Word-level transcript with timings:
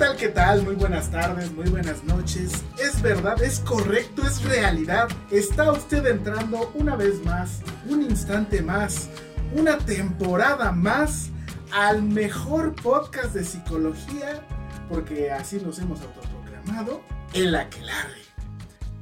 Tal, 0.00 0.16
qué 0.16 0.28
tal? 0.28 0.62
Muy 0.62 0.76
buenas 0.76 1.10
tardes, 1.10 1.52
muy 1.52 1.68
buenas 1.68 2.02
noches. 2.04 2.64
Es 2.78 3.02
verdad, 3.02 3.40
es 3.42 3.60
correcto, 3.60 4.22
es 4.26 4.42
realidad. 4.42 5.10
Está 5.30 5.70
usted 5.72 6.06
entrando 6.06 6.72
una 6.74 6.96
vez 6.96 7.22
más, 7.22 7.60
un 7.86 8.00
instante 8.00 8.62
más, 8.62 9.10
una 9.52 9.76
temporada 9.76 10.72
más 10.72 11.28
al 11.70 12.02
mejor 12.02 12.74
podcast 12.76 13.34
de 13.34 13.44
psicología, 13.44 14.40
porque 14.88 15.30
así 15.30 15.60
nos 15.60 15.78
hemos 15.78 16.00
autoproclamado, 16.00 17.02
El 17.34 17.54
Aquelarre. 17.54 18.19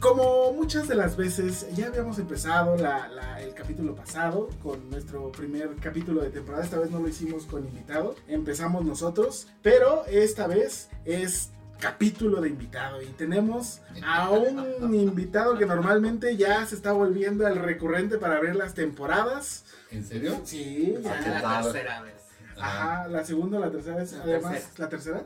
Como 0.01 0.53
muchas 0.53 0.87
de 0.87 0.95
las 0.95 1.17
veces, 1.17 1.67
ya 1.75 1.89
habíamos 1.89 2.21
empezado 2.21 2.77
la- 2.77 3.09
la- 3.09 3.43
el 3.43 3.53
capítulo 3.53 3.97
pasado 3.97 4.49
con 4.63 4.89
nuestro 4.91 5.33
primer 5.33 5.75
capítulo 5.83 6.23
de 6.23 6.31
temporada. 6.31 6.63
Esta 6.63 6.79
vez 6.79 6.91
no 6.93 7.01
lo 7.01 7.09
hicimos 7.09 7.47
con 7.47 7.65
invitado, 7.65 8.15
empezamos 8.29 8.85
nosotros, 8.85 9.49
pero 9.61 10.05
esta 10.07 10.47
vez 10.47 10.89
es 11.05 11.51
capítulo 11.81 12.41
de 12.41 12.49
invitado 12.49 13.03
y 13.03 13.07
tenemos 13.07 13.81
a 14.05 14.31
un 14.31 14.95
invitado 14.95 15.59
que 15.59 15.67
normalmente 15.67 16.37
ya 16.37 16.65
se 16.65 16.77
está 16.77 16.93
volviendo 16.93 17.47
el 17.49 17.57
recurrente 17.57 18.19
para 18.19 18.39
ver 18.41 18.55
las 18.55 18.75
temporadas. 18.75 19.65
¿En 19.91 20.05
serio? 20.05 20.41
Sí, 20.45 20.95
ya. 21.03 21.19
¿Qué 21.19 21.31
tal? 21.41 21.73
Ajá, 22.61 23.07
la 23.09 23.25
segunda 23.25 23.59
o 23.59 23.61
la 23.61 23.71
tercera 23.71 23.97
vez. 23.97 24.13
La 24.13 24.23
Además, 24.25 24.53
tercera. 24.53 24.75
la 24.79 24.89
tercera. 24.89 25.23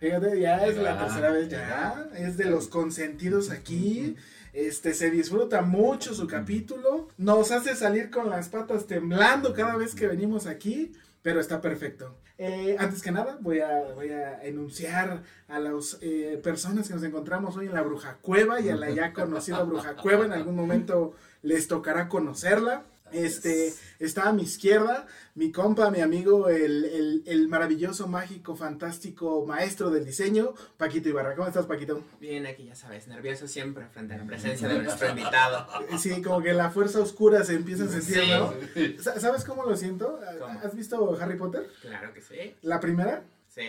Fíjate, 0.00 0.40
ya 0.40 0.66
es 0.66 0.76
la 0.78 0.94
Ya, 0.94 0.98
tercera 0.98 1.30
vez, 1.30 1.48
ya. 1.48 2.08
Es 2.16 2.36
de 2.38 2.46
los 2.46 2.68
consentidos 2.68 3.50
aquí. 3.50 4.16
Este, 4.54 4.94
se 4.94 5.10
disfruta 5.10 5.60
mucho 5.60 6.14
su 6.14 6.26
capítulo. 6.26 7.08
Nos 7.18 7.52
hace 7.52 7.76
salir 7.76 8.10
con 8.10 8.30
las 8.30 8.48
patas 8.48 8.86
temblando 8.86 9.52
cada 9.52 9.76
vez 9.76 9.94
que 9.94 10.06
venimos 10.06 10.46
aquí. 10.46 10.92
Pero 11.22 11.38
está 11.38 11.60
perfecto. 11.60 12.16
Eh, 12.38 12.76
antes 12.78 13.02
que 13.02 13.12
nada, 13.12 13.36
voy 13.42 13.60
a, 13.60 13.92
voy 13.94 14.08
a 14.08 14.42
enunciar 14.42 15.22
a 15.48 15.58
las 15.58 15.98
eh, 16.00 16.40
personas 16.42 16.88
que 16.88 16.94
nos 16.94 17.02
encontramos 17.02 17.58
hoy 17.58 17.66
en 17.66 17.74
la 17.74 17.82
Bruja 17.82 18.16
Cueva 18.22 18.58
y 18.62 18.70
a 18.70 18.76
la 18.76 18.88
ya 18.88 19.12
conocida 19.12 19.62
Bruja 19.62 19.96
Cueva. 19.96 20.24
En 20.24 20.32
algún 20.32 20.56
momento 20.56 21.12
les 21.42 21.68
tocará 21.68 22.08
conocerla. 22.08 22.84
Este, 23.12 23.72
está 23.98 24.28
a 24.28 24.32
mi 24.32 24.42
izquierda 24.42 25.06
mi 25.36 25.52
compa, 25.52 25.90
mi 25.90 26.00
amigo, 26.00 26.48
el, 26.48 26.84
el- 26.84 27.22
el 27.24 27.48
maravilloso, 27.48 28.08
mágico, 28.08 28.56
fantástico 28.56 29.46
maestro 29.46 29.88
del 29.90 30.04
diseño, 30.04 30.54
Paquito 30.76 31.08
Ibarra. 31.08 31.34
¿Cómo 31.36 31.46
estás, 31.48 31.66
Paquito? 31.66 32.02
Bien, 32.20 32.44
aquí 32.46 32.64
ya 32.66 32.74
sabes, 32.74 33.06
nervioso 33.08 33.46
siempre 33.48 33.86
frente 33.86 34.14
a 34.14 34.18
la 34.18 34.24
presencia 34.24 34.68
de 34.68 34.82
nuestro 34.82 35.08
invitado. 35.10 35.66
Sí, 35.98 36.20
como 36.20 36.42
que 36.42 36.52
la 36.52 36.70
fuerza 36.70 37.00
oscura 37.00 37.44
se 37.44 37.54
empieza 37.54 37.84
a 37.84 37.88
sentir, 37.88 38.16
Sí. 38.22 38.30
¿no? 38.30 39.02
Sa- 39.02 39.18
¿Sabes 39.20 39.44
cómo 39.44 39.64
lo 39.64 39.76
siento? 39.76 40.18
¿Cómo? 40.40 40.60
¿Has 40.60 40.74
visto 40.74 41.16
Harry 41.20 41.36
Potter? 41.38 41.70
Claro 41.80 42.12
que 42.12 42.20
sí, 42.20 42.54
La 42.62 42.80
primera, 42.80 43.22
sí. 43.48 43.62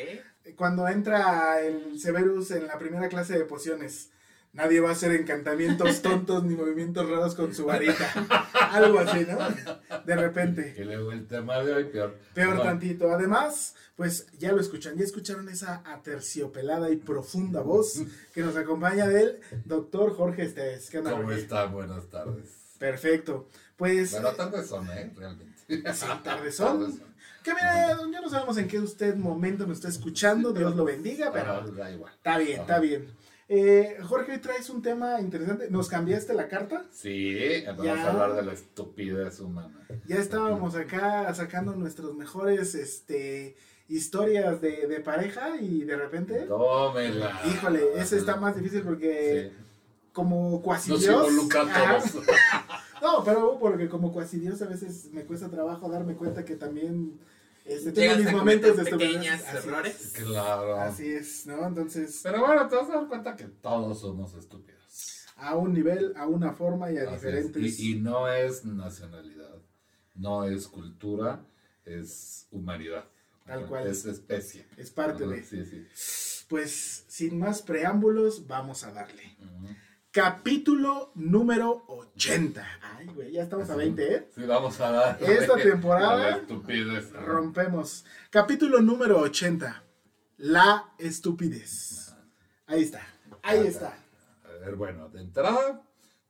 cuando 0.58 0.88
entra 0.90 1.62
el 1.62 2.00
Severus 2.00 2.52
en 2.52 2.68
la 2.68 2.78
primera 2.80 3.08
clase 3.08 3.38
de 3.38 3.46
pociones. 3.46 4.10
Nadie 4.54 4.82
va 4.82 4.90
a 4.90 4.92
hacer 4.92 5.12
encantamientos 5.14 6.02
tontos 6.02 6.44
ni 6.44 6.56
movimientos 6.56 7.10
raros 7.10 7.36
con 7.36 7.56
su 7.56 7.66
varita. 7.66 8.06
Algo 8.72 9.00
así, 9.00 9.26
¿no? 9.26 9.38
De 10.06 10.16
repente. 10.16 10.76
Y 10.78 10.84
luego 10.84 11.14
el 11.14 11.26
tema 11.26 11.60
de 11.64 11.74
hoy, 11.74 11.84
peor. 11.86 12.18
Peor 12.34 12.56
Bueno, 12.56 12.64
tantito. 12.64 13.12
Además, 13.14 13.76
pues 13.96 14.28
ya 14.38 14.52
lo 14.52 14.60
escuchan, 14.60 14.98
ya 14.98 15.06
escucharon 15.06 15.48
esa 15.48 15.82
aterciopelada 15.86 16.90
y 16.90 16.98
profunda 16.98 17.62
voz 17.62 18.02
que 18.34 18.42
nos 18.42 18.58
acompaña 18.58 19.08
del 19.08 19.40
doctor 19.64 20.16
Jorge 20.16 20.44
Estés. 20.44 20.90
¿Qué 20.90 20.98
onda, 21.00 21.12
¿Cómo 21.12 21.32
están? 21.32 21.72
Buenas 21.72 22.08
tardes. 22.10 22.50
Perfecto. 22.78 23.48
Pues, 23.78 24.12
Bueno, 24.12 24.32
tardes 24.34 24.68
son, 24.68 24.90
¿eh? 24.92 25.14
Realmente. 25.16 25.54
sí, 25.94 26.06
tardezón. 26.24 27.00
Que 27.44 27.54
mira, 27.56 27.98
ya 28.12 28.22
no 28.22 28.30
sabemos 28.30 28.58
en 28.58 28.68
qué 28.68 28.80
usted 28.80 29.16
momento 29.16 29.66
nos 29.66 29.78
está 29.78 29.88
escuchando, 29.88 30.52
Dios 30.52 30.76
lo 30.76 30.86
bendiga, 30.86 31.32
Pero 31.32 31.62
pero 31.64 31.72
da 31.76 31.92
igual. 31.92 32.14
está 32.14 32.38
bien, 32.38 32.62
está 32.62 32.80
bien. 32.80 33.21
Eh, 33.54 33.98
Jorge, 34.04 34.32
hoy 34.32 34.38
traes 34.38 34.70
un 34.70 34.82
tema 34.82 35.20
interesante. 35.20 35.70
¿Nos 35.70 35.90
cambiaste 35.90 36.34
la 36.34 36.48
carta? 36.48 36.86
Sí, 36.90 37.36
vamos 37.68 37.84
Ya. 37.86 38.02
a 38.06 38.12
hablar 38.12 38.34
de 38.36 38.44
la 38.44 38.54
estupidez 38.54 39.42
humana. 39.42 39.78
Ya 40.08 40.16
estábamos 40.20 40.74
acá 40.76 41.34
sacando 41.34 41.76
nuestros 41.76 42.16
mejores 42.16 42.76
este, 42.76 43.58
historias 43.90 44.62
de, 44.62 44.88
de 44.88 45.02
pareja 45.02 45.58
y 45.60 45.84
de 45.84 45.98
repente... 45.98 46.46
Tómela. 46.48 47.42
Híjole, 47.46 48.00
ese 48.00 48.20
está 48.20 48.38
más 48.38 48.56
difícil 48.56 48.84
porque 48.84 49.52
Sí. 49.52 49.58
como 50.14 50.62
cuasi 50.62 50.92
Nos 50.92 51.02
Dios. 51.02 51.28
No, 53.02 53.22
pero 53.26 53.58
porque 53.60 53.90
como 53.90 54.14
cuasi 54.14 54.40
Dios 54.40 54.62
a 54.62 54.68
veces 54.68 55.10
me 55.12 55.26
cuesta 55.26 55.50
trabajo 55.50 55.90
darme 55.90 56.14
cuenta 56.16 56.46
que 56.46 56.56
también 56.56 57.20
este, 57.66 57.92
tengo 57.92 58.16
mis 58.18 58.28
a 58.28 58.32
momentos 58.32 58.78
de 58.78 58.90
cometer 58.90 59.10
estupidez. 59.10 59.44
Así 59.44 59.58
es, 59.58 59.66
errores. 59.66 60.14
Claro. 60.16 60.76
Así 60.82 61.12
es, 61.12 61.48
¿no? 61.48 61.68
Entonces, 61.68 62.20
Pero 62.24 62.40
bueno, 62.46 62.68
te 62.68 62.76
vas 62.76 62.90
a 62.90 62.94
dar 62.96 63.08
cuenta 63.08 63.36
que 63.36 63.46
todos 63.46 64.02
somos 64.02 64.34
estúpidos. 64.36 65.26
a 65.38 65.56
un 65.56 65.74
nivel, 65.74 66.14
a 66.18 66.28
una 66.28 66.54
forma 66.54 66.92
y 66.92 66.98
a 66.98 67.04
Así 67.04 67.14
es. 67.16 67.22
diferentes. 67.22 67.80
Y, 67.80 67.92
y 67.94 68.00
no 68.00 68.28
es 68.28 68.64
nacionalidad, 68.66 69.56
no 70.16 70.46
es 70.46 70.68
cultura, 70.68 71.46
es 71.86 72.48
humanidad. 72.52 73.06
Tal 73.46 73.66
cual. 73.68 73.88
Es 73.88 74.06
especie. 74.06 74.68
Es 74.78 74.92
parte 74.92 75.26
de. 75.28 75.44
Sí, 75.44 75.66
sí. 75.66 76.46
Pues 76.48 77.06
sin 77.08 77.40
más 77.40 77.62
preámbulos, 77.62 78.46
vamos 78.48 78.84
a 78.84 78.92
darle. 78.92 79.36
Capítulo 80.12 81.12
número 81.16 81.86
80. 81.88 82.66
Ay, 83.02 83.08
güey, 83.16 83.32
ya 83.32 83.42
estamos 83.42 83.68
a 83.72 83.76
20, 83.76 84.14
¿eh? 84.16 84.28
Sí, 84.36 84.44
vamos 84.44 84.80
a 84.80 84.92
dar. 84.92 85.24
Esta 85.24 85.56
temporada. 85.64 86.40
Rompemos. 87.26 88.06
Capítulo 88.30 88.80
número 88.80 89.20
80. 89.22 89.84
La 90.38 90.94
estupidez. 91.00 92.14
Ahí 92.68 92.84
está. 92.84 93.02
Ahí 93.42 93.66
está. 93.66 93.98
A 94.44 94.52
ver, 94.64 94.76
bueno, 94.76 95.10
de 95.10 95.22
entrada 95.22 95.82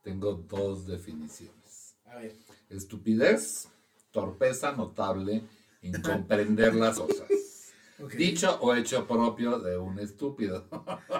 tengo 0.02 0.32
dos 0.32 0.88
definiciones. 0.88 1.98
A 2.06 2.16
ver. 2.16 2.38
Estupidez, 2.70 3.68
torpeza 4.12 4.72
notable 4.72 5.44
en 5.82 6.02
comprender 6.02 6.74
las 6.74 6.98
cosas. 7.00 7.28
Dicho 8.16 8.60
o 8.62 8.74
hecho 8.74 9.06
propio 9.06 9.60
de 9.60 9.78
un 9.78 10.00
estúpido. 10.00 10.70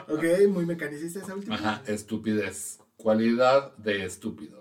Ok, 0.08 0.24
muy 0.50 0.66
mecanicista 0.66 1.20
esa 1.20 1.36
última. 1.36 1.56
Ajá, 1.56 1.84
estupidez. 1.88 2.80
Cualidad 2.96 3.76
de 3.76 4.06
estúpido. 4.06 4.61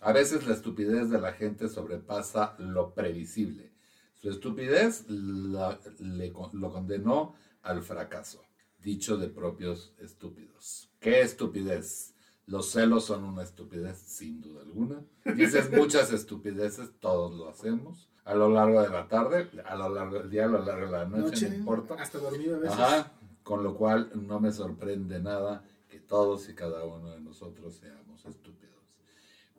A 0.00 0.12
veces 0.12 0.46
la 0.46 0.54
estupidez 0.54 1.10
de 1.10 1.20
la 1.20 1.32
gente 1.32 1.68
sobrepasa 1.68 2.54
lo 2.58 2.94
previsible. 2.94 3.72
Su 4.14 4.30
estupidez 4.30 5.04
la- 5.08 5.78
le 5.98 6.32
lo 6.52 6.72
condenó 6.72 7.34
al 7.62 7.82
fracaso. 7.82 8.42
Dicho 8.78 9.16
de 9.16 9.28
propios 9.28 9.94
estúpidos. 9.98 10.90
¿Qué 11.00 11.20
estupidez? 11.22 12.14
Los 12.46 12.70
celos 12.70 13.04
son 13.04 13.24
una 13.24 13.42
estupidez, 13.42 13.98
sin 13.98 14.40
duda 14.40 14.62
alguna. 14.62 15.02
Dices 15.34 15.70
muchas 15.72 16.12
estupideces, 16.12 16.90
todos 17.00 17.34
lo 17.34 17.48
hacemos. 17.48 18.08
A 18.24 18.34
lo 18.34 18.48
largo 18.48 18.82
de 18.82 18.88
la 18.90 19.08
tarde, 19.08 19.50
a 19.64 19.74
lo 19.76 19.88
largo 19.88 20.18
del 20.20 20.30
día, 20.30 20.44
a 20.44 20.48
lo 20.48 20.64
largo 20.64 20.86
de 20.86 20.92
la 20.92 21.04
noche, 21.06 21.22
Noche, 21.30 21.48
no 21.50 21.54
importa. 21.56 21.94
hasta 21.94 22.18
dormido 22.18 22.56
a 22.56 22.58
veces. 22.60 22.78
Ajá, 22.78 23.12
con 23.42 23.62
lo 23.64 23.76
cual 23.76 24.10
no 24.14 24.38
me 24.40 24.52
sorprende 24.52 25.20
nada 25.20 25.64
que 25.88 25.98
todos 26.00 26.48
y 26.48 26.54
cada 26.54 26.84
uno 26.84 27.10
de 27.10 27.20
nosotros 27.20 27.74
seamos 27.76 28.24
estúpidos. 28.24 28.55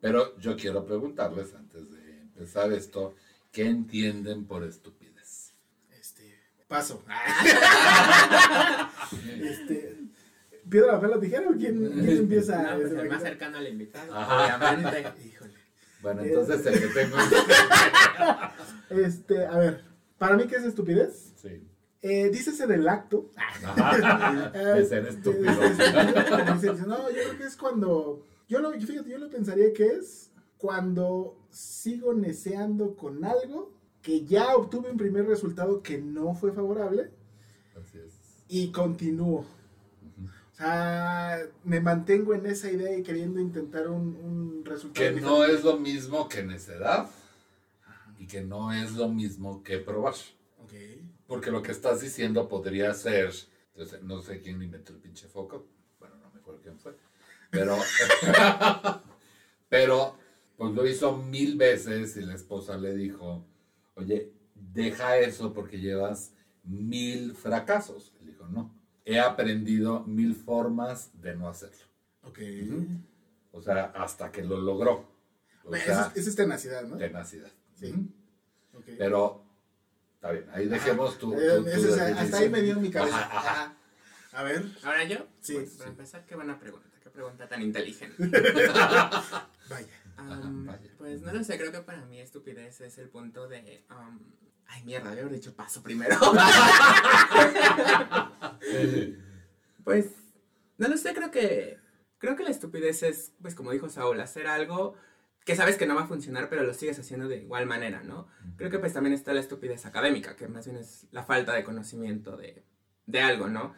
Pero 0.01 0.37
yo 0.39 0.55
quiero 0.55 0.85
preguntarles 0.85 1.53
antes 1.53 1.89
de 1.91 2.21
empezar 2.21 2.71
esto, 2.71 3.15
¿qué 3.51 3.65
entienden 3.65 4.45
por 4.45 4.63
estupidez? 4.63 5.53
Este, 5.91 6.35
paso. 6.67 7.03
este, 9.41 9.97
¿Piedra, 10.69 10.93
papel 10.93 11.13
o 11.13 11.19
tijera 11.19 11.49
o 11.49 11.53
quién, 11.53 11.91
quién 11.91 12.17
empieza? 12.17 12.61
No, 12.61 12.75
pues 12.75 12.87
Este, 12.91 13.01
el 13.01 13.09
más 13.09 13.21
cercano 13.21 13.57
al 13.57 13.67
invitado, 13.67 14.15
Ajá. 14.15 14.57
obviamente. 14.57 15.13
Híjole. 15.27 15.53
Bueno, 16.01 16.21
entonces 16.21 16.65
el 16.65 16.79
que 16.79 16.87
tengo... 16.87 17.17
Este, 18.89 19.45
a 19.45 19.57
ver, 19.57 19.83
para 20.17 20.37
mí, 20.37 20.47
¿qué 20.47 20.55
es 20.55 20.63
estupidez? 20.63 21.33
Sí. 21.35 21.61
Eh, 22.01 22.29
dícese 22.29 22.67
del 22.67 22.87
acto. 22.87 23.31
Ajá, 23.35 24.49
de 24.51 24.85
ser 24.85 25.05
estúpido. 25.07 25.51
Dice, 25.61 26.85
no, 26.87 27.09
yo 27.09 27.15
creo 27.15 27.37
que 27.37 27.43
es 27.43 27.57
cuando. 27.57 28.25
Yo 28.47 28.59
lo, 28.59 28.71
fíjate, 28.71 29.09
yo 29.09 29.17
lo 29.17 29.29
pensaría 29.29 29.73
que 29.73 29.85
es 29.87 30.31
cuando 30.57 31.37
sigo 31.49 32.13
neceando 32.13 32.95
con 32.95 33.23
algo 33.25 33.73
que 34.01 34.25
ya 34.25 34.55
obtuve 34.55 34.89
un 34.89 34.97
primer 34.97 35.25
resultado 35.25 35.81
que 35.83 35.97
no 35.97 36.33
fue 36.33 36.53
favorable 36.53 37.11
Así 37.75 37.99
es. 37.99 38.13
y 38.47 38.71
continúo. 38.71 39.45
O 40.51 40.55
sea, 40.57 41.45
me 41.63 41.79
mantengo 41.81 42.33
en 42.33 42.45
esa 42.47 42.71
idea 42.71 42.97
y 42.97 43.03
queriendo 43.03 43.39
intentar 43.39 43.87
un, 43.89 44.15
un 44.15 44.65
resultado. 44.65 45.13
Que 45.13 45.21
no 45.21 45.43
es 45.43 45.63
lo 45.63 45.77
mismo 45.77 46.27
que 46.27 46.43
necedad 46.43 47.09
y 48.17 48.25
que 48.25 48.41
no 48.41 48.71
es 48.73 48.93
lo 48.93 49.07
mismo 49.09 49.61
que 49.61 49.77
probar. 49.77 50.15
Porque 51.27 51.51
lo 51.51 51.61
que 51.61 51.71
estás 51.71 52.01
diciendo 52.01 52.47
podría 52.47 52.93
ser, 52.93 53.33
entonces, 53.75 54.01
no 54.03 54.21
sé 54.21 54.41
quién 54.41 54.61
inventó 54.61 54.93
el 54.93 54.99
pinche 54.99 55.27
foco, 55.27 55.67
bueno, 55.99 56.15
no 56.17 56.31
me 56.31 56.39
acuerdo 56.39 56.61
quién 56.61 56.79
fue, 56.79 56.95
pero, 57.51 57.77
pero, 59.69 60.17
pues 60.57 60.73
lo 60.73 60.85
hizo 60.87 61.17
mil 61.17 61.57
veces 61.57 62.15
y 62.17 62.21
la 62.21 62.33
esposa 62.35 62.77
le 62.77 62.95
dijo, 62.95 63.45
oye, 63.95 64.31
deja 64.55 65.17
eso 65.17 65.53
porque 65.53 65.79
llevas 65.79 66.33
mil 66.63 67.33
fracasos. 67.35 68.13
Él 68.21 68.27
dijo, 68.27 68.47
no, 68.47 68.73
he 69.05 69.19
aprendido 69.19 70.03
mil 70.05 70.35
formas 70.35 71.11
de 71.21 71.35
no 71.35 71.47
hacerlo. 71.49 71.85
Ok. 72.23 72.39
O 73.51 73.61
sea, 73.61 73.85
hasta 73.95 74.31
que 74.31 74.43
lo 74.43 74.57
logró. 74.59 75.15
O 75.63 75.69
Bueno, 75.69 75.83
sea, 75.85 76.11
esa, 76.15 76.29
es- 76.29 76.35
tenacidad, 76.35 76.83
¿no? 76.83 76.97
tenacidad. 76.97 77.51
Sí. 77.73 77.93
Pero, 78.97 79.43
está 80.15 80.31
bien, 80.31 80.45
ahí 80.53 80.67
dejemos 80.67 81.17
tu, 81.17 81.31
tu- 81.31 81.39
Eh, 81.39 81.57
tu 81.61 81.67
ese 81.67 81.89
es- 81.89 81.97
hasta 81.99 82.37
ahí 82.37 82.49
me 82.49 82.61
dio 82.61 82.79
mi 82.79 82.89
cabeza. 82.89 83.17
Ajá, 83.17 83.37
ajá. 83.37 83.51
Ajá. 83.63 83.77
A 84.31 84.43
ver. 84.43 84.65
Ahora 84.83 85.03
yo, 85.05 85.17
Sí, 85.41 85.53
pues, 85.55 85.71
sí. 85.71 85.77
para 85.79 85.89
empezar, 85.89 86.25
qué 86.25 86.35
buena 86.35 86.59
pregunta, 86.59 86.87
qué 86.93 86.96
pregunta 87.17 87.47
tan 87.47 87.63
inteligente. 87.63 88.15
Vaya. 89.69 89.87
Pues 90.99 91.21
no 91.21 91.33
lo 91.33 91.43
sé, 91.43 91.57
creo 91.57 91.71
que 91.71 91.79
para 91.79 92.05
mí 92.05 92.19
estupidez 92.19 92.79
es 92.81 92.99
el 92.99 93.09
punto 93.09 93.47
de... 93.47 93.83
am, 93.89 94.19
ay, 94.67 94.83
mierda, 94.83 95.09
había 95.09 95.23
dicho 95.25 95.55
paso 95.55 95.81
primero. 95.81 96.15
pues, 99.83 100.11
no 100.77 100.87
lo 100.87 100.95
sé, 100.97 101.15
creo 101.15 101.31
que... 101.31 101.79
Creo 102.19 102.35
que 102.35 102.43
la 102.43 102.51
estupidez 102.51 103.01
es, 103.01 103.33
pues 103.41 103.55
como 103.55 103.71
dijo 103.71 103.89
Saúl, 103.89 104.21
hacer 104.21 104.45
algo 104.45 104.95
que 105.43 105.55
sabes 105.55 105.77
que 105.77 105.87
no 105.87 105.95
va 105.95 106.03
a 106.03 106.07
funcionar, 106.07 106.49
pero 106.49 106.63
lo 106.63 106.73
sigues 106.75 106.99
haciendo 106.99 107.27
de 107.27 107.37
igual 107.37 107.65
manera, 107.65 108.03
¿no? 108.03 108.27
Creo 108.57 108.69
que 108.69 108.79
pues 108.79 108.93
también 108.93 109.13
está 109.13 109.33
la 109.33 109.39
estupidez 109.39 109.85
académica, 109.85 110.35
que 110.35 110.47
más 110.47 110.65
bien 110.65 110.77
es 110.77 111.07
la 111.11 111.23
falta 111.23 111.53
de 111.53 111.63
conocimiento 111.63 112.37
de, 112.37 112.63
de 113.05 113.21
algo, 113.21 113.47
¿no? 113.47 113.73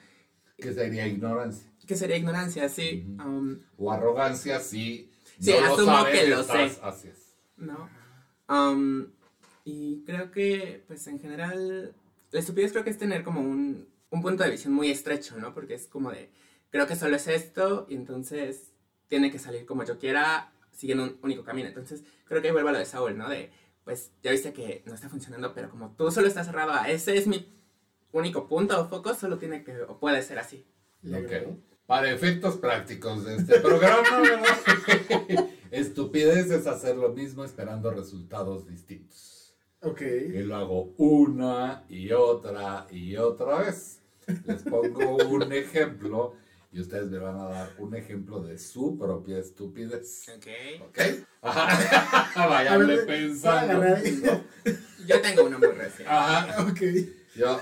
Que 0.58 0.74
sería 0.74 1.08
ignorancia. 1.08 1.70
Que 1.90 1.96
sería 1.96 2.18
ignorancia, 2.18 2.70
sí. 2.70 3.04
Am, 3.18 3.64
O 3.80 3.92
arrogancia 3.92 4.60
si 4.60 5.10
Sí, 5.40 5.50
no 5.50 5.60
lo 5.62 5.74
asumo 5.74 5.98
sabes, 5.98 6.20
que 6.20 6.28
lo 6.28 6.42
estás- 6.42 6.74
sé. 6.74 6.80
Así 6.84 7.08
es. 7.08 7.34
¿no? 7.58 7.90
Am, 8.46 9.12
y 9.66 10.04
creo 10.06 10.30
que, 10.30 10.84
pues 10.88 11.08
en 11.08 11.20
general, 11.20 11.96
la 12.30 12.40
estupidez 12.40 12.74
creo 12.74 12.84
que 12.84 12.92
es 12.92 13.00
tener 13.00 13.24
como 13.24 13.42
un, 13.42 13.88
un 14.12 14.22
punto 14.22 14.44
de 14.44 14.52
visión 14.52 14.72
muy 14.72 14.92
estrecho, 14.92 15.36
¿no? 15.38 15.52
Porque 15.56 15.74
es 15.74 15.88
como 15.88 16.12
de, 16.12 16.30
creo 16.70 16.86
que 16.86 16.96
solo 16.96 17.16
es 17.16 17.28
esto 17.28 17.88
y 17.90 17.96
entonces 17.96 18.72
tiene 19.08 19.32
que 19.32 19.40
salir 19.40 19.66
como 19.66 19.84
yo 19.84 19.98
quiera, 19.98 20.54
siguiendo 20.72 21.06
un 21.06 21.18
único 21.24 21.44
camino. 21.44 21.70
Entonces, 21.70 22.04
creo 22.26 22.40
que 22.40 22.50
ahí 22.50 22.54
vuelvo 22.54 22.70
a 22.70 22.74
lo 22.74 22.78
de 22.78 22.86
Saúl, 22.86 23.18
¿no? 23.18 23.28
De, 23.30 23.50
pues 23.84 24.12
ya 24.22 24.30
viste 24.30 24.54
que 24.54 24.84
no 24.86 24.94
está 24.94 25.10
funcionando, 25.10 25.56
pero 25.56 25.72
como 25.72 25.96
tú 25.98 26.12
solo 26.12 26.28
estás 26.28 26.46
cerrado 26.46 26.72
a 26.74 26.88
ese 26.88 27.18
es 27.18 27.26
mi 27.26 27.52
único 28.12 28.48
punto 28.48 28.80
o 28.80 28.88
foco, 28.88 29.16
solo 29.16 29.40
tiene 29.40 29.64
que, 29.64 29.82
o 29.82 29.98
puede 29.98 30.22
ser 30.22 30.38
así. 30.38 30.68
Le 31.02 31.18
Ok. 31.18 31.24
agregó. 31.26 31.58
Para 31.90 32.12
efectos 32.12 32.56
prácticos 32.58 33.26
de 33.26 33.38
este 33.38 33.60
programa, 33.62 34.20
¿verdad? 34.22 35.48
Estupidez 35.72 36.52
es 36.52 36.68
hacer 36.68 36.96
lo 36.96 37.10
mismo 37.10 37.44
esperando 37.44 37.90
resultados 37.90 38.68
distintos. 38.68 39.56
Ok. 39.82 40.02
Y 40.02 40.44
lo 40.44 40.56
hago 40.56 40.94
una 40.98 41.86
y 41.90 42.12
otra 42.12 42.86
y 42.92 43.16
otra 43.16 43.62
vez. 43.62 44.02
Les 44.46 44.62
pongo 44.62 45.16
un 45.16 45.52
ejemplo 45.52 46.36
y 46.72 46.80
ustedes 46.80 47.10
me 47.10 47.18
van 47.18 47.40
a 47.40 47.46
dar 47.46 47.72
un 47.80 47.96
ejemplo 47.96 48.40
de 48.40 48.60
su 48.60 48.96
propia 48.96 49.40
estupidez. 49.40 50.30
Ok. 50.30 50.48
¿Ok? 50.90 51.00
Váyanle 52.36 52.98
pensando. 53.00 53.84
Yo 55.08 55.22
tengo 55.22 55.46
uno 55.46 55.58
muy 55.58 55.70
reciente. 55.70 56.06
Ajá. 56.08 56.68
Ok. 56.70 56.82
Yo, 57.36 57.60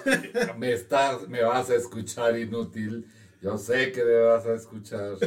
me, 0.58 0.74
estás, 0.74 1.30
me 1.30 1.44
vas 1.44 1.70
a 1.70 1.76
escuchar 1.76 2.38
inútil. 2.38 3.06
Yo 3.42 3.57
sé 3.57 3.92
que 3.92 4.04
me 4.04 4.19
vas 4.22 4.45
a 4.45 4.54
escuchar. 4.54 5.18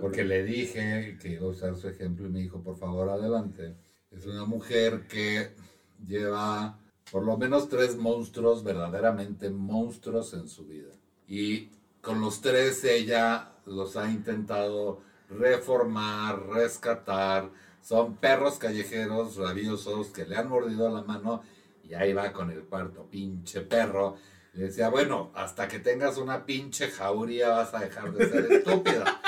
Porque 0.00 0.24
le 0.24 0.44
dije 0.44 1.16
que 1.20 1.30
iba 1.30 1.46
a 1.46 1.50
usar 1.50 1.76
su 1.76 1.88
ejemplo 1.88 2.26
y 2.26 2.30
me 2.30 2.40
dijo, 2.40 2.62
por 2.62 2.76
favor, 2.76 3.08
adelante. 3.08 3.76
Es 4.10 4.26
una 4.26 4.44
mujer 4.44 5.06
que 5.08 5.54
lleva 6.06 6.78
por 7.10 7.24
lo 7.24 7.36
menos 7.36 7.68
tres 7.68 7.96
monstruos, 7.96 8.64
verdaderamente 8.64 9.50
monstruos 9.50 10.34
en 10.34 10.48
su 10.48 10.66
vida. 10.66 10.92
Y 11.26 11.70
con 12.00 12.20
los 12.20 12.40
tres 12.40 12.84
ella 12.84 13.52
los 13.66 13.96
ha 13.96 14.10
intentado 14.10 15.00
reformar, 15.28 16.46
rescatar. 16.48 17.50
Son 17.80 18.16
perros 18.16 18.58
callejeros 18.58 19.36
rabiosos 19.36 20.08
que 20.08 20.24
le 20.24 20.36
han 20.36 20.48
mordido 20.48 20.88
la 20.90 21.02
mano 21.02 21.42
y 21.82 21.94
ahí 21.94 22.12
va 22.12 22.32
con 22.32 22.50
el 22.50 22.62
cuarto 22.64 23.06
pinche 23.10 23.62
perro. 23.62 24.16
Le 24.52 24.64
decía, 24.64 24.90
bueno, 24.90 25.32
hasta 25.34 25.66
que 25.66 25.78
tengas 25.78 26.18
una 26.18 26.44
pinche 26.44 26.88
jauría 26.88 27.48
vas 27.48 27.74
a 27.74 27.80
dejar 27.80 28.12
de 28.12 28.28
ser 28.28 28.52
estúpida. 28.52 29.20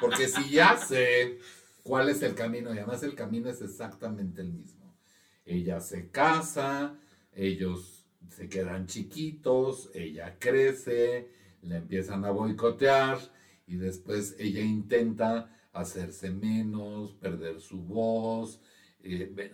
Porque 0.00 0.28
si 0.28 0.50
ya 0.50 0.76
sé 0.76 1.38
cuál 1.82 2.08
es 2.08 2.22
el 2.22 2.34
camino, 2.34 2.74
y 2.74 2.78
además 2.78 3.02
el 3.02 3.14
camino 3.14 3.48
es 3.48 3.62
exactamente 3.62 4.40
el 4.40 4.52
mismo. 4.52 4.96
Ella 5.44 5.80
se 5.80 6.10
casa, 6.10 6.96
ellos 7.32 8.06
se 8.28 8.48
quedan 8.48 8.86
chiquitos, 8.86 9.90
ella 9.94 10.36
crece, 10.38 11.30
le 11.62 11.76
empiezan 11.76 12.24
a 12.24 12.30
boicotear 12.30 13.18
y 13.66 13.76
después 13.76 14.34
ella 14.38 14.60
intenta 14.60 15.56
hacerse 15.72 16.30
menos, 16.30 17.12
perder 17.14 17.60
su 17.60 17.82
voz, 17.82 18.60
eh, 19.02 19.52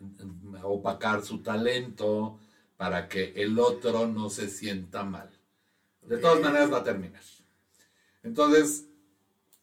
opacar 0.62 1.22
su 1.22 1.42
talento 1.42 2.38
para 2.76 3.08
que 3.08 3.32
el 3.36 3.58
otro 3.58 4.06
no 4.06 4.28
se 4.30 4.48
sienta 4.48 5.02
mal. 5.04 5.30
De 6.02 6.18
todas 6.18 6.40
maneras 6.40 6.72
va 6.72 6.78
a 6.78 6.84
terminar. 6.84 7.22
Entonces, 8.22 8.86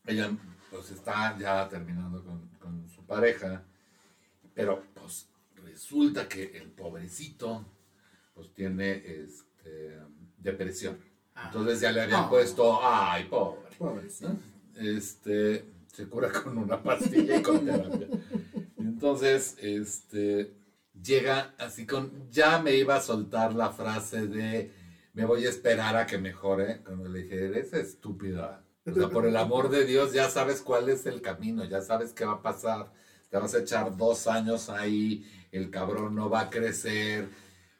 ella 0.05 0.31
pues 0.69 0.91
está 0.91 1.37
ya 1.37 1.67
terminando 1.69 2.23
con, 2.23 2.47
con 2.59 2.89
su 2.89 3.05
pareja, 3.05 3.63
pero 4.53 4.83
pues 4.93 5.27
resulta 5.63 6.27
que 6.27 6.57
el 6.57 6.69
pobrecito 6.71 7.65
pues 8.33 8.51
tiene 8.53 8.91
este, 9.05 9.99
depresión. 10.39 10.97
Entonces 11.45 11.79
ya 11.81 11.91
le 11.91 12.01
habían 12.01 12.25
Ah. 12.25 12.29
puesto, 12.29 12.79
ay, 12.81 13.25
pobre. 13.25 13.61
Pobre, 13.77 14.07
¿no? 14.21 14.39
Este, 14.75 15.65
se 15.91 16.07
cura 16.07 16.31
con 16.31 16.57
una 16.57 16.81
pastilla 16.81 17.37
y 17.37 17.41
con 17.43 17.65
terapia. 17.65 18.07
Entonces, 18.77 19.55
este, 19.59 20.53
llega 21.03 21.53
así 21.57 21.85
con, 21.85 22.29
ya 22.31 22.61
me 22.61 22.75
iba 22.75 22.95
a 22.95 23.01
soltar 23.01 23.53
la 23.53 23.71
frase 23.71 24.27
de, 24.27 24.71
me 25.13 25.25
voy 25.25 25.45
a 25.45 25.49
esperar 25.49 25.95
a 25.95 26.05
que 26.05 26.17
mejore. 26.17 26.81
Cuando 26.83 27.09
le 27.09 27.23
dije, 27.23 27.45
eres 27.45 27.73
estúpida. 27.73 28.63
O 28.85 28.93
sea, 28.93 29.09
por 29.09 29.25
el 29.25 29.37
amor 29.37 29.69
de 29.69 29.85
Dios, 29.85 30.13
ya 30.13 30.29
sabes 30.29 30.61
cuál 30.61 30.89
es 30.89 31.05
el 31.05 31.21
camino, 31.21 31.63
ya 31.63 31.81
sabes 31.81 32.13
qué 32.13 32.25
va 32.25 32.33
a 32.33 32.41
pasar. 32.41 32.91
Te 33.29 33.37
vas 33.37 33.53
a 33.55 33.59
echar 33.59 33.95
dos 33.95 34.27
años 34.27 34.69
ahí, 34.69 35.25
el 35.51 35.69
cabrón 35.69 36.15
no 36.15 36.29
va 36.29 36.41
a 36.41 36.49
crecer. 36.49 37.29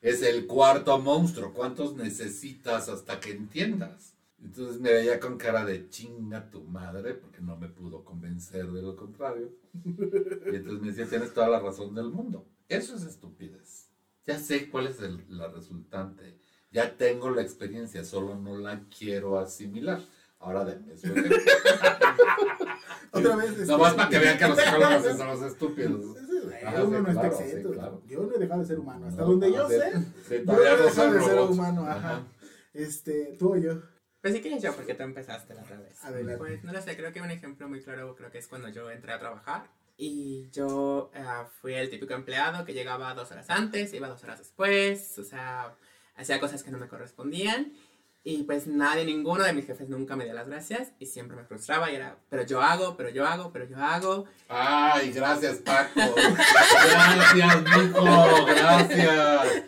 Es 0.01 0.21
el 0.21 0.47
cuarto 0.47 0.99
monstruo. 0.99 1.53
¿Cuántos 1.53 1.95
necesitas 1.95 2.89
hasta 2.89 3.19
que 3.19 3.31
entiendas? 3.31 4.13
Entonces 4.43 4.81
me 4.81 4.91
veía 4.91 5.19
con 5.19 5.37
cara 5.37 5.63
de 5.63 5.89
chinga 5.89 6.49
tu 6.49 6.63
madre, 6.63 7.13
porque 7.13 7.41
no 7.41 7.55
me 7.55 7.69
pudo 7.69 8.03
convencer 8.03 8.67
de 8.71 8.81
lo 8.81 8.95
contrario. 8.95 9.51
Y 9.85 10.55
entonces 10.55 10.81
me 10.81 10.87
decía, 10.87 11.07
tienes 11.07 11.33
toda 11.33 11.47
la 11.47 11.59
razón 11.59 11.95
del 11.95 12.09
mundo. 12.09 12.45
Eso 12.69 12.95
es 12.95 13.03
estupidez. 13.03 13.89
Ya 14.25 14.39
sé 14.39 14.69
cuál 14.69 14.87
es 14.87 14.99
el- 15.01 15.23
la 15.29 15.47
resultante. 15.49 16.37
Ya 16.71 16.95
tengo 16.97 17.29
la 17.29 17.41
experiencia, 17.41 18.03
solo 18.03 18.35
no 18.35 18.57
la 18.57 18.81
quiero 18.97 19.37
asimilar. 19.37 20.01
Ahora 20.39 20.65
denme 20.65 20.97
su 20.97 21.07
ejemplo. 21.07 21.37
Otra 23.11 23.35
vez. 23.35 23.51
este- 23.51 23.65
Nomás 23.65 23.93
para 23.93 24.09
que 24.09 24.19
vean 24.19 24.37
que 24.37 24.47
los 24.47 24.57
psicólogos 24.59 25.03
sí 25.11 25.17
somos 25.17 25.41
estúpidos. 25.43 26.17
Ajá, 26.65 26.83
uno 26.83 26.97
sí, 26.97 27.03
no 27.03 27.09
está 27.09 27.21
claro, 27.21 27.37
sí, 27.37 27.43
exento. 27.43 27.71
claro. 27.71 28.01
Yo 28.07 28.23
no 28.23 28.35
he 28.35 28.39
dejado 28.39 28.61
de 28.61 28.65
ser 28.67 28.79
humano. 28.79 29.07
Hasta 29.07 29.21
No, 29.21 29.27
donde 29.27 29.49
no, 29.49 29.55
yo 29.55 29.69
sí, 29.69 29.75
sé, 29.75 29.91
sí, 30.27 30.35
yo 30.39 30.45
todavía 30.45 30.71
no 30.71 30.77
he 30.77 30.85
dejado 30.85 31.13
de 31.13 31.21
ser 31.21 31.39
humano. 31.39 31.81
Ajá. 31.85 31.97
Ajá. 31.97 32.23
Este, 32.73 33.35
tú 33.37 33.53
o 33.53 33.57
yo. 33.57 33.81
Pues 34.21 34.33
sí 34.33 34.41
que 34.41 34.57
yo, 34.59 34.73
porque 34.75 34.95
tú 34.95 35.03
empezaste 35.03 35.53
la 35.53 35.61
otra 35.63 35.79
vez. 35.79 36.01
Adelante. 36.03 36.37
Pues 36.37 36.63
no 36.63 36.71
lo 36.71 36.81
sé, 36.81 36.95
creo 36.95 37.11
que 37.11 37.21
un 37.21 37.29
ejemplo 37.29 37.67
muy 37.67 37.81
claro 37.83 38.15
creo 38.15 38.31
que 38.31 38.37
es 38.37 38.47
cuando 38.47 38.69
yo 38.69 38.89
entré 38.89 39.11
a 39.13 39.19
trabajar 39.19 39.69
y 39.97 40.49
yo 40.51 41.11
ah, 41.15 41.47
fui 41.61 41.73
el 41.73 41.89
típico 41.89 42.13
empleado 42.13 42.65
que 42.65 42.73
llegaba 42.73 43.13
dos 43.13 43.31
horas 43.31 43.49
antes, 43.49 43.93
iba 43.93 44.07
dos 44.07 44.23
horas 44.23 44.39
después, 44.39 45.17
o 45.19 45.23
sea, 45.23 45.75
hacía 46.15 46.39
cosas 46.39 46.63
que 46.63 46.71
no 46.71 46.77
me 46.77 46.87
correspondían 46.87 47.73
y 48.25 48.43
pues 48.43 48.67
nadie, 48.67 49.03
ninguno 49.03 49.43
de 49.43 49.51
mis 49.51 49.65
jefes 49.65 49.89
nunca 49.89 50.15
me 50.15 50.23
dio 50.23 50.33
las 50.33 50.47
gracias 50.47 50.93
y 50.97 51.07
siempre 51.07 51.35
me 51.35 51.43
frustraba 51.43 51.91
y 51.91 51.95
era, 51.95 52.17
pero 52.29 52.43
yo 52.45 52.61
hago, 52.61 52.95
pero 52.95 53.09
yo 53.09 53.25
hago, 53.25 53.51
pero 53.51 53.65
yo 53.65 53.77
hago. 53.77 54.25
Ay, 54.47 55.11
gracias, 55.11 55.57
Paco. 55.57 55.99
Gracias, 56.15 57.63
Nico. 57.63 58.45
Gracias. 58.45 59.63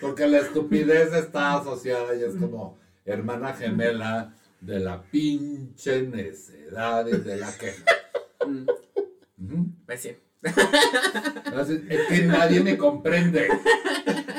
Porque 0.00 0.26
la 0.26 0.38
estupidez 0.38 1.12
está 1.12 1.58
asociada 1.58 2.14
y 2.14 2.22
es 2.22 2.34
como 2.36 2.78
hermana 3.04 3.52
gemela 3.52 4.34
de 4.60 4.80
la 4.80 5.02
pinche 5.02 6.00
necedad 6.02 7.06
y 7.06 7.16
de 7.18 7.36
la 7.36 7.52
queja. 7.58 7.84
Mm, 9.38 9.44
Ujú. 9.54 9.66
pues 9.86 10.00
sí. 10.00 10.16
Entonces, 11.44 11.82
es 11.88 12.06
que 12.08 12.22
nadie 12.26 12.60
me 12.62 12.76
comprende. 12.76 13.48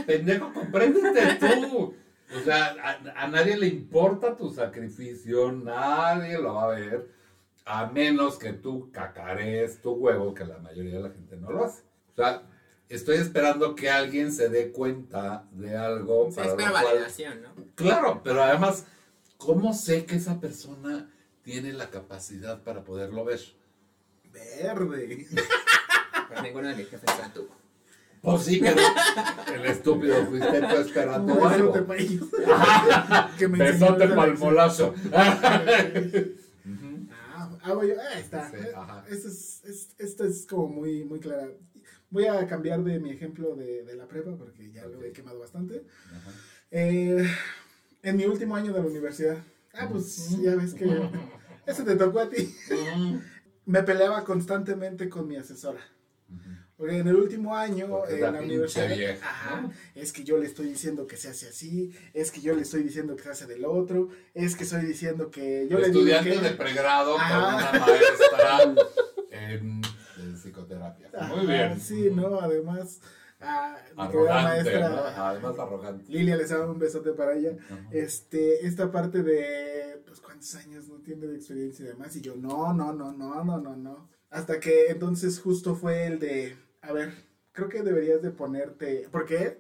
Pendejo, 0.05 0.53
compréndete 0.53 1.35
tú. 1.35 1.93
O 2.35 2.39
sea, 2.43 2.75
a, 2.83 3.23
a 3.23 3.27
nadie 3.27 3.57
le 3.57 3.67
importa 3.67 4.35
tu 4.37 4.51
sacrificio, 4.51 5.51
nadie 5.51 6.37
lo 6.37 6.53
va 6.55 6.65
a 6.65 6.67
ver, 6.79 7.09
a 7.65 7.87
menos 7.87 8.37
que 8.37 8.53
tú 8.53 8.91
cacarees 8.91 9.81
tu 9.81 9.91
huevo, 9.93 10.33
que 10.33 10.45
la 10.45 10.59
mayoría 10.59 10.95
de 10.97 11.01
la 11.03 11.09
gente 11.09 11.35
no 11.37 11.51
lo 11.51 11.65
hace. 11.65 11.81
O 12.13 12.15
sea, 12.15 12.43
estoy 12.87 13.17
esperando 13.17 13.75
que 13.75 13.89
alguien 13.89 14.31
se 14.31 14.49
dé 14.49 14.71
cuenta 14.71 15.45
de 15.51 15.75
algo. 15.75 16.29
Sí, 16.29 16.35
para 16.37 16.47
es 16.49 16.53
lo 16.57 16.63
una 16.63 16.71
cual- 16.71 16.85
validación, 16.85 17.41
¿no? 17.41 17.49
Claro, 17.75 18.21
pero 18.23 18.43
además, 18.43 18.85
¿cómo 19.37 19.73
sé 19.73 20.05
que 20.05 20.15
esa 20.15 20.39
persona 20.39 21.09
tiene 21.41 21.73
la 21.73 21.89
capacidad 21.89 22.61
para 22.63 22.83
poderlo 22.83 23.25
ver? 23.25 23.39
Verde. 24.63 25.27
Pues 26.27 26.43
ninguno 26.43 26.67
de 26.69 26.75
mis 26.75 26.89
jefes 26.89 27.09
la 27.19 27.33
tuvo. 27.33 27.55
Pues 28.21 28.43
sí, 28.43 28.59
pero 28.61 28.81
el 29.55 29.65
estúpido 29.65 30.25
fuiste 30.25 30.59
tú 30.61 30.75
esperando 30.75 31.33
Un 31.35 31.47
algo. 31.47 31.71
besote 31.71 31.81
pa' 31.87 31.95
ellos. 31.95 32.27
que 33.39 33.47
me 33.47 33.57
Besote 33.57 34.03
enseñaron 34.03 34.15
pa'l 34.15 34.33
esa 34.33 34.43
molazo. 34.45 34.93
Ah, 37.21 37.49
hago 37.63 37.83
yo. 37.83 37.93
Ah, 37.99 38.19
está. 38.19 38.49
Sí, 38.51 38.57
ajá. 38.75 39.05
Esto 39.09 39.27
es, 39.29 39.63
es- 39.65 39.95
esto 39.97 40.25
es 40.25 40.45
como 40.45 40.67
muy, 40.67 41.03
muy 41.05 41.19
clara. 41.19 41.47
Voy 42.09 42.25
a 42.25 42.45
cambiar 42.47 42.83
de 42.83 42.99
mi 42.99 43.11
ejemplo 43.11 43.55
de, 43.55 43.83
de 43.83 43.95
la 43.95 44.07
prepa 44.07 44.35
porque 44.35 44.71
ya 44.71 44.85
lo 44.87 45.01
he 45.03 45.11
quemado 45.11 45.39
bastante. 45.39 45.83
Eh, 46.71 47.25
en 48.03 48.17
mi 48.17 48.25
último 48.25 48.55
año 48.55 48.73
de 48.73 48.81
la 48.81 48.87
universidad. 48.87 49.37
Ah, 49.73 49.87
pues 49.89 50.39
ya 50.41 50.55
ves 50.55 50.73
que 50.73 50.85
eso 51.67 51.83
te 51.83 51.95
tocó 51.95 52.19
a 52.19 52.29
ti. 52.29 52.53
Me 53.69 53.83
peleaba 53.83 54.23
constantemente 54.23 55.09
con 55.09 55.27
mi 55.27 55.35
asesora. 55.35 55.79
Porque 56.75 56.97
en 56.97 57.07
el 57.07 57.15
último 57.15 57.55
año 57.55 57.87
Porque 57.87 58.15
en 58.15 58.33
la 58.33 58.41
universidad, 58.41 58.87
vieja, 58.95 59.29
ajá, 59.29 59.61
¿no? 59.61 59.73
es 59.93 60.11
que 60.11 60.23
yo 60.23 60.37
le 60.37 60.47
estoy 60.47 60.69
diciendo 60.69 61.05
que 61.05 61.17
se 61.17 61.27
hace 61.27 61.49
así, 61.49 61.91
es 62.13 62.31
que 62.31 62.41
yo 62.41 62.55
le 62.55 62.63
estoy 62.63 62.81
diciendo 62.81 63.15
que 63.15 63.23
se 63.23 63.29
hace 63.29 63.45
del 63.45 63.65
otro, 63.65 64.09
es 64.33 64.55
que 64.55 64.63
estoy 64.63 64.85
diciendo 64.85 65.29
que 65.29 65.67
yo 65.69 65.77
le 65.77 65.89
digo 65.89 65.99
Estudiante 65.99 66.31
que... 66.31 66.39
de 66.39 66.51
pregrado 66.51 67.13
con 67.13 67.21
Ajá. 67.21 67.57
una 67.71 67.79
maestra 67.85 68.63
en, 69.31 69.81
en 70.17 70.35
psicoterapia. 70.37 71.09
Muy 71.27 71.39
Ajá, 71.39 71.67
bien. 71.67 71.79
Sí, 71.79 72.09
¿no? 72.11 72.39
Además, 72.39 73.01
ah, 73.41 73.77
mi 73.97 74.07
querida 74.09 74.39
Arrogante, 74.39 74.63
maestra 74.63 74.89
¿no? 74.89 74.97
Además 74.97 75.59
arrogante. 75.59 76.11
Lilia 76.11 76.35
les 76.35 76.49
daba 76.49 76.71
un 76.71 76.79
besote 76.79 77.13
para 77.13 77.35
ella. 77.35 77.57
Ajá. 77.65 77.87
Este, 77.91 78.65
esta 78.65 78.91
parte 78.91 79.23
de, 79.23 80.01
pues, 80.05 80.19
¿cuántos 80.19 80.53
años 80.55 80.87
no 80.87 80.97
tiene 80.97 81.27
de 81.27 81.35
experiencia 81.35 81.85
y 81.85 81.87
demás? 81.89 82.15
Y 82.15 82.21
yo, 82.21 82.35
no, 82.35 82.73
no, 82.73 82.93
no, 82.93 83.11
no, 83.11 83.43
no, 83.43 83.59
no, 83.59 83.75
no. 83.75 84.09
Hasta 84.29 84.59
que 84.59 84.87
entonces 84.87 85.39
justo 85.39 85.75
fue 85.75 86.05
el 86.05 86.19
de, 86.19 86.55
a 86.81 86.93
ver, 86.93 87.13
creo 87.51 87.69
que 87.69 87.81
deberías 87.81 88.21
de 88.21 88.31
ponerte, 88.31 89.07
porque, 89.11 89.59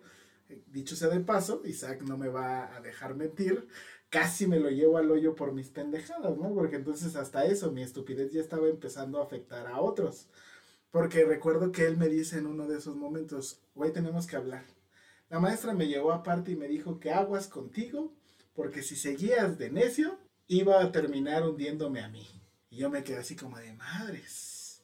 dicho 0.67 0.95
sea 0.95 1.09
de 1.09 1.19
paso, 1.19 1.61
Isaac 1.65 2.01
no 2.03 2.17
me 2.17 2.29
va 2.29 2.75
a 2.75 2.81
dejar 2.81 3.15
mentir, 3.15 3.67
casi 4.09 4.47
me 4.47 4.59
lo 4.59 4.69
llevo 4.69 4.97
al 4.97 5.11
hoyo 5.11 5.35
por 5.35 5.53
mis 5.53 5.69
pendejadas, 5.69 6.37
¿no? 6.37 6.53
Porque 6.53 6.75
entonces 6.75 7.15
hasta 7.15 7.45
eso, 7.45 7.71
mi 7.71 7.81
estupidez 7.81 8.31
ya 8.31 8.41
estaba 8.41 8.67
empezando 8.67 9.19
a 9.19 9.23
afectar 9.23 9.67
a 9.67 9.79
otros. 9.79 10.29
Porque 10.91 11.25
recuerdo 11.25 11.71
que 11.71 11.85
él 11.85 11.97
me 11.97 12.07
dice 12.07 12.37
en 12.37 12.47
uno 12.47 12.67
de 12.67 12.77
esos 12.77 12.95
momentos, 12.95 13.61
güey, 13.75 13.93
tenemos 13.93 14.25
que 14.25 14.35
hablar. 14.35 14.65
La 15.29 15.39
maestra 15.39 15.73
me 15.73 15.87
llevó 15.87 16.11
aparte 16.11 16.51
y 16.51 16.55
me 16.55 16.67
dijo 16.67 16.99
que 16.99 17.11
aguas 17.11 17.47
contigo, 17.47 18.13
porque 18.55 18.81
si 18.81 18.95
seguías 18.95 19.57
de 19.59 19.69
necio, 19.69 20.17
iba 20.47 20.81
a 20.81 20.91
terminar 20.91 21.47
hundiéndome 21.47 22.01
a 22.01 22.09
mí. 22.09 22.27
Y 22.71 22.77
yo 22.77 22.89
me 22.89 23.03
quedé 23.03 23.17
así 23.17 23.35
como 23.35 23.57
de 23.57 23.73
madres. 23.73 24.83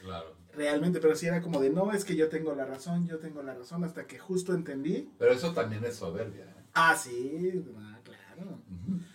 Claro. 0.00 0.36
Realmente, 0.52 1.00
pero 1.00 1.14
sí 1.14 1.26
era 1.26 1.42
como 1.42 1.60
de 1.60 1.70
no, 1.70 1.92
es 1.92 2.04
que 2.04 2.16
yo 2.16 2.28
tengo 2.28 2.54
la 2.54 2.64
razón, 2.64 3.06
yo 3.06 3.18
tengo 3.18 3.42
la 3.42 3.54
razón, 3.54 3.84
hasta 3.84 4.06
que 4.06 4.18
justo 4.18 4.54
entendí. 4.54 5.10
Pero 5.18 5.32
eso 5.32 5.52
también 5.52 5.84
es 5.84 5.96
soberbia. 5.96 6.44
¿eh? 6.44 6.64
Ah, 6.72 6.96
sí, 6.96 7.62
ah, 7.76 8.00
claro. 8.02 8.62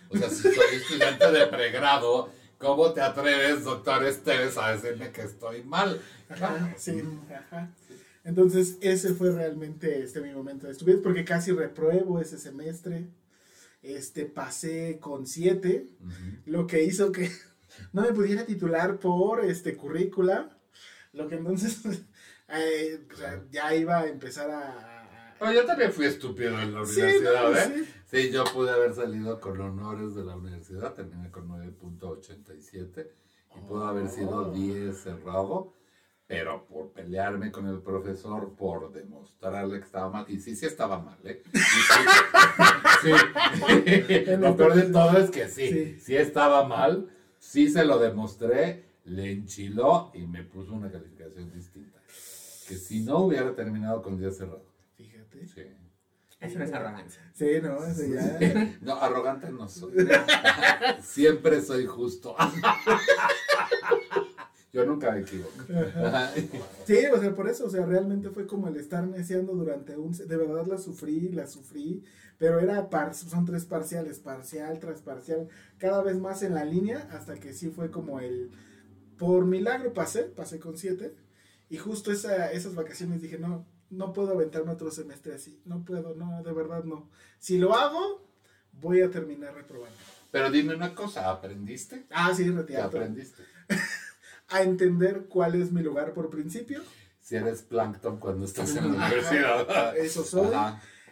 O 0.08 0.16
sea, 0.16 0.28
si 0.28 0.42
soy 0.42 0.76
estudiante 0.76 1.32
de 1.32 1.46
pregrado, 1.48 2.30
¿cómo 2.62 2.92
te 2.92 3.00
atreves, 3.00 3.64
doctor 3.64 4.04
Esteves, 4.04 4.56
a 4.56 4.72
decirme 4.72 5.10
que 5.10 5.22
estoy 5.22 5.64
mal? 5.64 6.00
Ajá, 6.28 6.74
sí, 6.78 7.02
ajá. 7.28 7.68
Entonces, 8.24 8.78
ese 8.80 9.14
fue 9.14 9.32
realmente 9.32 10.02
este 10.02 10.20
mi 10.20 10.30
momento 10.32 10.66
de 10.66 10.72
estupidez, 10.72 11.00
porque 11.02 11.24
casi 11.24 11.50
repruebo 11.50 12.20
ese 12.20 12.38
semestre. 12.38 13.08
Este, 13.82 14.26
pasé 14.26 14.98
con 15.00 15.26
siete, 15.26 15.88
lo 16.46 16.68
que 16.68 16.84
hizo 16.84 17.10
que 17.10 17.28
no 17.92 18.02
me 18.02 18.12
pudiera 18.12 18.46
titular 18.46 19.00
por 19.00 19.44
este 19.44 19.76
currícula, 19.76 20.56
lo 21.12 21.26
que 21.26 21.34
entonces 21.34 21.80
eh, 22.48 23.04
ya 23.50 23.74
iba 23.74 23.98
a 23.98 24.06
empezar 24.06 24.50
a... 24.50 24.91
Pero 25.42 25.54
yo 25.54 25.66
también 25.66 25.92
fui 25.92 26.06
estúpido 26.06 26.56
en 26.60 26.72
la 26.72 26.84
Sí, 26.86 27.00
universidad, 27.00 27.50
no, 27.50 27.56
¿eh? 27.58 27.72
sí. 27.74 27.92
Sí, 28.06 28.30
yo 28.30 28.44
pude 28.44 28.70
haber 28.70 28.94
salido 28.94 29.40
con 29.40 29.60
honores 29.60 30.14
de 30.14 30.22
la 30.24 30.36
universidad, 30.36 30.94
terminé 30.94 31.30
con 31.32 31.48
9.87 31.48 33.08
y 33.56 33.60
pudo 33.66 33.84
haber 33.86 34.08
sido 34.08 34.36
Oh. 34.36 34.50
10 34.52 34.96
cerrado, 34.96 35.72
pero 36.28 36.64
por 36.66 36.92
pelearme 36.92 37.50
con 37.50 37.66
el 37.66 37.80
profesor, 37.80 38.54
por 38.54 38.92
demostrarle 38.92 39.80
que 39.80 39.84
estaba 39.86 40.10
mal, 40.10 40.26
y 40.28 40.38
sí, 40.38 40.54
sí 40.54 40.64
estaba 40.66 41.00
mal, 41.00 41.18
¿eh? 41.24 41.42
Sí. 43.02 43.10
Lo 44.38 44.56
peor 44.56 44.74
de 44.74 44.82
todo 44.92 45.18
es 45.18 45.30
que 45.30 45.48
sí, 45.48 45.68
Sí. 45.68 46.00
sí 46.00 46.16
estaba 46.16 46.64
mal, 46.68 47.10
sí 47.40 47.68
se 47.68 47.84
lo 47.84 47.98
demostré, 47.98 48.84
le 49.06 49.32
enchiló 49.32 50.12
y 50.14 50.24
me 50.26 50.44
puso 50.44 50.72
una 50.72 50.88
calificación 50.90 51.50
distinta. 51.52 51.98
Que 52.68 52.76
si 52.76 53.00
no 53.00 53.18
hubiera 53.24 53.52
terminado 53.56 54.02
con 54.02 54.16
10 54.18 54.36
cerrado. 54.36 54.71
Fíjate. 55.32 55.46
Sí. 55.46 55.82
Eso 56.42 56.58
no 56.58 56.64
es 56.64 56.72
arrogancia. 56.72 57.22
Sí, 57.32 57.46
no, 57.62 57.84
eso 57.84 58.02
ya... 58.04 58.76
No, 58.80 59.00
arrogante 59.00 59.50
no 59.50 59.68
soy. 59.68 60.08
Siempre 61.02 61.62
soy 61.62 61.86
justo. 61.86 62.34
Yo 64.72 64.84
nunca 64.84 65.12
me 65.12 65.20
equivoco. 65.20 65.52
Ajá. 65.70 66.32
Sí, 66.84 66.98
o 67.14 67.20
sea, 67.20 67.34
por 67.34 67.48
eso, 67.48 67.66
o 67.66 67.70
sea, 67.70 67.86
realmente 67.86 68.30
fue 68.30 68.46
como 68.46 68.68
el 68.68 68.76
estar 68.76 69.06
neciando 69.06 69.52
durante 69.52 69.96
un... 69.96 70.12
De 70.12 70.36
verdad 70.36 70.66
la 70.66 70.78
sufrí, 70.78 71.28
la 71.28 71.46
sufrí, 71.46 72.02
pero 72.38 72.58
era 72.58 72.90
par, 72.90 73.14
son 73.14 73.44
tres 73.44 73.64
parciales, 73.64 74.18
parcial 74.18 74.80
tras 74.80 75.02
parcial, 75.02 75.48
cada 75.78 76.02
vez 76.02 76.18
más 76.18 76.42
en 76.42 76.54
la 76.54 76.64
línea, 76.64 77.08
hasta 77.12 77.38
que 77.38 77.52
sí 77.52 77.68
fue 77.68 77.90
como 77.90 78.18
el... 78.18 78.50
Por 79.16 79.44
milagro 79.44 79.92
pasé, 79.92 80.24
pasé 80.24 80.58
con 80.58 80.76
siete, 80.76 81.14
y 81.68 81.76
justo 81.76 82.10
esa, 82.10 82.50
esas 82.50 82.74
vacaciones 82.74 83.22
dije, 83.22 83.38
no, 83.38 83.64
no 83.92 84.12
puedo 84.12 84.32
aventarme 84.32 84.72
otro 84.72 84.90
semestre 84.90 85.34
así, 85.34 85.60
no 85.64 85.84
puedo, 85.84 86.14
no, 86.14 86.42
de 86.42 86.52
verdad 86.52 86.84
no. 86.84 87.08
Si 87.38 87.58
lo 87.58 87.74
hago, 87.74 88.26
voy 88.72 89.00
a 89.02 89.10
terminar 89.10 89.54
reprobando. 89.54 89.96
Pero 90.30 90.50
dime 90.50 90.74
una 90.74 90.94
cosa, 90.94 91.30
¿aprendiste? 91.30 92.06
Ah, 92.10 92.32
sí, 92.34 92.44
¿Qué 92.44 92.50
reteatro. 92.52 92.98
aprendiste? 93.00 93.42
A 94.48 94.62
entender 94.62 95.26
cuál 95.28 95.54
es 95.54 95.72
mi 95.72 95.82
lugar 95.82 96.12
por 96.12 96.28
principio. 96.28 96.82
Si 97.20 97.36
eres 97.36 97.62
plancton 97.62 98.18
cuando 98.18 98.44
estás 98.44 98.74
en 98.76 98.92
la 98.92 99.06
universidad. 99.06 99.96
Eso 99.96 100.24
soy. 100.24 100.54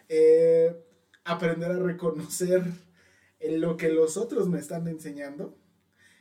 Eh, 0.09 0.75
aprender 1.23 1.71
a 1.71 1.79
reconocer 1.79 2.63
en 3.39 3.61
lo 3.61 3.77
que 3.77 3.89
los 3.89 4.17
otros 4.17 4.47
me 4.47 4.59
están 4.59 4.87
enseñando. 4.87 5.57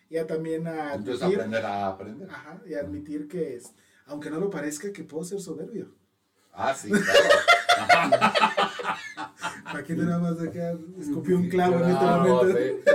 Y 0.09 0.17
a 0.17 0.27
también 0.27 0.67
a 0.67 0.95
Entonces 0.95 1.23
aprender 1.23 1.65
a 1.65 1.87
aprender. 1.89 2.29
ajá, 2.31 2.63
y 2.67 2.75
admitir 2.75 3.29
que 3.29 3.57
es, 3.57 3.73
aunque 4.07 4.31
no 4.31 4.41
lo 4.41 4.51
parezca, 4.51 4.93
que 4.93 5.05
puedo 5.05 5.25
ser 5.25 5.41
soberbio. 5.41 5.95
Ah, 6.53 6.75
sí, 6.75 6.91
claro. 6.91 7.29
Aquí 9.67 9.93
nada 9.95 10.19
más 10.19 10.39
de 10.39 10.51
que 10.51 10.77
escupió 11.01 11.37
un 11.37 11.49
clavo 11.49 11.77
en 11.77 11.91
este 11.91 11.99
Claro, 11.99 12.25
momento. 12.25 12.59
sí. 12.59 12.91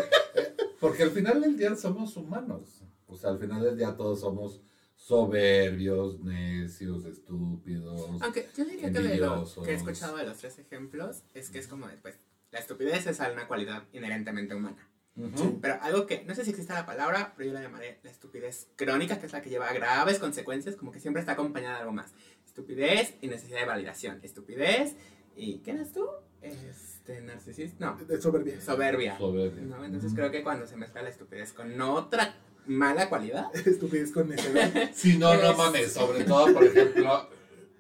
Porque 0.80 1.04
al 1.04 1.12
final 1.12 1.42
del 1.42 1.58
día 1.58 1.76
somos 1.76 2.16
humanos. 2.18 2.84
O 3.08 3.16
sea, 3.16 3.30
al 3.32 3.40
final 3.40 3.64
del 3.64 3.78
día 3.78 3.96
todos 3.96 4.20
somos 4.20 4.62
soberbios, 4.96 6.20
necios, 6.20 7.06
estúpidos. 7.06 8.22
Aunque 8.22 8.50
yo 8.58 8.66
diría 8.66 8.92
que 8.92 9.00
de 9.00 9.18
lo 9.18 9.46
que 9.64 9.72
he 9.72 9.76
escuchado 9.76 10.18
de 10.18 10.26
los 10.26 10.38
tres 10.38 10.60
ejemplos 10.60 11.24
es 11.34 11.50
que 11.50 11.60
es 11.60 11.68
como 11.68 11.88
de, 11.88 11.96
pues, 11.98 12.20
la 12.52 12.60
estupidez 12.60 13.06
es 13.08 13.20
una 13.20 13.48
cualidad 13.48 13.84
inherentemente 13.94 14.56
humana. 14.56 14.90
Ujú. 15.18 15.60
Pero 15.62 15.78
algo 15.82 16.06
que, 16.06 16.26
no 16.26 16.36
sé 16.36 16.44
si 16.44 16.50
existe 16.50 16.74
la 16.74 16.86
palabra, 16.86 17.34
pero 17.38 17.48
yo 17.50 17.54
la 17.54 17.62
llamaré 17.62 18.00
la 18.04 18.12
estupidez 18.12 18.68
crónica, 18.76 19.18
que 19.18 19.28
es 19.28 19.32
la 19.32 19.42
que 19.42 19.50
lleva 19.50 19.70
a 19.70 19.74
graves 19.74 20.20
consecuencias, 20.20 20.76
como 20.76 20.92
que 20.92 21.00
siempre 21.00 21.22
está 21.22 21.34
acompañada 21.34 21.76
de 21.76 21.82
algo 21.82 21.94
más. 21.94 22.12
Estupidez 22.60 23.16
y 23.20 23.28
necesidad 23.28 23.60
de 23.60 23.66
validación. 23.66 24.20
Estupidez 24.24 24.96
y, 25.36 25.58
¿qué 25.58 25.72
eres 25.72 25.92
tú? 25.92 26.08
Este, 26.42 27.20
narcisista. 27.20 27.86
No, 27.86 27.98
De 28.06 28.22
soberbia. 28.22 28.62
soberbia. 28.62 29.18
Soberbio. 29.18 29.64
¿no? 29.66 29.84
Entonces 29.84 30.14
creo 30.16 30.32
que 30.32 30.42
cuando 30.42 30.66
se 30.66 30.78
mezcla 30.78 31.02
la 31.02 31.10
estupidez 31.10 31.52
con 31.52 31.82
otra 31.82 32.34
mala 32.66 33.10
cualidad, 33.10 33.54
Estupidez 33.68 34.14
con 34.14 34.30
necedad. 34.30 34.72
Sí, 34.94 35.18
no, 35.18 35.34
no 35.34 35.52
Es- 35.52 35.58
mames. 35.58 35.92
Sobre 35.92 36.24
todo, 36.24 36.54
por 36.54 36.64
ejemplo, 36.64 37.30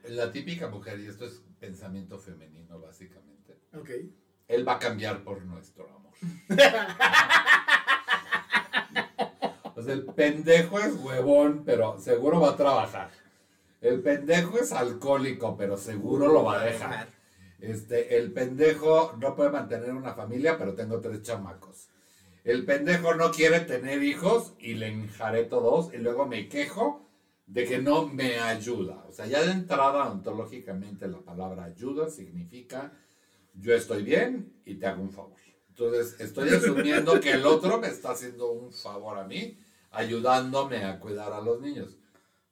la 0.10 0.30
típica 0.34 0.68
mujer, 0.68 1.00
y 1.00 1.08
esto 1.08 1.24
es 1.26 1.42
pensamiento 1.58 2.20
femenino, 2.20 2.78
básicamente. 2.78 3.58
Ok. 3.80 3.90
Él 4.50 4.68
va 4.68 4.74
a 4.74 4.80
cambiar 4.80 5.24
por 5.24 5.42
nuestro 5.46 5.88
amor. 5.90 6.12
O 9.78 9.82
sea, 9.82 9.94
el 9.94 10.06
pendejo 10.06 10.80
es 10.80 10.96
huevón, 10.96 11.64
pero 11.66 12.00
seguro 12.00 12.40
va 12.40 12.52
a 12.52 12.56
trabajar. 12.58 13.12
El 13.86 14.02
pendejo 14.02 14.58
es 14.58 14.72
alcohólico, 14.72 15.56
pero 15.56 15.78
seguro 15.78 16.28
lo 16.28 16.44
va 16.44 16.60
a 16.60 16.66
dejar. 16.66 17.08
Este, 17.60 18.18
el 18.18 18.34
pendejo 18.34 19.14
no 19.20 19.36
puede 19.36 19.52
mantener 19.52 19.94
una 19.94 20.16
familia, 20.16 20.58
pero 20.58 20.74
tengo 20.74 21.00
tres 21.02 21.22
chamacos. 21.22 21.90
El 22.44 22.66
pendejo 22.66 23.14
no 23.14 23.30
quiere 23.30 23.60
tener 23.60 24.02
hijos 24.02 24.54
y 24.58 24.74
le 24.74 24.88
enjareto 24.88 25.62
dos 25.62 25.94
y 25.94 25.98
luego 25.98 26.26
me 26.26 26.50
quejo 26.50 27.08
de 27.46 27.66
que 27.66 27.78
no 27.78 28.08
me 28.08 28.40
ayuda. 28.40 29.06
O 29.08 29.14
sea, 29.14 29.28
ya 29.28 29.44
de 29.44 29.52
entrada 29.52 30.10
ontológicamente 30.10 31.08
la 31.08 31.20
palabra 31.20 31.66
ayuda 31.66 32.10
significa 32.10 32.92
yo 33.54 33.76
estoy 33.76 34.02
bien 34.02 34.52
y 34.66 34.76
te 34.76 34.88
hago 34.88 35.04
un 35.04 35.12
favor. 35.12 35.38
Entonces, 35.70 36.20
estoy 36.20 36.50
asumiendo 36.50 37.20
que 37.20 37.34
el 37.34 37.46
otro 37.46 37.80
me 37.80 37.90
está 37.90 38.14
haciendo 38.14 38.52
un 38.52 38.72
favor 38.74 39.20
a 39.20 39.26
mí, 39.26 39.60
ayudándome 39.92 40.86
a 40.86 41.00
cuidar 41.00 41.34
a 41.34 41.42
los 41.42 41.62
niños. 41.62 41.98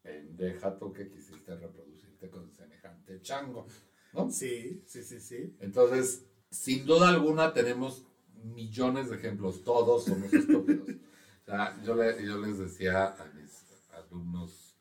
Pendeja 0.03 0.77
tú 0.77 0.91
que 0.91 1.07
quisiste 1.07 1.22
reproducirte 1.45 2.29
con 2.29 2.51
semejante 2.51 3.21
chango, 3.21 3.67
¿no? 4.13 4.29
Sí, 4.31 4.83
sí, 4.87 5.03
sí, 5.03 5.19
sí. 5.19 5.55
Entonces, 5.59 6.23
sin 6.49 6.85
duda 6.85 7.09
alguna 7.09 7.53
tenemos 7.53 8.03
millones 8.43 9.09
de 9.09 9.15
ejemplos, 9.17 9.63
todos 9.63 10.05
somos 10.05 10.33
estúpidos. 10.33 10.89
O 10.89 11.45
sea, 11.45 11.81
yo, 11.83 11.95
le- 11.95 12.25
yo 12.25 12.37
les 12.39 12.57
decía 12.57 13.07
a 13.07 13.25
mis 13.33 13.51
alumnos 13.91 14.75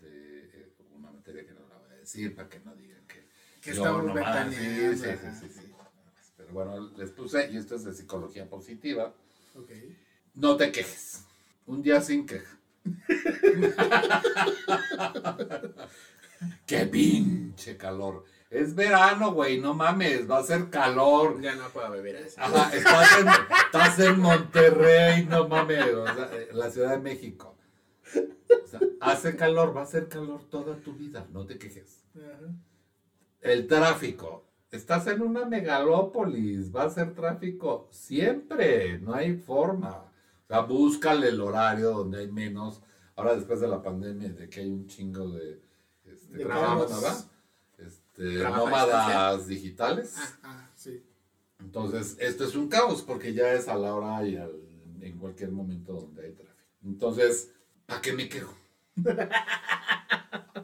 de 0.00 0.44
eh, 0.44 0.72
una 0.94 1.10
materia 1.12 1.44
que 1.46 1.52
no 1.54 1.60
la 1.68 1.76
voy 1.78 1.90
a 1.92 1.96
decir 1.96 2.34
para 2.34 2.48
que 2.48 2.58
no 2.60 2.74
digan 2.74 3.06
que, 3.06 3.26
Que 3.60 3.70
estamos 3.70 4.04
nomás- 4.04 4.52
sí, 4.54 4.96
sí, 4.96 5.08
sí, 5.40 5.48
sí. 5.48 5.72
Pero 6.36 6.52
bueno, 6.52 6.90
les 6.96 7.10
puse, 7.10 7.50
y 7.52 7.56
esto 7.56 7.76
es 7.76 7.84
de 7.84 7.94
psicología 7.94 8.48
positiva, 8.48 9.14
Ok. 9.54 9.70
no 10.34 10.56
te 10.56 10.70
quejes. 10.72 11.24
Un 11.66 11.80
día 11.82 12.00
sin 12.00 12.26
queja. 12.26 12.58
¡Qué 16.66 16.86
pinche 16.86 17.76
calor! 17.76 18.24
Es 18.50 18.74
verano, 18.74 19.32
güey, 19.32 19.60
no 19.60 19.74
mames, 19.74 20.30
va 20.30 20.38
a 20.38 20.44
ser 20.44 20.70
calor. 20.70 21.40
Ya 21.40 21.56
no 21.56 21.68
puedo 21.70 21.94
eso. 22.04 22.40
Ajá, 22.40 22.72
estás 22.74 23.18
en, 23.18 23.28
estás 23.66 23.98
en 23.98 24.20
Monterrey, 24.20 25.26
no 25.26 25.48
mames, 25.48 25.92
o 25.92 26.06
sea, 26.06 26.30
eh, 26.32 26.50
la 26.52 26.70
Ciudad 26.70 26.90
de 26.90 26.98
México. 26.98 27.56
O 28.14 28.66
sea, 28.66 28.80
hace 29.00 29.34
calor, 29.34 29.76
va 29.76 29.82
a 29.82 29.86
ser 29.86 30.08
calor 30.08 30.44
toda 30.48 30.76
tu 30.76 30.94
vida, 30.94 31.26
no 31.32 31.46
te 31.46 31.58
quejes. 31.58 32.04
Ajá. 32.14 32.54
El 33.40 33.66
tráfico. 33.66 34.44
Estás 34.70 35.06
en 35.06 35.22
una 35.22 35.44
megalópolis, 35.44 36.74
va 36.74 36.84
a 36.84 36.90
ser 36.90 37.14
tráfico 37.14 37.88
siempre, 37.90 38.98
no 38.98 39.14
hay 39.14 39.36
forma. 39.36 40.03
O 40.44 40.46
sea, 40.48 40.60
búscale 40.60 41.28
el 41.28 41.40
horario 41.40 41.90
donde 41.90 42.18
hay 42.20 42.30
menos. 42.30 42.82
Ahora 43.16 43.34
después 43.36 43.60
de 43.60 43.68
la 43.68 43.82
pandemia, 43.82 44.30
de 44.32 44.48
que 44.48 44.60
hay 44.60 44.70
un 44.70 44.86
chingo 44.86 45.28
de, 45.30 45.60
este, 46.04 46.38
De. 46.38 46.44
Este, 47.78 48.22
nómadas 48.44 49.46
digitales. 49.46 50.14
Ah, 50.18 50.38
ah, 50.42 50.70
sí. 50.74 51.02
Entonces, 51.60 52.16
esto 52.20 52.44
es 52.44 52.54
un 52.56 52.68
caos 52.68 53.02
porque 53.02 53.32
ya 53.32 53.52
es 53.54 53.68
a 53.68 53.76
la 53.76 53.94
hora 53.94 54.26
y 54.26 54.36
al- 54.36 54.60
en 55.00 55.18
cualquier 55.18 55.50
momento 55.50 55.92
donde 55.94 56.26
hay 56.26 56.32
tráfico. 56.32 56.54
Entonces, 56.84 57.52
¿para 57.86 58.00
qué 58.02 58.12
me 58.12 58.28
quejo? 58.28 58.54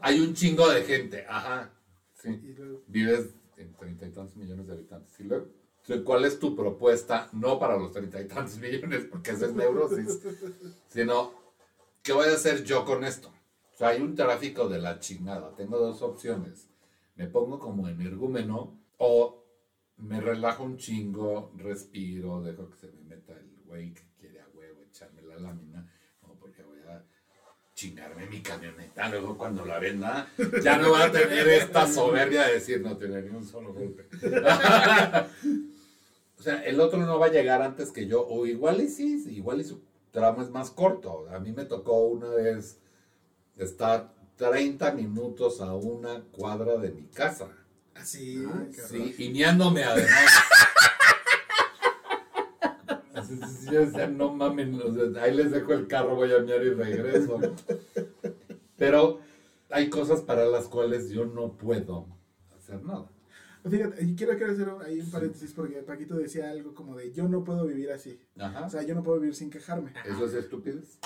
hay 0.01 0.19
un 0.19 0.33
chingo 0.33 0.69
de 0.69 0.83
gente, 0.83 1.25
ajá. 1.27 1.71
Sí. 2.21 2.55
Vives 2.87 3.29
en 3.57 3.73
treinta 3.73 4.05
y 4.05 4.11
tantos 4.11 4.35
millones 4.35 4.67
de 4.67 4.73
habitantes. 4.73 5.19
¿Y 5.19 5.23
luego? 5.23 5.47
¿Cuál 5.99 6.25
es 6.25 6.39
tu 6.39 6.55
propuesta? 6.55 7.29
No 7.33 7.59
para 7.59 7.77
los 7.77 7.91
treinta 7.91 8.21
y 8.21 8.27
tantos 8.27 8.57
millones, 8.59 9.05
porque 9.09 9.31
eso 9.31 9.45
es 9.45 9.53
neurosis, 9.53 10.19
sino, 10.87 11.33
¿qué 12.01 12.13
voy 12.13 12.27
a 12.27 12.33
hacer 12.33 12.63
yo 12.63 12.85
con 12.85 13.03
esto? 13.03 13.29
O 13.73 13.77
sea, 13.77 13.89
hay 13.89 14.01
un 14.01 14.15
tráfico 14.15 14.69
de 14.69 14.79
la 14.79 14.99
chingada. 14.99 15.55
Tengo 15.55 15.77
dos 15.77 16.01
opciones. 16.01 16.67
Me 17.15 17.27
pongo 17.27 17.59
como 17.59 17.87
energúmeno 17.87 18.77
o 18.97 19.43
me 19.97 20.19
relajo 20.19 20.63
un 20.63 20.77
chingo, 20.77 21.51
respiro, 21.57 22.41
dejo 22.41 22.69
que 22.69 22.77
se 22.77 22.87
me 22.87 23.01
meta 23.03 23.33
el 23.33 23.63
güey 23.65 23.93
que 23.93 24.03
quiere 24.19 24.41
a 24.41 24.47
huevo 24.53 24.81
echarme 24.81 25.21
la 25.21 25.37
lámina, 25.37 25.87
como 26.19 26.35
porque 26.35 26.63
voy 26.63 26.79
a 26.87 27.03
chingarme 27.75 28.25
mi 28.27 28.41
camioneta, 28.41 29.09
luego 29.09 29.37
cuando 29.37 29.65
la 29.65 29.79
venda, 29.79 30.27
ya 30.63 30.77
no 30.77 30.91
va 30.91 31.05
a 31.05 31.11
tener 31.11 31.47
esta 31.49 31.87
soberbia 31.87 32.47
de 32.47 32.53
decir 32.53 32.81
no 32.81 32.97
tiene 32.97 33.21
ni 33.21 33.29
un 33.29 33.45
solo 33.45 33.73
golpe. 33.73 34.07
o 36.41 36.43
sea, 36.43 36.63
el 36.63 36.79
otro 36.79 36.97
no 37.05 37.19
va 37.19 37.27
a 37.27 37.31
llegar 37.31 37.61
antes 37.61 37.91
que 37.91 38.07
yo, 38.07 38.25
o 38.27 38.47
igual 38.47 38.81
y 38.81 38.87
sí, 38.89 39.23
igual 39.29 39.61
y 39.61 39.63
su 39.63 39.79
tramo 40.09 40.41
es 40.41 40.49
más 40.49 40.71
corto. 40.71 41.27
A 41.29 41.37
mí 41.37 41.51
me 41.51 41.65
tocó 41.65 42.07
una 42.07 42.29
vez 42.29 42.79
estar 43.57 44.11
30 44.37 44.91
minutos 44.93 45.61
a 45.61 45.75
una 45.75 46.23
cuadra 46.31 46.77
de 46.77 46.93
mi 46.93 47.03
casa. 47.03 47.49
así. 47.93 48.43
qué 48.73 49.13
Sí, 49.13 49.29
miándome 49.29 49.83
además. 49.83 50.09
Yo 53.71 53.85
decía, 53.85 54.07
no 54.07 54.33
mamen, 54.33 54.81
ahí 55.21 55.35
les 55.35 55.51
dejo 55.51 55.73
el 55.73 55.85
carro, 55.85 56.15
voy 56.15 56.33
a 56.33 56.39
miar 56.39 56.63
y 56.63 56.71
regreso. 56.71 57.39
Pero 58.77 59.19
hay 59.69 59.91
cosas 59.91 60.21
para 60.21 60.45
las 60.45 60.65
cuales 60.65 61.11
yo 61.11 61.25
no 61.25 61.55
puedo 61.55 62.07
hacer 62.57 62.81
nada. 62.83 63.11
Fíjate, 63.69 64.03
y 64.03 64.15
quiero, 64.15 64.35
quiero 64.37 64.53
hacer 64.53 64.69
un- 64.69 64.81
ahí 64.81 64.99
un 64.99 65.11
paréntesis 65.11 65.53
porque 65.53 65.75
Paquito 65.83 66.15
decía 66.15 66.49
algo 66.49 66.73
como 66.73 66.95
de 66.95 67.11
yo 67.11 67.27
no 67.27 67.43
puedo 67.43 67.65
vivir 67.65 67.91
así. 67.91 68.19
Ajá. 68.37 68.65
O 68.65 68.69
sea, 68.69 68.81
yo 68.83 68.95
no 68.95 69.03
puedo 69.03 69.19
vivir 69.19 69.35
sin 69.35 69.49
quejarme. 69.49 69.93
Eso 70.05 70.25
es 70.25 70.33
estupidez. 70.33 70.99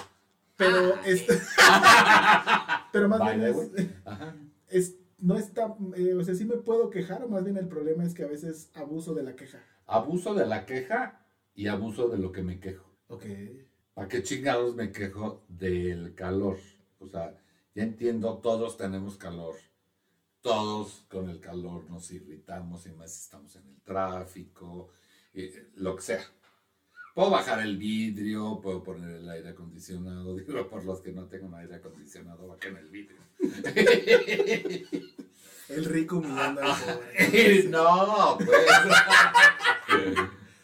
Pero, 0.57 0.93
Ah, 0.95 1.01
este- 1.05 1.39
pero 2.91 3.09
más 3.09 3.21
bien 3.21 3.41
es, 3.43 3.55
es- 4.69 4.95
no 5.17 5.37
está, 5.37 5.75
eh, 5.95 6.13
o 6.13 6.23
sea, 6.23 6.35
sí 6.35 6.45
me 6.45 6.57
puedo 6.57 6.89
quejar, 6.89 7.23
o 7.23 7.27
más 7.29 7.43
bien 7.43 7.57
el 7.57 7.67
problema 7.67 8.03
es 8.03 8.13
que 8.13 8.23
a 8.23 8.27
veces 8.27 8.69
abuso 8.73 9.13
de 9.13 9.23
la 9.23 9.35
queja. 9.35 9.59
Abuso 9.87 10.33
de 10.33 10.45
la 10.45 10.65
queja 10.65 11.25
y 11.53 11.67
abuso 11.67 12.09
de 12.09 12.17
lo 12.17 12.31
que 12.31 12.43
me 12.43 12.59
quejo. 12.59 12.85
Ok. 13.07 13.25
¿Para 13.93 14.07
qué 14.07 14.23
chingados 14.23 14.75
me 14.75 14.91
quejo 14.91 15.43
del 15.47 16.13
calor? 16.15 16.57
O 16.99 17.07
sea, 17.07 17.33
ya 17.73 17.83
entiendo, 17.83 18.37
todos 18.39 18.77
tenemos 18.77 19.17
calor. 19.17 19.55
Todos 20.45 21.03
con 21.09 21.27
el 21.27 21.39
calor 21.39 21.89
nos 21.89 22.11
irritamos 22.11 22.85
y 22.85 22.91
más 22.91 23.19
estamos 23.19 23.55
en 23.55 23.67
el 23.67 23.81
tráfico, 23.81 24.89
eh, 25.33 25.71
lo 25.77 25.95
que 25.95 26.03
sea. 26.03 26.23
Puedo 27.15 27.31
bajar 27.31 27.61
el 27.61 27.77
vidrio, 27.77 28.61
puedo 28.61 28.83
poner 28.83 29.09
el 29.09 29.27
aire 29.27 29.49
acondicionado. 29.49 30.35
Digo, 30.37 30.67
por 30.67 30.85
los 30.85 31.01
que 31.01 31.11
no 31.11 31.25
tengan 31.25 31.55
aire 31.55 31.77
acondicionado, 31.77 32.47
bajen 32.47 32.77
el 32.77 32.89
vidrio. 32.91 33.17
El 35.67 35.85
rico 35.85 36.17
humillando 36.17 36.61
al 36.61 36.79
pobre. 36.79 37.63
no, 37.69 38.37
pues. 38.37 38.59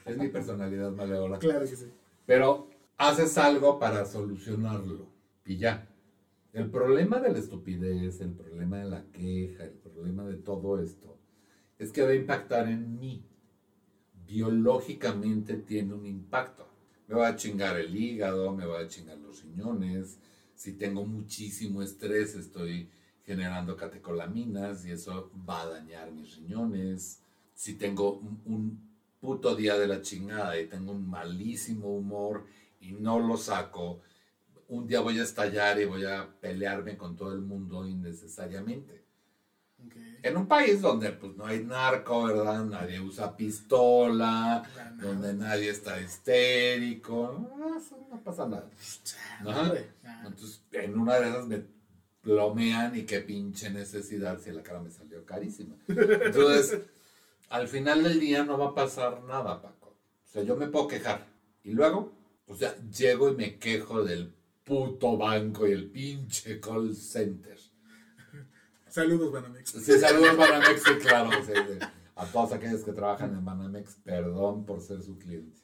Es 0.06 0.16
mi 0.16 0.28
personalidad 0.28 0.92
maleola. 0.92 1.40
Claro 1.40 1.62
que 1.62 1.76
sí. 1.76 1.92
Pero 2.28 2.70
haces 3.00 3.36
algo 3.40 3.80
para 3.80 4.06
solucionarlo 4.06 5.08
y 5.44 5.58
ya. 5.58 5.91
El 6.54 6.70
problema 6.70 7.20
de 7.20 7.32
la 7.32 7.40
estupidez, 7.40 8.20
el 8.20 8.34
problema 8.34 8.80
de 8.80 8.90
la 8.90 9.04
queja, 9.12 9.64
el 9.64 9.72
problema 9.72 10.26
de 10.26 10.36
todo 10.36 10.82
esto, 10.82 11.18
es 11.80 11.92
que 11.92 12.02
va 12.02 12.10
a 12.10 12.16
impactar 12.16 12.68
en 12.68 13.00
mí. 13.00 13.24
Biológicamente 14.28 15.56
tiene 15.56 15.94
un 15.94 16.06
impacto. 16.06 16.68
Me 17.08 17.16
va 17.16 17.30
a 17.30 17.36
chingar 17.38 17.80
el 17.80 17.96
hígado, 17.96 18.54
me 18.54 18.66
va 18.66 18.80
a 18.80 18.88
chingar 18.88 19.18
los 19.18 19.44
riñones. 19.44 20.20
Si 20.54 20.74
tengo 20.74 21.06
muchísimo 21.06 21.82
estrés, 21.82 22.36
estoy 22.36 22.90
generando 23.24 23.78
catecolaminas 23.78 24.86
y 24.86 24.92
eso 24.92 25.32
va 25.48 25.62
a 25.62 25.70
dañar 25.70 26.12
mis 26.12 26.36
riñones. 26.36 27.22
Si 27.54 27.76
tengo 27.76 28.16
un, 28.16 28.42
un 28.46 28.92
puto 29.22 29.56
día 29.56 29.78
de 29.78 29.88
la 29.88 30.02
chingada 30.02 30.60
y 30.60 30.68
tengo 30.68 30.92
un 30.92 31.10
malísimo 31.10 31.96
humor 31.96 32.46
y 32.82 32.92
no 32.92 33.20
lo 33.20 33.38
saco, 33.38 34.02
un 34.72 34.88
día 34.88 35.02
voy 35.02 35.20
a 35.20 35.24
estallar 35.24 35.80
y 35.82 35.86
voy 35.86 36.06
a 36.06 36.30
pelearme 36.40 36.96
con 36.96 37.18
todo 37.18 37.34
el 37.34 37.42
mundo 37.42 37.86
innecesariamente. 37.86 39.04
En 40.24 40.38
un 40.38 40.48
país 40.48 40.80
donde 40.80 41.12
pues 41.12 41.36
no 41.36 41.46
hay 41.46 41.64
narco, 41.64 42.24
¿verdad? 42.24 42.64
Nadie 42.64 43.02
usa 43.02 43.36
pistola, 43.36 44.64
donde 44.98 45.34
nadie 45.34 45.72
está 45.72 46.00
histérico, 46.00 47.50
no, 47.58 47.78
eso 47.78 47.98
no 48.10 48.24
pasa 48.24 48.48
nada. 48.48 48.70
Ah, 49.46 49.74
Entonces, 50.26 50.64
en 50.72 50.98
una 50.98 51.20
de 51.20 51.30
esas 51.30 51.48
me 51.48 51.66
plomean 52.22 52.96
y 52.96 53.04
qué 53.04 53.20
pinche 53.20 53.72
necesidad 53.72 54.40
si 54.40 54.52
la 54.52 54.64
cara 54.64 54.80
me 54.80 54.92
salió 54.92 55.26
carísima. 55.26 55.76
Entonces, 55.88 56.80
al 57.50 57.68
final 57.68 58.04
del 58.04 58.22
día 58.22 58.46
no 58.46 58.58
va 58.58 58.68
a 58.68 58.76
pasar 58.76 59.22
nada, 59.24 59.62
Paco. 59.62 59.98
O 60.24 60.28
sea, 60.32 60.44
yo 60.44 60.56
me 60.56 60.68
puedo 60.68 60.88
quejar. 60.88 61.28
Y 61.64 61.72
luego, 61.72 62.14
o 62.48 62.56
sea, 62.56 62.74
llego 62.90 63.30
y 63.30 63.36
me 63.36 63.58
quejo 63.58 64.04
del 64.04 64.34
puto 64.64 65.18
banco 65.18 65.68
y 65.68 65.72
el 65.72 65.90
pinche 65.90 66.60
call 66.60 66.96
center. 66.96 67.58
Saludos, 68.88 69.32
Banamex. 69.32 69.72
Sí, 69.72 70.00
saludos 70.00 70.36
Banamex, 70.36 70.84
sí, 70.84 70.92
claro. 71.02 71.30
sí, 71.46 71.54
sí. 71.54 71.80
A 72.16 72.26
todos 72.26 72.52
aquellos 72.52 72.84
que 72.84 72.92
trabajan 72.92 73.34
en 73.34 73.46
Banamex, 73.46 73.96
perdón 74.04 74.66
por 74.66 74.82
ser 74.82 75.02
su 75.02 75.18
cliente. 75.18 75.62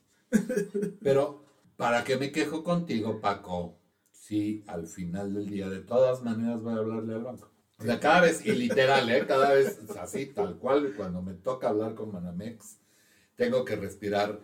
Pero, 1.02 1.44
¿para 1.76 2.04
qué 2.04 2.18
me 2.18 2.32
quejo 2.32 2.64
contigo, 2.64 3.20
Paco? 3.20 3.80
Si 4.12 4.64
al 4.68 4.88
final 4.88 5.34
del 5.34 5.50
día, 5.50 5.70
de 5.70 5.80
todas 5.80 6.24
maneras, 6.24 6.62
voy 6.62 6.74
a 6.74 6.78
hablarle 6.78 7.16
al 7.16 7.24
banco. 7.24 7.52
O 7.80 7.84
sea, 7.84 8.00
cada 8.00 8.22
vez, 8.22 8.46
y 8.46 8.54
literal, 8.54 9.10
¿eh? 9.10 9.26
Cada 9.28 9.54
vez 9.54 9.80
así, 10.00 10.28
tal 10.28 10.58
cual, 10.58 10.94
cuando 10.96 11.22
me 11.22 11.34
toca 11.34 11.70
hablar 11.70 11.96
con 11.96 12.12
Banamex, 12.12 12.80
tengo 13.36 13.64
que 13.64 13.76
respirar 13.76 14.40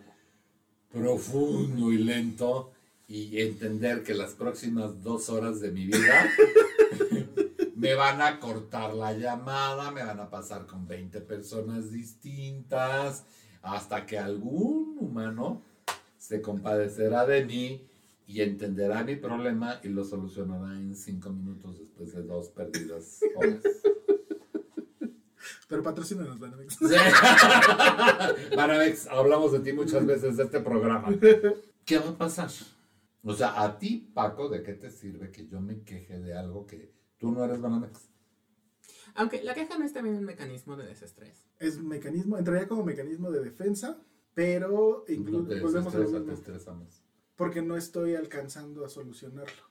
profundo 0.92 1.90
y 1.90 1.98
lento 1.98 2.73
y 3.06 3.40
entender 3.40 4.02
que 4.02 4.14
las 4.14 4.32
próximas 4.34 5.02
dos 5.02 5.28
horas 5.28 5.60
de 5.60 5.70
mi 5.70 5.86
vida 5.86 6.30
me 7.76 7.94
van 7.94 8.22
a 8.22 8.40
cortar 8.40 8.94
la 8.94 9.12
llamada, 9.12 9.90
me 9.90 10.02
van 10.02 10.20
a 10.20 10.30
pasar 10.30 10.66
con 10.66 10.86
20 10.86 11.20
personas 11.20 11.90
distintas, 11.90 13.24
hasta 13.62 14.06
que 14.06 14.18
algún 14.18 14.96
humano 14.98 15.62
se 16.16 16.40
compadecerá 16.40 17.26
de 17.26 17.44
mí 17.44 17.86
y 18.26 18.40
entenderá 18.40 19.04
mi 19.04 19.16
problema 19.16 19.80
y 19.82 19.88
lo 19.88 20.04
solucionará 20.04 20.74
en 20.78 20.96
cinco 20.96 21.30
minutos 21.30 21.78
después 21.78 22.14
de 22.14 22.22
dos 22.22 22.48
perdidas 22.48 23.20
horas. 23.36 23.60
Pero 25.68 25.82
patrocínanos, 25.82 26.38
Banamex. 26.38 26.78
Banamex, 28.56 29.06
hablamos 29.08 29.52
de 29.52 29.60
ti 29.60 29.72
muchas 29.72 30.06
veces 30.06 30.36
de 30.36 30.44
este 30.44 30.60
programa. 30.60 31.14
¿Qué 31.84 31.98
va 31.98 32.10
a 32.10 32.16
pasar? 32.16 32.50
O 33.24 33.32
sea, 33.32 33.62
a 33.62 33.78
ti, 33.78 34.10
Paco, 34.12 34.48
¿de 34.48 34.62
qué 34.62 34.74
te 34.74 34.90
sirve 34.90 35.30
que 35.30 35.46
yo 35.46 35.60
me 35.60 35.82
queje 35.82 36.20
de 36.20 36.36
algo 36.36 36.66
que 36.66 36.92
tú 37.18 37.32
no 37.32 37.44
eres 37.44 37.60
Banamex? 37.60 38.10
Aunque 39.14 39.42
la 39.42 39.54
queja 39.54 39.78
no 39.78 39.84
es 39.84 39.92
también 39.92 40.16
un 40.16 40.24
mecanismo 40.24 40.76
de 40.76 40.86
desestrés. 40.86 41.46
Es 41.58 41.80
mecanismo, 41.80 42.36
entraría 42.36 42.68
como 42.68 42.84
mecanismo 42.84 43.30
de 43.30 43.40
defensa, 43.40 43.98
pero 44.34 45.04
No 45.08 45.14
incluso 45.14 45.48
te 45.48 45.60
volvemos 45.60 45.94
a 45.94 45.98
lo 45.98 46.20
mismo, 46.20 46.88
porque 47.36 47.62
no 47.62 47.76
estoy 47.76 48.14
alcanzando 48.14 48.84
a 48.84 48.88
solucionarlo. 48.88 49.62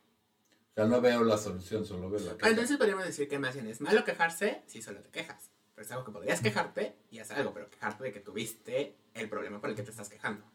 O 0.72 0.74
sea, 0.74 0.86
no 0.86 1.02
veo 1.02 1.24
la 1.24 1.38
solución, 1.38 1.86
solo 1.86 2.10
veo 2.10 2.22
la 2.22 2.38
queja. 2.38 2.50
Entonces 2.50 2.78
podríamos 2.78 3.06
decir 3.06 3.28
que 3.28 3.38
más 3.38 3.54
bien 3.54 3.68
es 3.68 3.82
malo 3.82 4.04
quejarse 4.04 4.63
si 4.66 4.82
solo 4.82 5.02
te 5.02 5.12
quejas. 5.12 5.52
Pero 5.76 5.86
es 5.86 5.92
algo 5.92 6.06
que 6.06 6.12
podrías 6.12 6.42
quejarte 6.42 6.96
y 7.12 7.20
hacer 7.20 7.38
algo, 7.38 7.54
pero 7.54 7.70
quejarte 7.70 8.04
de 8.06 8.12
que 8.12 8.20
tuviste 8.20 8.98
el 9.13 9.30
problema 9.30 9.60
por 9.60 9.70
el 9.70 9.76
que 9.76 9.84
te 9.84 9.92
estás 9.92 10.10
quejando. 10.10 10.46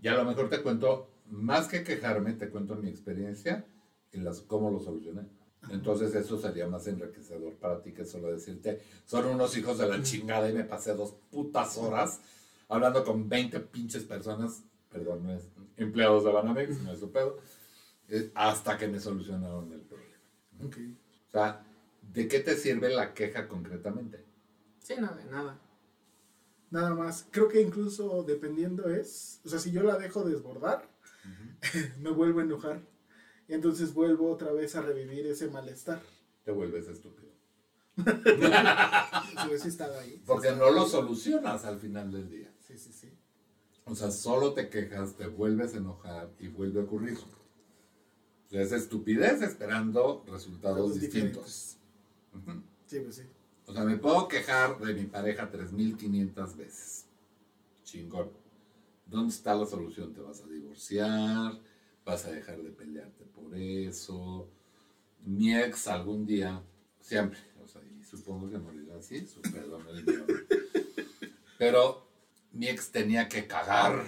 Y 0.00 0.08
a 0.08 0.14
lo 0.14 0.24
mejor 0.24 0.48
te 0.48 0.62
cuento, 0.62 1.08
más 1.32 1.66
que 1.66 1.82
quejarme, 1.82 2.34
te 2.34 2.50
cuento 2.50 2.76
mi 2.76 2.90
experiencia 2.90 3.64
y 4.12 4.18
las, 4.18 4.40
cómo 4.42 4.70
lo 4.70 4.78
solucioné. 4.78 5.22
Entonces 5.70 6.14
eso 6.14 6.38
sería 6.38 6.66
más 6.66 6.86
enriquecedor 6.86 7.54
para 7.54 7.80
ti 7.80 7.92
que 7.92 8.04
solo 8.04 8.32
decirte, 8.32 8.82
son 9.06 9.26
unos 9.26 9.56
hijos 9.56 9.78
de 9.78 9.88
la 9.88 10.02
chingada 10.02 10.50
y 10.50 10.52
me 10.52 10.64
pasé 10.64 10.94
dos 10.94 11.14
putas 11.30 11.78
horas 11.78 12.20
hablando 12.68 13.04
con 13.04 13.28
20 13.28 13.60
pinches 13.60 14.04
personas, 14.04 14.62
perdón, 14.90 15.24
no 15.24 15.32
es 15.32 15.48
empleados 15.76 16.24
de 16.24 16.32
Banamex, 16.32 16.80
no 16.82 16.92
es 16.92 17.00
su 17.00 17.10
pedo, 17.10 17.38
eh, 18.08 18.30
hasta 18.34 18.76
que 18.76 18.88
me 18.88 19.00
solucionaron 19.00 19.72
el 19.72 19.80
problema. 19.80 20.16
Ok. 20.64 20.76
O 21.28 21.30
sea, 21.30 21.64
¿de 22.12 22.28
qué 22.28 22.40
te 22.40 22.56
sirve 22.56 22.90
la 22.90 23.14
queja 23.14 23.48
concretamente? 23.48 24.24
Sí, 24.80 24.94
no, 24.98 25.14
de 25.14 25.24
nada. 25.26 25.58
Nada 26.70 26.94
más. 26.94 27.26
Creo 27.30 27.48
que 27.48 27.60
incluso 27.60 28.22
dependiendo 28.22 28.90
es, 28.90 29.40
o 29.44 29.48
sea, 29.48 29.58
si 29.58 29.70
yo 29.70 29.82
la 29.82 29.96
dejo 29.96 30.24
desbordar, 30.24 30.91
me 32.00 32.10
vuelvo 32.10 32.40
a 32.40 32.42
enojar. 32.42 32.82
Y 33.48 33.54
entonces 33.54 33.92
vuelvo 33.92 34.30
otra 34.30 34.52
vez 34.52 34.76
a 34.76 34.82
revivir 34.82 35.26
ese 35.26 35.48
malestar. 35.48 36.02
Te 36.44 36.52
vuelves 36.52 36.88
estúpido. 36.88 37.32
Estado 39.66 39.98
ahí. 40.00 40.22
Porque 40.26 40.52
no 40.52 40.70
lo 40.70 40.86
solucionas 40.86 41.64
al 41.64 41.78
final 41.78 42.10
del 42.10 42.28
día. 42.28 42.52
Sí, 42.66 42.78
sí, 42.78 42.92
sí. 42.92 43.12
O 43.84 43.94
sea, 43.94 44.10
solo 44.10 44.54
te 44.54 44.68
quejas, 44.68 45.14
te 45.16 45.26
vuelves 45.26 45.74
a 45.74 45.78
enojar 45.78 46.30
y 46.38 46.48
vuelve 46.48 46.80
a 46.80 46.84
ocurrir. 46.84 47.18
O 47.18 48.50
sea, 48.50 48.62
es 48.62 48.72
estupidez 48.72 49.42
esperando 49.42 50.24
resultados 50.26 50.98
distintos. 50.98 51.76
Sí, 52.86 53.00
pues 53.00 53.16
sí. 53.16 53.22
O 53.66 53.72
sea, 53.72 53.84
me 53.84 53.96
puedo 53.96 54.28
quejar 54.28 54.78
de 54.78 54.94
mi 54.94 55.04
pareja 55.04 55.50
3500 55.50 56.56
veces. 56.56 57.06
Chingón. 57.84 58.41
¿Dónde 59.12 59.34
está 59.34 59.54
la 59.54 59.66
solución? 59.66 60.14
¿Te 60.14 60.22
vas 60.22 60.40
a 60.42 60.46
divorciar? 60.46 61.60
¿Vas 62.02 62.24
a 62.24 62.30
dejar 62.30 62.62
de 62.62 62.70
pelearte 62.70 63.24
por 63.26 63.54
eso? 63.54 64.48
Mi 65.26 65.54
ex 65.54 65.86
algún 65.86 66.24
día, 66.24 66.62
siempre, 66.98 67.38
o 67.62 67.68
sea, 67.68 67.82
y 67.82 68.02
supongo 68.04 68.48
que 68.48 68.56
morirá 68.56 68.96
así, 68.96 69.26
su 69.26 69.42
perdón 69.42 69.86
el 69.90 70.06
mío. 70.06 70.24
Pero 71.58 72.08
mi 72.52 72.68
ex 72.68 72.90
tenía 72.90 73.28
que 73.28 73.46
cagar 73.46 74.02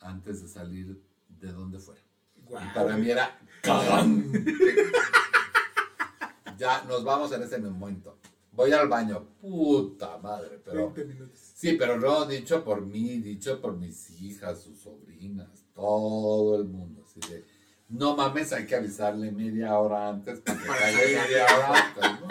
antes 0.00 0.42
de 0.42 0.48
salir 0.48 1.00
de 1.28 1.52
donde 1.52 1.78
fuera. 1.78 2.02
Y 2.36 2.74
para 2.74 2.96
mí 2.96 3.08
era 3.08 3.38
cagante. 3.62 4.44
ya 6.58 6.82
nos 6.82 7.04
vamos 7.04 7.30
en 7.30 7.44
ese 7.44 7.58
momento. 7.58 8.18
Voy 8.58 8.72
al 8.72 8.88
baño, 8.88 9.24
puta 9.40 10.18
madre, 10.18 10.60
pero 10.64 10.90
20 10.92 11.04
minutos. 11.04 11.38
sí, 11.54 11.74
pero 11.78 11.96
no 11.96 12.26
dicho 12.26 12.64
por 12.64 12.84
mí, 12.84 13.18
dicho 13.18 13.60
por 13.60 13.76
mis 13.76 14.10
hijas, 14.20 14.60
sus 14.60 14.80
sobrinas, 14.80 15.46
todo 15.76 16.56
el 16.60 16.64
mundo, 16.64 17.04
así 17.06 17.20
de 17.32 17.44
no 17.90 18.16
mames, 18.16 18.52
hay 18.52 18.66
que 18.66 18.74
avisarle 18.74 19.30
media 19.30 19.78
hora 19.78 20.08
antes 20.08 20.40
para 20.40 20.58
que 20.58 20.66
caiga 20.66 21.22
media 21.22 21.44
hora 21.44 21.84
antes, 21.86 22.20
¿no? 22.20 22.28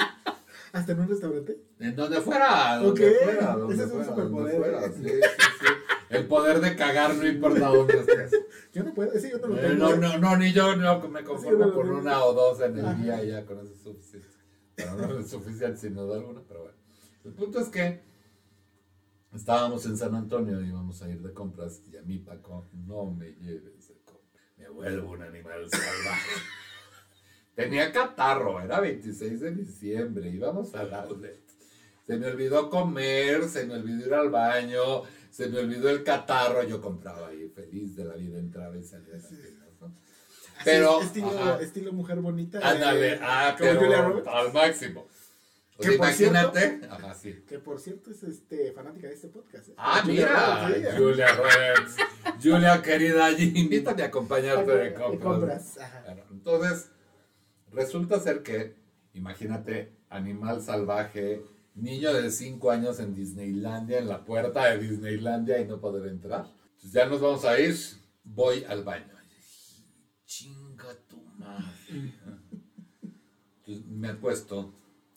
¿Hasta 0.73 0.91
en 0.91 0.99
un 0.99 1.07
restaurante? 1.07 1.61
En 1.79 1.95
donde 1.95 2.19
fuera, 2.19 2.77
donde 2.77 3.07
Ok, 3.09 3.15
fuera, 3.23 3.55
donde 3.55 3.73
ese 3.75 3.83
es 3.85 3.89
un 3.91 4.03
fuera, 4.03 4.11
donde 4.21 4.51
superpoder, 4.51 4.57
fuera, 4.57 4.85
¿eh? 4.85 4.91
sí, 4.97 5.03
sí, 5.03 5.47
sí. 5.61 5.65
El 6.09 6.27
poder 6.27 6.59
de 6.59 6.75
cagar 6.75 7.15
no 7.15 7.25
importa 7.25 7.67
dónde 7.69 7.99
estés. 8.01 8.31
Yo 8.73 8.83
no 8.83 8.93
puedo, 8.93 9.13
ese 9.13 9.31
yo 9.31 9.39
no 9.39 9.47
lo 9.47 9.57
Eh, 9.57 9.61
tengo. 9.61 9.89
no, 9.91 9.95
no, 9.95 10.17
no, 10.17 10.35
ni 10.37 10.51
yo 10.51 10.75
no 10.75 10.99
me 11.07 11.23
conformo 11.23 11.65
Sí, 11.67 11.71
con 11.71 11.89
una 11.89 12.23
o 12.25 12.33
dos 12.33 12.59
en 12.59 12.77
el 12.79 12.85
Ajá. 12.85 13.01
día 13.01 13.23
ya 13.23 13.45
con 13.45 13.59
eso 13.59 13.73
es 13.73 13.81
suficiente. 13.81 14.27
Bueno, 14.77 15.07
no 15.07 15.19
es 15.19 15.29
suficiente 15.29 15.77
sin 15.77 15.95
duda 15.95 16.17
alguna, 16.17 16.41
pero 16.47 16.61
bueno. 16.61 16.77
El 17.25 17.33
punto 17.33 17.59
es 17.59 17.69
que 17.69 17.99
estábamos 19.33 19.85
en 19.87 19.97
San 19.97 20.13
Antonio 20.13 20.61
y 20.61 20.67
íbamos 20.67 21.01
a 21.01 21.09
ir 21.09 21.19
de 21.21 21.33
compras 21.33 21.81
y 21.91 21.97
a 21.97 22.03
mí, 22.03 22.19
Paco, 22.19 22.67
no 22.85 23.05
me 23.05 23.31
lleves 23.31 23.87
de 23.87 23.95
compras. 24.05 24.43
Me 24.57 24.69
vuelvo 24.69 25.11
un 25.11 25.23
animal 25.23 25.69
salvaje. 25.69 26.31
Tenía 27.55 27.91
catarro, 27.91 28.61
era 28.61 28.79
26 28.79 29.39
de 29.39 29.51
diciembre, 29.51 30.29
íbamos 30.29 30.75
al 30.75 30.93
outlet. 30.93 31.41
Se 32.05 32.15
me 32.17 32.27
olvidó 32.27 32.69
comer, 32.69 33.49
se 33.49 33.65
me 33.65 33.75
olvidó 33.75 34.05
ir 34.05 34.13
al 34.13 34.29
baño, 34.29 35.03
se 35.37 35.49
me 35.49 35.59
olvidó 35.59 35.91
el 35.91 36.03
catarro. 36.03 36.63
Yo 36.63 36.81
compraba 36.81 37.27
ahí, 37.27 37.47
feliz 37.49 37.95
de 37.95 38.05
la 38.05 38.15
vida, 38.15 38.39
entraba 38.39 38.75
y 38.75 38.83
salía 38.83 39.19
tiendas, 39.19 39.71
¿no? 39.79 39.93
Pero, 40.65 40.99
es, 40.99 41.05
estilo, 41.05 41.59
estilo 41.59 41.93
mujer 41.93 42.19
bonita. 42.21 42.59
Ándale, 42.63 43.13
eh, 43.13 43.19
ah, 43.21 43.55
pero 43.55 44.27
al 44.27 44.51
máximo. 44.51 45.01
O 45.77 45.83
sea, 45.83 45.91
Que 45.91 45.97
por 45.99 46.07
imagínate. 46.07 46.81
Ajá, 46.89 47.13
sí. 47.13 47.43
Que 47.47 47.59
por 47.59 47.79
cierto 47.79 48.09
es 48.09 48.23
este, 48.23 48.71
fanática 48.71 49.09
de 49.09 49.13
este 49.13 49.27
podcast. 49.27 49.69
¿eh? 49.69 49.73
Ah, 49.77 50.01
Julia 50.03 50.25
mira, 50.25 50.67
Roberts, 50.67 50.89
sí. 50.89 50.97
Julia 50.97 51.35
Roberts. 51.35 51.95
Julia, 52.41 52.81
querida, 52.81 53.25
allí, 53.25 53.53
invítame 53.55 54.01
a 54.01 54.05
acompañarte 54.07 54.71
de 54.71 54.83
De 54.85 54.93
compras. 54.95 55.21
compras, 55.21 55.77
ajá. 55.77 56.01
Bueno, 56.03 56.23
entonces, 56.31 56.89
resulta 57.71 58.19
ser 58.19 58.41
que, 58.41 58.73
imagínate, 59.13 59.93
animal 60.09 60.63
salvaje, 60.63 61.43
niño 61.77 62.13
de 62.13 62.31
5 62.31 62.71
años 62.71 62.99
en 62.99 63.13
Disneylandia, 63.13 63.99
en 63.99 64.07
la 64.07 64.25
puerta 64.25 64.65
de 64.65 64.79
Disneylandia 64.79 65.59
y 65.59 65.65
no 65.65 65.79
poder 65.79 66.07
entrar. 66.09 66.51
Entonces 66.73 66.91
ya 66.91 67.05
nos 67.05 67.21
vamos 67.21 67.45
a 67.45 67.59
ir, 67.59 67.75
voy 68.23 68.63
al 68.65 68.83
baño. 68.83 69.13
Chinga 70.25 70.93
tu 71.07 71.21
madre. 71.37 72.13
Entonces 73.59 73.85
me 73.85 74.09
acuesto, 74.09 74.73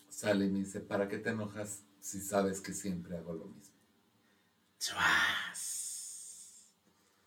sale 0.08 0.46
y 0.46 0.50
me 0.50 0.60
dice, 0.60 0.80
¿para 0.80 1.08
qué 1.08 1.18
te 1.18 1.30
enojas 1.30 1.82
si 2.00 2.20
sabes 2.20 2.60
que 2.60 2.72
siempre 2.72 3.16
hago 3.16 3.32
lo 3.32 3.46
mismo? 3.46 3.74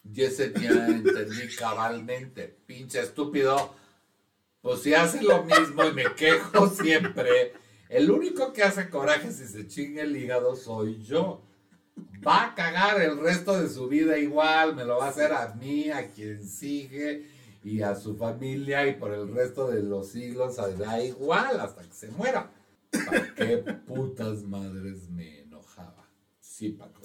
Y 0.04 0.22
ese 0.22 0.50
día 0.50 0.88
entendí 0.88 1.56
cabalmente, 1.58 2.48
pinche 2.66 3.00
estúpido. 3.02 3.76
Pues 4.62 4.82
si 4.82 4.94
hace 4.94 5.22
lo 5.22 5.44
mismo 5.44 5.84
y 5.86 5.94
me 5.94 6.16
quejo 6.16 6.70
siempre, 6.70 7.54
el 7.94 8.10
único 8.12 8.54
que 8.54 8.64
hace 8.64 8.90
coraje 8.90 9.32
si 9.32 9.46
se 9.46 9.68
chinga 9.68 10.02
el 10.04 10.16
hígado 10.16 10.56
soy 10.56 11.02
yo. 11.04 11.42
Va 12.26 12.46
a 12.48 12.56
cagar 12.56 13.02
el 13.02 13.20
resto 13.20 13.60
de 13.62 13.70
su 13.70 13.88
vida 13.88 14.18
igual, 14.18 14.76
me 14.76 14.86
lo 14.86 14.98
va 14.98 15.08
a 15.08 15.10
hacer 15.10 15.32
a 15.34 15.54
mí, 15.56 15.90
a 15.92 16.08
quien 16.10 16.48
sigue 16.48 17.28
y 17.64 17.82
a 17.82 17.96
su 17.96 18.16
familia 18.16 18.88
y 18.88 18.96
por 18.96 19.14
el 19.14 19.28
resto 19.34 19.70
de 19.70 19.84
los 19.84 20.10
siglos 20.10 20.56
da 20.78 21.02
igual 21.04 21.60
hasta 21.60 21.84
que 21.84 21.94
se 21.94 22.10
muera. 22.10 22.50
¿Para 23.06 23.34
qué 23.34 23.58
putas 23.58 24.44
madres 24.44 25.10
me 25.10 25.42
enojaba? 25.42 26.08
Sí, 26.40 26.70
Paco, 26.70 27.02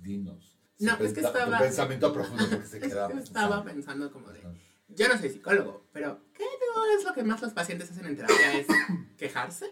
dinos. 0.00 0.58
No, 0.78 0.96
es 0.98 1.12
que 1.12 1.20
estaba- 1.20 1.58
Tu 1.58 1.64
pensamiento 1.64 2.12
profundo 2.12 2.44
porque 2.50 2.66
se 2.66 2.80
quedaba. 2.80 3.08
que 3.12 3.18
estaba 3.18 3.62
pensando. 3.62 3.64
pensando 3.64 4.12
como 4.12 4.30
de, 4.30 4.40
yo 4.88 5.08
no 5.08 5.18
soy 5.18 5.30
psicólogo, 5.30 5.86
pero 5.92 6.20
¿qué 6.32 6.44
no 6.74 6.86
es 6.96 7.04
lo 7.04 7.12
que 7.12 7.22
más 7.24 7.42
los 7.42 7.52
pacientes 7.52 7.90
hacen 7.90 8.06
en 8.06 8.16
terapia? 8.16 8.58
¿Es 8.58 8.66
quejarse? 9.18 9.66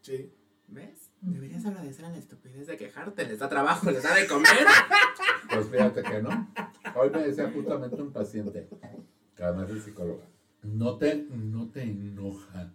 Sí. 0.00 0.32
¿Ves? 0.68 1.12
Deberías 1.20 1.66
agradecer 1.66 2.04
a 2.04 2.10
la 2.10 2.16
estupidez 2.16 2.66
de 2.66 2.76
quejarte, 2.76 3.26
les 3.26 3.38
da 3.38 3.48
trabajo, 3.48 3.90
les 3.90 4.02
da 4.02 4.14
de 4.14 4.26
comer. 4.26 4.66
Pues 5.52 5.68
fíjate 5.68 6.02
que 6.02 6.22
no. 6.22 6.48
Hoy 6.96 7.10
me 7.10 7.26
decía 7.26 7.50
justamente 7.52 8.00
un 8.00 8.10
paciente, 8.10 8.68
que 9.36 9.42
además 9.42 9.70
es 9.70 9.84
psicóloga, 9.84 10.24
no 10.62 10.96
te, 10.96 11.26
no 11.30 11.70
te 11.70 11.82
enoja 11.82 12.72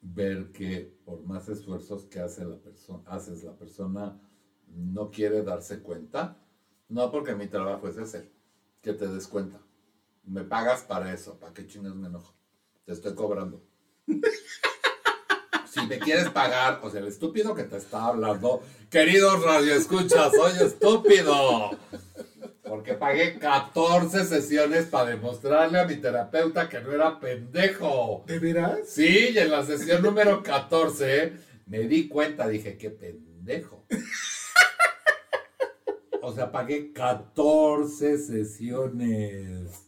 ver 0.00 0.52
que 0.52 0.96
por 1.04 1.22
más 1.24 1.48
esfuerzos 1.48 2.04
que 2.06 2.20
hace 2.20 2.44
la 2.44 2.56
persona, 2.56 3.02
haces, 3.06 3.42
la 3.42 3.56
persona 3.56 4.20
no 4.68 5.10
quiere 5.10 5.42
darse 5.42 5.82
cuenta. 5.82 6.36
No, 6.88 7.10
porque 7.10 7.34
mi 7.34 7.48
trabajo 7.48 7.88
es 7.88 7.96
ese, 7.96 8.30
que 8.80 8.92
te 8.92 9.08
des 9.08 9.26
cuenta. 9.26 9.60
Me 10.24 10.44
pagas 10.44 10.82
para 10.82 11.12
eso, 11.12 11.38
¿para 11.38 11.52
qué 11.52 11.66
chingas 11.66 11.94
me 11.94 12.08
enojo? 12.08 12.34
Te 12.84 12.92
estoy 12.92 13.14
cobrando. 13.14 13.64
Si 15.70 15.86
me 15.86 15.98
quieres 15.98 16.28
pagar, 16.30 16.80
o 16.82 16.90
sea, 16.90 17.00
el 17.00 17.06
estúpido 17.06 17.54
que 17.54 17.62
te 17.62 17.76
está 17.76 18.06
hablando, 18.06 18.62
queridos 18.90 19.42
radioescuchas, 19.44 20.32
soy 20.32 20.66
estúpido. 20.66 21.70
Porque 22.64 22.94
pagué 22.94 23.38
14 23.38 24.24
sesiones 24.24 24.86
para 24.86 25.10
demostrarle 25.10 25.78
a 25.78 25.84
mi 25.84 25.96
terapeuta 25.96 26.68
que 26.68 26.80
no 26.80 26.92
era 26.92 27.20
pendejo. 27.20 28.24
¿De 28.26 28.38
veras? 28.40 28.80
Sí, 28.88 29.30
y 29.32 29.38
en 29.38 29.50
la 29.50 29.64
sesión 29.64 30.02
número 30.02 30.42
14 30.42 31.32
me 31.66 31.80
di 31.80 32.08
cuenta, 32.08 32.48
dije, 32.48 32.76
qué 32.76 32.90
pendejo. 32.90 33.86
O 36.22 36.32
sea, 36.32 36.50
pagué 36.52 36.92
14 36.92 38.18
sesiones 38.18 39.86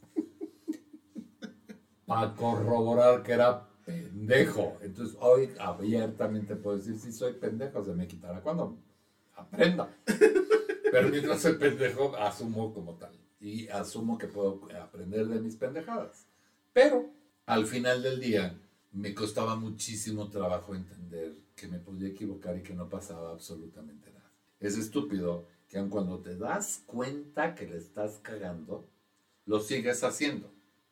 para 2.06 2.34
corroborar 2.34 3.22
que 3.22 3.32
era 3.32 3.68
pendejo. 3.84 4.78
Entonces, 4.82 5.16
hoy 5.20 5.50
abiertamente 5.58 6.56
puedo 6.56 6.78
decir, 6.78 6.98
si 6.98 7.12
soy 7.12 7.34
pendejo, 7.34 7.84
se 7.84 7.94
me 7.94 8.06
quitará 8.06 8.40
cuando 8.40 8.76
aprenda. 9.34 9.94
Pero 10.90 11.08
mientras 11.08 11.40
soy 11.40 11.54
pendejo, 11.54 12.16
asumo 12.16 12.72
como 12.72 12.94
tal. 12.94 13.12
Y 13.40 13.68
asumo 13.68 14.18
que 14.18 14.28
puedo 14.28 14.60
aprender 14.80 15.26
de 15.26 15.40
mis 15.40 15.56
pendejadas. 15.56 16.26
Pero 16.72 17.10
al 17.46 17.66
final 17.66 18.02
del 18.02 18.20
día 18.20 18.54
me 18.92 19.14
costaba 19.14 19.56
muchísimo 19.56 20.28
trabajo 20.28 20.74
entender 20.74 21.34
que 21.54 21.66
me 21.66 21.78
podía 21.78 22.08
equivocar 22.08 22.56
y 22.56 22.62
que 22.62 22.74
no 22.74 22.88
pasaba 22.88 23.30
absolutamente 23.30 24.10
nada. 24.10 24.30
Es 24.60 24.76
estúpido 24.76 25.46
que 25.68 25.78
aun 25.78 25.88
cuando 25.88 26.18
te 26.18 26.36
das 26.36 26.82
cuenta 26.86 27.54
que 27.54 27.66
le 27.66 27.78
estás 27.78 28.18
cagando, 28.22 28.86
lo 29.46 29.60
sigues 29.60 30.04
haciendo. 30.04 30.48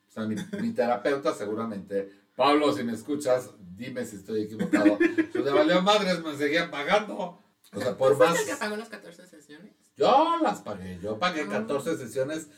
O 0.08 0.12
sea, 0.12 0.26
mi, 0.26 0.34
mi 0.60 0.72
terapeuta 0.72 1.34
seguramente, 1.34 2.10
Pablo, 2.40 2.72
si 2.72 2.82
me 2.84 2.94
escuchas, 2.94 3.50
dime 3.76 4.02
si 4.06 4.16
estoy 4.16 4.44
equivocado. 4.44 4.96
Pues 5.32 5.44
le 5.44 5.50
valió 5.50 5.82
madres, 5.82 6.24
me 6.24 6.34
seguía 6.34 6.70
pagando. 6.70 7.38
O 7.70 7.80
sea, 7.80 7.98
por 7.98 8.12
¿Tú 8.12 8.16
fuiste 8.16 8.34
más... 8.34 8.44
que 8.46 8.56
pagó 8.56 8.76
las 8.76 8.88
14 8.88 9.26
sesiones? 9.26 9.74
Yo 9.94 10.38
las 10.42 10.60
pagué, 10.62 10.98
yo 11.02 11.18
pagué 11.18 11.46
14 11.46 11.98
sesiones 11.98 12.48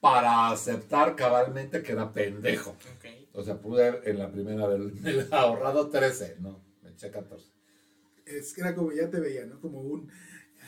para 0.00 0.50
aceptar 0.50 1.16
cabalmente 1.16 1.82
que 1.82 1.92
era 1.92 2.12
pendejo. 2.12 2.72
Ok. 2.72 3.06
O 3.32 3.42
sea, 3.42 3.58
pude 3.58 4.02
en 4.04 4.18
la 4.18 4.30
primera 4.30 4.64
haber 4.64 4.92
ahorrado 5.30 5.88
13, 5.88 6.36
no, 6.40 6.62
me 6.82 6.90
eché 6.90 7.10
14. 7.10 7.50
Es 8.26 8.52
que 8.52 8.60
era 8.60 8.74
como 8.74 8.92
ya 8.92 9.08
te 9.08 9.18
veía, 9.18 9.46
¿no? 9.46 9.62
Como 9.62 9.80
un. 9.80 10.10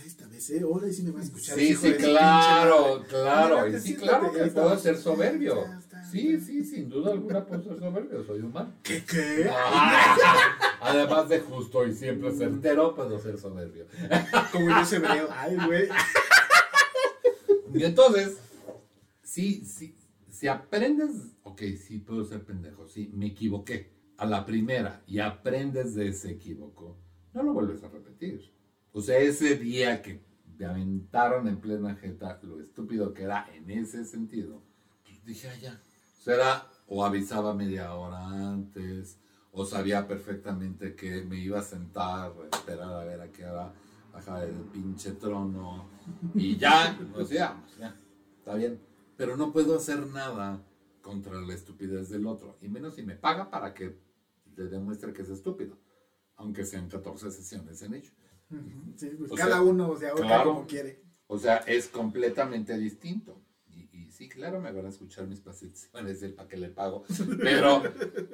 "Ay, 0.05 0.11
esta 0.11 0.27
vez, 0.29 0.51
¿eh? 0.51 0.61
Ahora 0.63 0.93
sí 0.93 1.03
me 1.03 1.13
va 1.13 1.21
a 1.21 1.23
escuchar. 1.23 1.59
Sí, 1.59 1.75
sí, 1.75 1.95
claro, 1.95 2.99
pinche 2.99 3.17
madre". 3.17 3.49
claro. 3.49 3.69
Y 3.69 3.81
sí, 3.81 3.97
claro 3.97 4.33
que 4.33 4.45
puedo 4.47 4.79
ser 4.79 4.99
soberbio. 4.99 5.65
Está. 5.79 6.05
Sí, 6.05 6.39
sí, 6.41 6.63
sin 6.63 6.91
duda 6.91 7.13
alguna 7.13 7.45
puedo 7.47 7.63
ser 7.63 7.79
soberbio, 7.79 8.25
soy 8.25 8.41
humano. 8.41 8.73
¿Qué 8.83 9.03
qué? 9.05 9.51
Además 10.81 11.29
de 11.31 11.41
justo 11.41 11.87
y 11.87 11.95
siempre 11.95 12.33
certero, 12.33 12.95
puedo 12.95 13.19
ser 13.19 13.39
soberbio. 13.39 13.87
Como 14.53 14.69
yo 14.69 14.85
se 14.85 14.99
veo. 14.99 15.29
Ay, 15.31 15.57
güey. 15.67 15.89
Y 17.73 17.83
entonces, 17.83 18.37
sí, 19.23 19.65
sí, 19.65 19.97
si 20.31 20.47
aprendes, 20.49 21.11
ok, 21.43 21.63
sí 21.83 21.99
puedo 21.99 22.25
ser 22.25 22.45
pendejo, 22.45 22.87
sí, 22.87 23.11
me 23.15 23.27
equivoqué 23.29 23.91
a 24.19 24.27
la 24.27 24.45
primera 24.45 25.03
y 25.07 25.19
aprendes 25.19 25.95
de 25.95 26.09
ese 26.09 26.31
equívoco, 26.31 26.99
no 27.33 27.43
lo 27.43 27.53
vuelves 27.55 27.83
a 27.83 27.89
repetir. 27.89 28.54
O 28.97 29.03
sea, 29.03 29.19
ese 29.19 29.57
día 29.57 30.01
que 30.03 30.21
te 30.57 30.65
aventaron 30.65 31.49
en 31.49 31.61
plena 31.61 31.97
jeta 31.97 32.39
lo 32.45 32.61
estúpido 32.61 33.13
que 33.13 33.25
era 33.25 33.45
en 33.53 33.69
ese 33.69 34.05
sentido, 34.05 34.63
pues 35.03 35.25
dije, 35.25 35.49
ah, 35.49 35.57
ya. 35.61 35.81
O 36.21 36.23
sea, 36.23 36.35
era, 36.37 36.71
o 36.87 37.05
avisaba 37.05 37.55
media 37.55 37.93
hora 37.93 38.25
antes, 38.25 39.19
o 39.51 39.67
sabía 39.67 40.07
perfectamente 40.07 40.95
que 40.95 41.25
me 41.25 41.41
iba 41.41 41.59
a 41.59 41.63
sentar, 41.63 42.33
a 42.41 42.57
esperar 42.57 42.93
a 42.93 43.05
ver 43.05 43.21
a 43.21 43.33
qué 43.33 43.45
hora 43.45 43.75
bajaba 44.13 44.45
el 44.45 44.55
pinche 44.73 45.11
trono, 45.15 45.89
y 46.37 46.57
ya, 46.57 46.97
nos 47.17 47.33
íbamos, 47.33 47.77
ya, 47.77 47.97
está 48.39 48.55
bien. 48.55 48.81
Pero 49.17 49.37
no 49.37 49.53
puedo 49.53 49.77
hacer 49.77 50.07
nada 50.07 50.63
contra 51.03 51.41
la 51.41 51.53
estupidez 51.53 52.11
del 52.11 52.29
otro, 52.29 52.59
y 52.63 52.69
menos 52.69 52.95
si 52.95 53.03
me 53.03 53.17
paga 53.17 53.51
para 53.51 53.75
que 53.75 53.99
le 54.55 54.65
demuestre 54.67 55.13
que 55.13 55.23
es 55.23 55.31
estúpido, 55.31 55.77
aunque 56.37 56.65
sean 56.65 56.89
14 56.89 57.33
sesiones 57.33 57.83
en 57.83 57.95
ello. 57.95 58.13
Sí, 58.97 59.11
pues 59.19 59.33
O 59.33 59.35
cada 59.35 59.53
sea, 59.53 59.63
uno 59.63 59.97
se 59.97 60.09
ahorca 60.09 60.27
claro. 60.27 60.55
como 60.55 60.67
quiere. 60.67 61.03
O 61.27 61.39
sea, 61.39 61.57
es 61.59 61.89
completamente 61.89 62.77
distinto. 62.79 63.41
Y, 63.71 63.89
y 63.93 64.11
sí, 64.11 64.29
claro, 64.29 64.61
me 64.61 64.71
van 64.73 64.87
a 64.87 64.91
escuchar 64.91 65.27
mis 65.27 65.41
pacientes, 65.41 65.91
van 65.93 66.07
a 66.07 66.09
decir 66.09 66.35
para 66.35 66.49
qué 66.49 66.57
le 66.57 66.69
pago. 66.69 67.05
Pero 67.41 67.83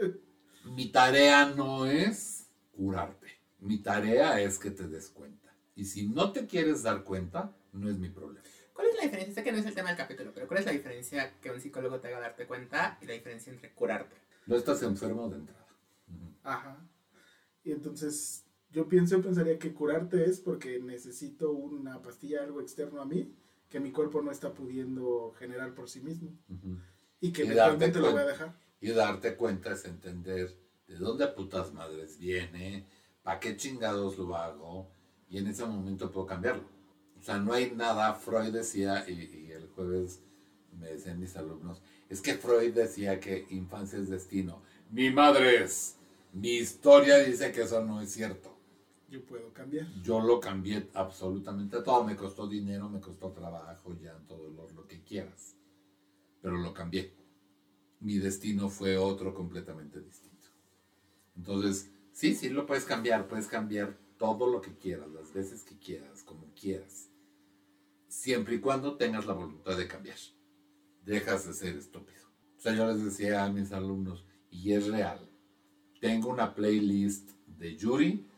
mi 0.77 0.91
tarea 0.91 1.47
no 1.47 1.87
es 1.87 2.47
curarte. 2.73 3.29
Mi 3.59 3.79
tarea 3.79 4.41
es 4.41 4.59
que 4.59 4.71
te 4.71 4.87
des 4.89 5.09
cuenta. 5.09 5.55
Y 5.75 5.85
si 5.85 6.09
no 6.09 6.33
te 6.33 6.47
quieres 6.47 6.83
dar 6.83 7.05
cuenta, 7.05 7.55
no 7.73 7.89
es 7.89 7.99
mi 7.99 8.09
problema. 8.09 8.45
¿Cuál 8.75 8.89
es 8.89 8.97
la 8.97 9.03
diferencia? 9.03 9.35
Sé 9.35 9.43
que 9.45 9.53
no 9.53 9.59
es 9.59 9.67
el 9.67 9.75
tema 9.75 9.89
del 9.89 9.99
capítulo, 9.99 10.33
pero 10.35 10.49
¿cuál 10.49 10.61
es 10.61 10.67
la 10.67 10.73
diferencia 10.73 11.39
que 11.41 11.51
un 11.51 11.61
psicólogo 11.61 12.01
te 12.01 12.09
haga 12.09 12.21
darte 12.21 12.47
cuenta 12.47 12.99
y 13.03 13.07
la 13.07 13.13
diferencia 13.13 13.53
entre 13.53 13.73
curarte? 13.73 14.17
No 14.47 14.57
estás 14.57 14.83
enfermo 14.83 15.29
de 15.29 15.37
entrada. 15.37 15.67
Ajá. 16.43 16.79
Y 17.63 17.73
entonces 17.73 18.45
yo 18.73 18.89
pienso, 18.89 19.21
pensaría 19.21 19.59
que 19.59 19.73
curarte 19.73 20.25
es 20.25 20.41
porque 20.41 20.81
necesito 20.81 21.51
una 21.51 22.01
pastilla, 22.03 22.43
algo 22.43 22.61
externo 22.61 23.01
a 23.01 23.05
mí, 23.05 23.35
que 23.69 23.81
mi 23.81 23.91
cuerpo 23.91 24.23
no 24.23 24.31
está 24.31 24.53
pudiendo 24.53 25.35
generar 25.39 25.75
por 25.75 25.89
sí 25.89 26.01
mismo. 26.01 26.31
Y 27.21 27.33
que 27.33 27.43
Y 27.43 27.47
eventualmente 27.47 27.99
lo 27.99 28.13
voy 28.13 28.21
a 28.21 28.27
dejar. 28.27 28.55
Y 28.81 28.91
darte 28.91 29.37
cuenta 29.37 29.73
es 29.73 29.85
entender 29.85 30.57
de 30.87 30.97
dónde 30.97 31.27
putas 31.29 31.73
madres 31.73 32.19
viene, 32.19 32.87
para 33.23 33.39
qué 33.39 33.57
chingados 33.57 34.19
lo 34.19 34.35
hago, 34.35 34.89
y 35.29 35.39
en 35.39 35.47
ese 35.47 35.65
momento 35.65 36.11
puedo 36.11 36.27
cambiarlo. 36.27 36.65
O 37.19 37.23
sea, 37.23 37.39
no 37.39 37.53
hay 37.53 37.71
nada, 37.73 38.15
Freud 38.15 38.53
decía, 38.53 39.05
y, 39.09 39.13
y 39.13 39.53
el 39.53 39.69
jueves 39.69 40.21
me 40.79 40.89
decían 40.89 41.21
mis 41.21 41.37
alumnos, 41.37 41.83
es 42.09 42.21
que 42.21 42.35
Freud 42.35 42.73
decía 42.73 43.21
que 43.21 43.47
infancia 43.51 43.99
es 43.99 44.09
destino. 44.09 44.63
Mi 44.91 45.11
madre 45.11 45.63
es. 45.63 45.97
Mi 46.33 46.57
historia 46.57 47.19
dice 47.19 47.53
que 47.53 47.63
eso 47.63 47.85
no 47.85 48.01
es 48.01 48.11
cierto. 48.11 48.60
Yo 49.11 49.25
puedo 49.27 49.53
cambiar. 49.53 49.89
Yo 50.03 50.21
lo 50.21 50.39
cambié 50.39 50.89
absolutamente 50.95 51.83
todo. 51.83 52.05
Me 52.05 52.17
costó 52.17 52.47
dinero, 52.47 52.89
me 52.89 53.01
costó 53.01 53.33
trabajo, 53.33 53.93
ya 54.01 54.17
todo 54.29 54.49
lo, 54.51 54.71
lo 54.71 54.87
que 54.87 55.03
quieras. 55.03 55.57
Pero 56.41 56.57
lo 56.57 56.73
cambié. 56.73 57.13
Mi 57.99 58.19
destino 58.19 58.69
fue 58.69 58.97
otro 58.97 59.35
completamente 59.35 60.01
distinto. 60.01 60.47
Entonces, 61.37 61.91
sí, 62.13 62.35
sí, 62.35 62.51
lo 62.51 62.67
puedes 62.67 62.85
cambiar. 62.85 63.27
Puedes 63.27 63.49
cambiar 63.49 63.99
todo 64.17 64.47
lo 64.47 64.61
que 64.61 64.77
quieras, 64.77 65.11
las 65.11 65.33
veces 65.33 65.65
que 65.65 65.77
quieras, 65.77 66.23
como 66.23 66.53
quieras. 66.55 67.11
Siempre 68.07 68.57
y 68.57 68.61
cuando 68.61 68.97
tengas 68.97 69.27
la 69.27 69.33
voluntad 69.33 69.77
de 69.77 69.89
cambiar. 69.89 70.19
Dejas 71.05 71.47
de 71.47 71.55
ser 71.55 71.77
estúpido. 71.77 72.21
O 72.57 72.61
sea, 72.61 72.75
yo 72.75 72.87
les 72.87 73.03
decía 73.03 73.45
a 73.45 73.51
mis 73.51 73.73
alumnos, 73.73 74.25
y 74.51 74.73
es 74.73 74.87
real. 74.87 75.27
Tengo 76.01 76.29
una 76.29 76.55
playlist 76.55 77.31
de 77.47 77.77
Yuri 77.77 78.30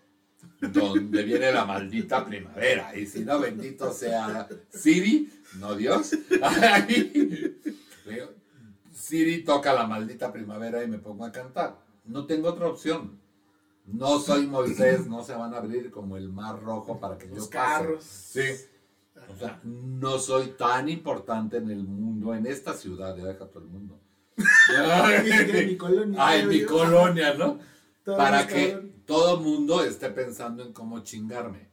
donde 0.71 1.23
viene 1.25 1.53
la 1.53 1.65
maldita 1.65 2.25
primavera. 2.25 2.97
Y 2.97 3.07
si 3.07 3.21
no, 3.25 3.41
bendito 3.41 3.93
sea 3.93 4.49
Siri, 4.71 5.31
no 5.59 5.75
Dios. 5.75 6.13
Siri 8.93 9.45
toca 9.45 9.73
la 9.75 9.87
maldita 9.87 10.33
primavera 10.33 10.83
y 10.85 10.89
me 10.89 10.99
pongo 10.99 11.25
a 11.25 11.33
cantar. 11.33 11.79
No 12.05 12.27
tengo 12.27 12.49
otra 12.49 12.69
opción. 12.69 13.21
No 13.87 14.21
soy 14.21 14.47
Moisés, 14.47 15.07
no 15.09 15.25
se 15.25 15.35
van 15.35 15.55
a 15.55 15.59
abrir 15.59 15.91
como 15.91 16.17
el 16.17 16.29
mar 16.29 16.63
rojo 16.63 17.01
para 17.01 17.19
que 17.19 17.27
Los 17.27 17.45
yo 17.45 17.51
carros. 17.51 18.05
pase. 18.05 18.57
Sí. 18.57 18.65
O 19.29 19.37
sea, 19.37 19.61
no 19.65 20.19
soy 20.19 20.55
tan 20.59 20.89
importante 20.89 21.57
en 21.57 21.71
el 21.71 21.83
mundo, 21.85 22.35
en 22.35 22.47
esta 22.47 22.75
ciudad, 22.75 23.17
ya 23.17 23.25
deja 23.25 23.47
todo 23.47 23.65
el 23.65 23.69
mundo. 23.69 23.99
En 24.73 25.67
mi 25.69 25.77
colonia. 25.77 26.19
Ah, 26.21 26.37
en 26.37 26.49
mi 26.49 26.63
colonia, 26.65 27.35
¿no? 27.35 27.59
Para 28.05 28.47
que 28.47 28.93
todo 29.07 29.37
el 29.37 29.45
mundo 29.45 29.83
esté 29.83 30.11
pensando 30.11 30.63
en 30.65 30.73
cómo 30.73 31.01
chingarme. 31.01 31.71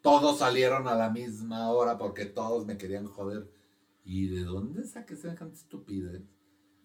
Todos 0.00 0.38
salieron 0.38 0.88
a 0.88 0.94
la 0.94 1.10
misma 1.10 1.70
hora 1.70 1.98
porque 1.98 2.24
todos 2.24 2.66
me 2.66 2.76
querían 2.76 3.06
joder. 3.06 3.50
¿Y 4.04 4.28
de 4.28 4.44
dónde 4.44 4.84
saqué 4.84 5.16
semejante 5.16 5.56
estupidez? 5.56 6.22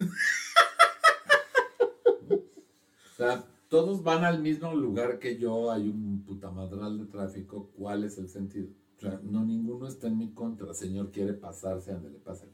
o 2.30 3.16
sea, 3.16 3.44
todos 3.68 4.02
van 4.02 4.24
al 4.24 4.42
mismo 4.42 4.74
lugar 4.74 5.18
que 5.18 5.38
yo, 5.38 5.70
hay 5.70 5.88
un 5.88 6.22
putamadral 6.24 6.98
de 6.98 7.06
tráfico, 7.06 7.70
¿cuál 7.76 8.04
es 8.04 8.18
el 8.18 8.28
sentido? 8.28 8.68
O 8.96 9.00
sea, 9.00 9.20
no, 9.22 9.44
ninguno 9.44 9.88
está 9.88 10.06
en 10.06 10.18
mi 10.18 10.32
contra. 10.32 10.68
El 10.68 10.74
señor 10.74 11.10
quiere 11.10 11.32
pasarse, 11.32 11.92
ándale, 11.92 12.18
pásale. 12.18 12.52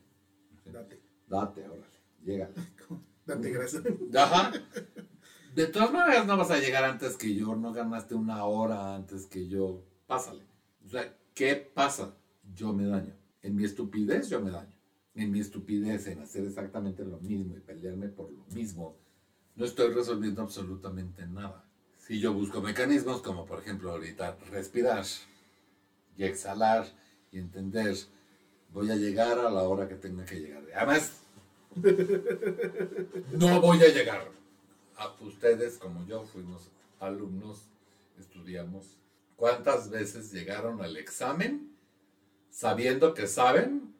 Date, 0.65 1.03
Date, 1.27 1.69
órale, 1.69 1.85
llégale. 2.23 2.55
date 3.27 3.51
gracias. 3.51 3.83
Ajá. 4.15 4.53
De 5.55 5.67
todas 5.67 5.93
maneras 5.93 6.27
no 6.27 6.37
vas 6.37 6.51
a 6.51 6.61
llegar 6.61 6.85
antes 6.85 7.17
que 7.17 7.35
yo, 7.35 7.57
no 7.57 7.73
ganaste 7.73 8.15
una 8.15 8.45
hora 8.45 8.95
antes 8.95 9.27
que 9.27 9.49
yo. 9.49 9.83
Pásale. 10.07 10.45
O 10.87 10.89
sea, 10.89 11.13
¿qué 11.35 11.57
pasa? 11.57 12.15
Yo 12.55 12.73
me 12.73 12.87
daño. 12.87 13.15
En 13.43 13.57
mi 13.57 13.65
estupidez 13.65 14.29
yo 14.29 14.41
me 14.41 14.51
daño. 14.51 14.73
En 15.15 15.31
mi 15.33 15.41
estupidez 15.41 16.07
en 16.07 16.21
hacer 16.21 16.45
exactamente 16.45 17.05
lo 17.05 17.19
mismo 17.19 17.57
y 17.57 17.61
pelearme 17.61 18.09
por 18.09 18.31
lo 18.31 18.45
mismo, 18.55 18.97
no 19.57 19.65
estoy 19.65 19.93
resolviendo 19.93 20.43
absolutamente 20.43 21.27
nada. 21.27 21.65
Si 21.99 22.21
yo 22.21 22.33
busco 22.33 22.61
mecanismos 22.61 23.21
como 23.21 23.45
por 23.45 23.59
ejemplo 23.61 23.91
ahorita 23.91 24.39
respirar 24.51 25.05
y 26.17 26.25
exhalar 26.25 26.87
y 27.33 27.39
entender, 27.39 27.97
voy 28.73 28.91
a 28.91 28.97
llegar 28.97 29.39
a 29.39 29.51
la 29.51 29.63
hora 29.63 29.89
que 29.89 29.97
tenga 29.97 30.25
que 30.25 30.41
llegar. 30.41 30.63
Además, 30.75 31.23
no 33.33 33.61
voy 33.61 33.79
a 33.83 33.89
llegar. 33.89 34.40
A 35.01 35.17
ustedes, 35.23 35.79
como 35.79 36.07
yo, 36.07 36.27
fuimos 36.27 36.71
alumnos, 36.99 37.71
estudiamos. 38.19 38.99
¿Cuántas 39.35 39.89
veces 39.89 40.31
llegaron 40.31 40.83
al 40.83 40.99
examen 40.99 41.75
sabiendo 42.51 43.15
que 43.15 43.27
saben 43.27 43.95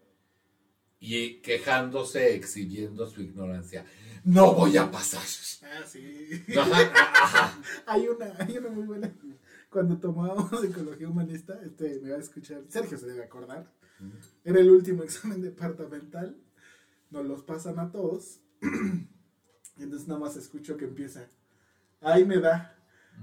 y 0.99 1.41
quejándose, 1.41 2.35
exhibiendo 2.35 3.07
su 3.07 3.23
ignorancia? 3.23 3.87
No 4.25 4.53
voy 4.53 4.77
a 4.77 4.91
pasar. 4.91 5.23
Ah, 5.63 5.87
sí. 5.87 6.45
Hay 7.87 8.07
una, 8.07 8.35
hay 8.39 8.59
una 8.59 8.69
muy 8.69 8.85
buena. 8.85 9.11
Cuando 9.71 9.97
tomábamos 9.99 10.61
psicología 10.61 11.09
humanista, 11.09 11.59
este 11.65 11.99
me 12.01 12.11
va 12.11 12.17
a 12.19 12.21
escuchar, 12.21 12.63
Sergio 12.69 12.99
se 12.99 13.07
debe 13.07 13.25
acordar. 13.25 13.73
Era 14.45 14.61
el 14.61 14.69
último 14.69 15.03
examen 15.05 15.41
departamental. 15.41 16.37
Nos 17.09 17.25
los 17.25 17.43
pasan 17.43 17.79
a 17.79 17.91
todos. 17.91 18.41
Y 19.81 19.85
entonces 19.85 20.07
nada 20.07 20.21
más 20.21 20.37
escucho 20.37 20.77
que 20.77 20.85
empieza. 20.85 21.27
Ay, 22.03 22.27
me 22.27 22.39
da. 22.39 22.77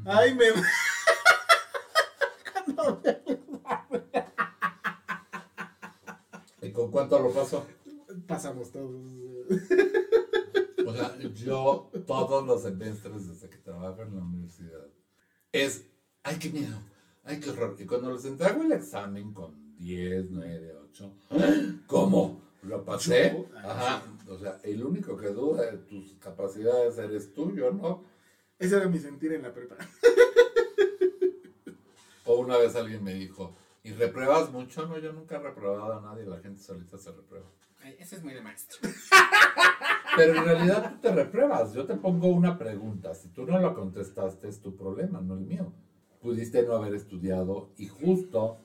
Ay, 0.06 0.34
me 0.34 0.50
da. 0.50 0.60
¿Y 6.64 6.72
con 6.72 6.90
cuánto 6.90 7.20
lo 7.20 7.32
pasó? 7.32 7.64
Pasamos 8.26 8.72
todos. 8.72 8.90
O 10.88 10.94
sea, 10.94 11.16
yo 11.36 11.92
todos 12.08 12.48
los 12.48 12.64
semestres 12.64 13.28
desde 13.28 13.52
que 13.52 13.58
trabajo 13.58 14.02
en 14.02 14.16
la 14.16 14.24
universidad 14.24 14.88
es, 15.52 15.86
ay, 16.24 16.40
qué 16.40 16.50
miedo, 16.50 16.82
ay, 17.24 17.40
qué 17.40 17.52
horror. 17.52 17.76
Y 17.78 17.86
cuando 17.86 18.12
les 18.12 18.26
entrego 18.26 18.64
el 18.64 18.72
examen 18.72 19.32
con 19.32 19.78
10, 19.78 20.32
9, 20.32 20.76
8, 20.90 21.14
¿cómo? 21.86 22.47
¿Lo 22.64 22.84
pasé? 22.84 23.46
Ajá. 23.56 24.04
O 24.28 24.38
sea, 24.38 24.60
el 24.64 24.84
único 24.84 25.16
que 25.16 25.28
duda 25.30 25.72
de 25.72 25.78
tus 25.78 26.14
capacidades 26.16 26.98
eres 26.98 27.34
tú, 27.34 27.54
yo 27.56 27.72
no. 27.72 28.04
Ese 28.60 28.78
era 28.78 28.88
mi 28.88 29.00
sentir 29.00 29.34
en 29.34 29.44
la 29.44 29.54
prepa. 29.54 29.76
O 32.26 32.40
una 32.40 32.58
vez 32.58 32.76
alguien 32.76 33.04
me 33.04 33.14
dijo, 33.14 33.56
¿y 33.84 33.94
repruebas 33.94 34.52
mucho? 34.52 34.86
No, 34.86 34.98
yo 34.98 35.14
nunca 35.14 35.38
he 35.38 35.40
reprobado 35.40 35.94
a 35.94 36.02
nadie, 36.02 36.26
la 36.26 36.40
gente 36.40 36.62
solita 36.62 36.98
se 36.98 37.12
reprueba. 37.12 37.46
Ay, 37.82 37.96
Ese 38.00 38.18
es 38.18 38.24
muy 38.24 38.34
de 38.34 38.42
maestro. 38.42 38.90
Pero 40.18 40.36
en 40.36 40.44
realidad 40.44 40.92
tú 40.92 41.00
te 41.00 41.14
repruebas. 41.14 41.74
Yo 41.74 41.86
te 41.86 41.96
pongo 41.96 42.28
una 42.28 42.58
pregunta. 42.58 43.16
Si 43.16 43.30
tú 43.30 43.46
no 43.46 43.60
lo 43.60 43.74
contestaste, 43.74 44.50
es 44.50 44.60
tu 44.60 44.76
problema, 44.76 45.22
no 45.22 45.36
el 45.36 45.46
mío. 45.46 45.72
Pudiste 46.20 46.64
no 46.64 46.74
haber 46.74 46.96
estudiado 46.96 47.70
y 47.78 47.88
justo 47.88 48.58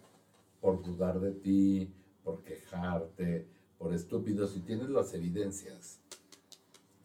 por 0.60 0.82
dudar 0.82 1.20
de 1.20 1.32
ti, 1.32 1.94
por 2.24 2.42
quejarte, 2.42 3.46
por 3.82 3.92
estúpido, 3.92 4.46
si 4.46 4.60
tienes 4.60 4.88
las 4.90 5.12
evidencias. 5.12 5.98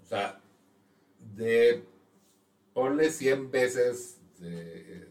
O 0.04 0.06
sea, 0.06 0.40
de 1.36 1.84
ponle 2.72 3.10
100 3.10 3.50
veces, 3.50 4.20
de, 4.38 5.08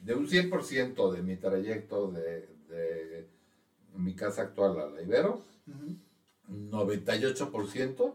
de 0.00 0.14
un 0.14 0.26
100% 0.26 1.12
de 1.12 1.22
mi 1.22 1.36
trayecto 1.36 2.10
de, 2.10 2.48
de 2.68 3.28
mi 3.94 4.14
casa 4.16 4.42
actual 4.42 4.80
a 4.80 4.86
la 4.86 5.00
Ibero, 5.00 5.44
Ujú. 5.68 5.96
98% 6.48 8.12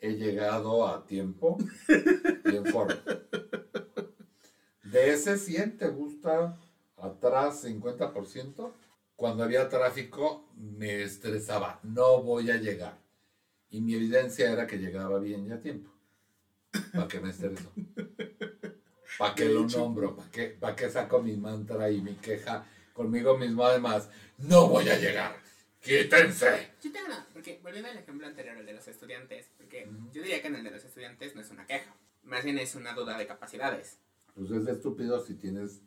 he 0.00 0.12
llegado 0.12 0.86
a 0.86 1.06
tiempo 1.06 1.56
y 2.44 2.56
en 2.56 2.66
forma. 2.66 3.02
De 4.84 5.14
ese 5.14 5.38
100 5.38 5.78
te 5.78 5.88
gusta 5.88 6.58
atrás 6.98 7.64
50%. 7.64 8.70
Cuando 9.18 9.42
había 9.42 9.68
tráfico 9.68 10.48
me 10.54 11.02
estresaba, 11.02 11.80
no 11.82 12.22
voy 12.22 12.52
a 12.52 12.56
llegar. 12.56 13.00
Y 13.68 13.80
mi 13.80 13.96
evidencia 13.96 14.48
era 14.52 14.64
que 14.64 14.78
llegaba 14.78 15.18
bien 15.18 15.44
y 15.44 15.50
a 15.50 15.60
tiempo. 15.60 15.92
¿Para 16.92 17.08
qué 17.08 17.18
me 17.18 17.30
estreso? 17.30 17.72
¿Para 19.18 19.34
qué 19.34 19.46
lo 19.46 19.66
nombro? 19.66 20.14
¿Para 20.14 20.30
qué, 20.30 20.46
¿Para 20.50 20.76
qué 20.76 20.88
saco 20.88 21.20
mi 21.20 21.36
mantra 21.36 21.90
y 21.90 22.00
mi 22.00 22.14
queja 22.14 22.64
conmigo 22.92 23.36
mismo? 23.36 23.64
Además, 23.64 24.08
no 24.36 24.68
voy 24.68 24.88
a 24.88 24.96
llegar. 24.96 25.36
Quítense. 25.80 26.74
Yo 26.80 26.92
tengo 26.92 27.06
una, 27.06 27.26
porque 27.32 27.58
volviendo 27.60 27.90
al 27.90 27.98
ejemplo 27.98 28.24
anterior, 28.24 28.56
el 28.56 28.66
de 28.66 28.74
los 28.74 28.86
estudiantes, 28.86 29.50
porque 29.56 29.90
yo 30.12 30.22
diría 30.22 30.40
que 30.40 30.46
en 30.46 30.54
el 30.54 30.62
de 30.62 30.70
los 30.70 30.84
estudiantes 30.84 31.34
no 31.34 31.40
es 31.40 31.50
una 31.50 31.66
queja, 31.66 31.92
más 32.22 32.44
bien 32.44 32.56
es 32.60 32.76
una 32.76 32.94
duda 32.94 33.18
de 33.18 33.26
capacidades. 33.26 33.98
Pues 34.36 34.48
es 34.52 34.68
estúpido 34.68 35.20
si 35.26 35.34
tienes 35.34 35.80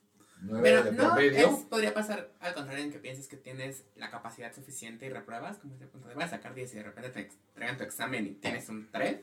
Pero 0.61 0.83
de 0.83 0.91
no, 0.93 1.17
es, 1.17 1.47
podría 1.69 1.93
pasar 1.93 2.31
al 2.39 2.53
contrario 2.53 2.83
en 2.83 2.91
que 2.91 2.99
pienses 2.99 3.27
que 3.27 3.37
tienes 3.37 3.83
la 3.95 4.09
capacidad 4.09 4.53
suficiente 4.53 5.05
y 5.05 5.09
repruebas, 5.09 5.59
como 5.59 5.75
ese 5.75 5.87
punto 5.87 6.07
de 6.07 6.15
vas 6.15 6.33
a 6.33 6.37
sacar 6.37 6.55
10 6.55 6.73
y 6.73 6.77
de 6.77 6.83
repente 6.83 7.09
te 7.09 7.29
entregan 7.49 7.77
tu 7.77 7.83
examen 7.83 8.25
y 8.27 8.31
tienes 8.31 8.67
un 8.69 8.89
3. 8.91 9.19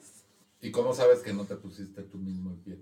¿Y 0.60 0.70
cómo 0.70 0.94
sabes 0.94 1.20
que 1.20 1.32
no 1.32 1.44
te 1.44 1.56
pusiste 1.56 2.02
tú 2.02 2.18
mismo 2.18 2.52
el 2.52 2.58
pie? 2.58 2.78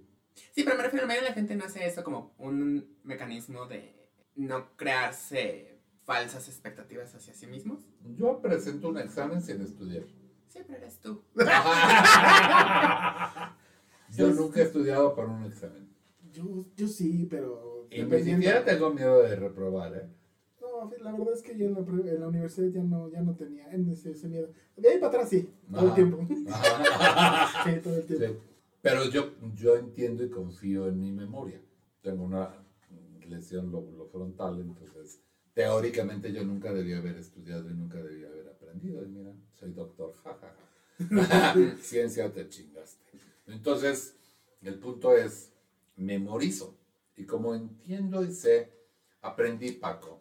Sí, 0.55 0.65
pero 0.65 0.77
me 0.77 0.83
refiero, 0.83 1.07
de 1.07 1.23
la 1.23 1.33
gente 1.33 1.57
no 1.57 1.65
hace 1.65 1.87
eso 1.87 2.05
como 2.05 2.35
un 2.39 2.99
mecanismo 3.05 3.67
de 3.67 4.11
no 4.35 4.77
crearse 4.77 5.81
falsas 6.05 6.49
expectativas 6.49 7.15
hacia 7.15 7.33
sí 7.35 7.47
mismos. 7.47 7.81
Yo 8.17 8.41
presento 8.41 8.89
un 8.89 8.99
examen 8.99 9.41
sin 9.43 9.63
estudiar. 9.63 10.05
Siempre 10.49 10.77
eres 10.77 10.99
tú. 11.01 11.23
Yo 14.11 14.29
nunca 14.35 14.61
he 14.61 14.63
estudiado 14.63 15.15
para 15.15 15.29
un 15.29 15.45
examen. 15.45 15.96
Yo, 16.37 16.67
yo 16.77 16.87
sí, 16.89 17.27
pero. 17.31 17.87
Y 17.91 18.03
ni 18.03 18.23
siquiera 18.23 18.65
tengo 18.65 18.93
miedo 18.93 19.23
de 19.23 19.37
reprobar, 19.37 19.95
¿eh? 19.95 20.09
No, 20.61 20.91
la 21.03 21.13
verdad 21.13 21.33
es 21.35 21.43
que 21.43 21.57
yo 21.57 21.67
en 21.67 21.75
la, 21.75 21.85
pre- 21.85 22.11
en 22.15 22.21
la 22.21 22.29
universidad 22.29 22.69
ya 22.69 22.83
no, 22.83 23.09
ya 23.11 23.23
no 23.23 23.35
tenía 23.35 23.71
ese, 23.71 24.11
ese 24.11 24.29
miedo. 24.29 24.51
De 24.77 24.89
ahí 24.91 24.99
para 24.99 25.09
atrás 25.15 25.31
sí, 25.31 25.49
todo 25.73 25.81
el 25.81 25.87
Ajá. 25.87 25.95
tiempo. 25.95 26.19
Sí, 27.65 27.81
todo 27.83 27.97
el 27.97 28.05
tiempo. 28.07 28.27
Sí. 28.27 28.33
Pero 28.83 29.05
yo, 29.11 29.33
yo 29.55 29.77
entiendo 29.77 30.23
y 30.25 30.29
confío 30.31 30.87
en 30.89 31.01
mi 31.01 31.11
memoria. 31.13 31.61
Tengo 32.03 32.25
una 32.25 32.55
lesión 33.27 33.73
lóbulo 33.73 34.07
frontal, 34.07 34.61
entonces 34.61 35.21
teóricamente 35.55 36.33
yo 36.33 36.45
nunca 36.45 36.73
debía 36.73 36.99
haber 36.99 37.17
estudiado 37.17 37.69
y 37.71 37.75
nunca 37.75 38.03
debía 38.03 38.29
haber 38.29 38.49
aprendido. 38.49 39.03
Y 39.03 39.09
mira, 39.09 39.33
soy 39.59 39.73
doctor, 39.73 40.13
jajaja. 40.23 40.55
Ciencia 41.81 42.31
te 42.33 42.49
chingaste. 42.49 43.03
Entonces, 43.47 44.15
el 44.63 44.75
punto 44.79 45.17
es, 45.17 45.53
memorizo. 45.97 46.77
Y 47.17 47.25
como 47.25 47.55
entiendo 47.55 48.23
y 48.25 48.33
sé, 48.33 48.73
aprendí, 49.23 49.73
Paco, 49.73 50.21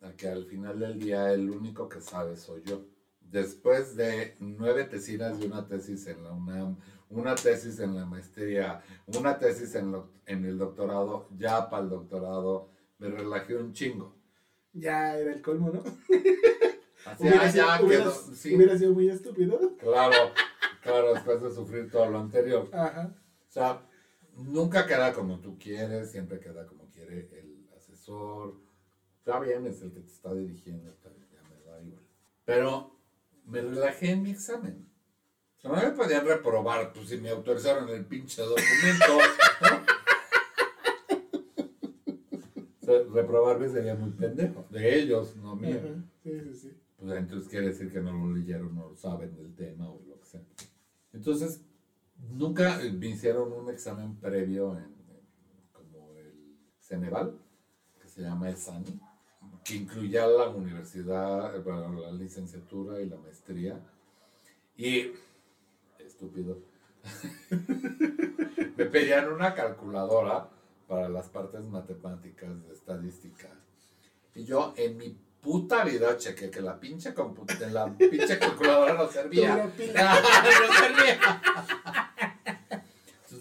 a 0.00 0.12
que 0.12 0.28
al 0.28 0.44
final 0.44 0.80
del 0.80 0.98
día 0.98 1.32
el 1.32 1.48
único 1.50 1.88
que 1.88 2.00
sabe 2.00 2.36
soy 2.36 2.62
yo. 2.64 2.84
Después 3.20 3.96
de 3.96 4.36
nueve 4.40 4.84
tesinas 4.84 5.40
y 5.40 5.46
una 5.46 5.66
tesis 5.66 6.06
en 6.06 6.22
la 6.24 6.32
UNAM, 6.32 6.76
una 7.08 7.34
tesis 7.34 7.78
en 7.78 7.94
la 7.94 8.04
maestría, 8.04 8.82
una 9.18 9.38
tesis 9.38 9.74
en, 9.74 9.92
lo- 9.92 10.10
en 10.26 10.44
el 10.44 10.58
doctorado, 10.58 11.28
ya 11.38 11.70
para 11.70 11.84
el 11.84 11.90
doctorado, 11.90 12.70
me 12.98 13.08
relajé 13.08 13.56
un 13.56 13.72
chingo. 13.72 14.14
Ya 14.74 15.16
era 15.16 15.32
el 15.32 15.40
colmo, 15.42 15.70
¿no? 15.70 15.82
Así, 17.06 17.20
hubiera, 17.22 17.42
ah, 17.42 17.50
sido, 17.52 17.66
ya 17.66 17.82
hubiera- 17.82 18.04
quedó, 18.04 18.12
sí. 18.34 18.56
hubiera 18.56 18.78
sido 18.78 18.92
muy 18.92 19.08
estúpido. 19.08 19.76
Claro, 19.78 20.16
claro, 20.82 21.14
después 21.14 21.40
de 21.42 21.50
sufrir 21.52 21.90
todo 21.90 22.10
lo 22.10 22.18
anterior. 22.18 22.68
Ajá. 22.72 23.14
O 23.48 23.52
sea, 23.52 23.82
nunca 24.36 24.86
queda 24.86 25.12
como 25.12 25.40
tú 25.40 25.58
quieres, 25.58 26.10
siempre 26.10 26.40
queda 26.40 26.66
como 26.66 26.90
quiere 26.90 27.28
el 27.38 27.68
asesor. 27.76 28.54
Está 29.18 29.38
bien, 29.40 29.66
es 29.66 29.82
el 29.82 29.92
que 29.92 30.00
te 30.00 30.12
está 30.12 30.34
dirigiendo, 30.34 30.90
está 30.90 31.08
bien, 31.10 31.28
ya 31.32 31.42
me 31.48 31.60
da 31.64 31.80
igual. 31.82 32.02
Pero 32.44 32.96
me 33.46 33.60
relajé 33.60 34.10
en 34.10 34.22
mi 34.22 34.30
examen. 34.30 34.88
O 35.58 35.60
sea, 35.60 35.70
no 35.70 35.76
me 35.76 35.96
podían 35.96 36.26
reprobar, 36.26 36.92
pues 36.92 37.08
si 37.08 37.18
me 37.18 37.30
autorizaron 37.30 37.88
el 37.88 38.04
pinche 38.04 38.42
documento. 38.42 39.06
¿no? 39.60 40.02
O 42.80 42.84
sea, 42.84 43.02
reprobarme 43.12 43.68
sería 43.68 43.94
muy 43.94 44.10
pendejo. 44.10 44.66
De 44.70 44.98
ellos, 44.98 45.36
no 45.36 45.54
mío. 45.54 45.78
Ajá. 45.78 46.02
Sí, 46.24 46.40
sí, 46.40 46.54
sí. 46.54 46.72
Pues 46.98 47.16
entonces 47.16 47.48
quiere 47.48 47.66
decir 47.68 47.92
que 47.92 48.00
no 48.00 48.12
lo 48.12 48.34
leyeron, 48.34 48.74
no 48.74 48.88
lo 48.88 48.96
saben 48.96 49.34
del 49.36 49.54
tema 49.54 49.88
o 49.88 50.00
lo 50.06 50.20
que 50.20 50.26
sea. 50.26 50.40
Entonces, 51.12 51.60
nunca 52.30 52.80
eh, 52.82 52.92
me 52.92 53.08
hicieron 53.08 53.52
un 53.52 53.70
examen 53.70 54.16
previo 54.16 54.72
en, 54.72 54.84
en- 54.84 55.68
como 55.72 56.14
el 56.16 56.56
Ceneval, 56.80 57.38
que 58.00 58.08
se 58.08 58.22
llama 58.22 58.50
ESANI, 58.50 59.00
que 59.64 59.74
incluía 59.76 60.26
la 60.26 60.48
universidad, 60.48 61.54
eh, 61.56 61.60
bueno, 61.60 61.92
la 62.00 62.10
licenciatura 62.12 63.00
y 63.00 63.08
la 63.08 63.16
maestría. 63.16 63.78
Y, 64.76 65.12
estúpido, 65.98 66.58
me 68.76 68.84
pedían 68.86 69.32
una 69.32 69.54
calculadora 69.54 70.48
para 70.88 71.08
las 71.08 71.28
partes 71.28 71.64
matemáticas 71.66 72.50
de 72.66 72.72
estadística. 72.74 73.48
Y 74.34 74.44
yo 74.44 74.72
en 74.76 74.96
mi 74.96 75.16
puta 75.40 75.84
vida 75.84 76.16
chequé 76.16 76.50
que 76.50 76.60
la 76.60 76.78
pinche, 76.78 77.14
la 77.70 77.92
pinche 77.96 78.38
calculadora 78.38 78.94
no 78.94 79.08
servía. 79.08 79.56
No 79.76 80.74
servía. 80.78 81.42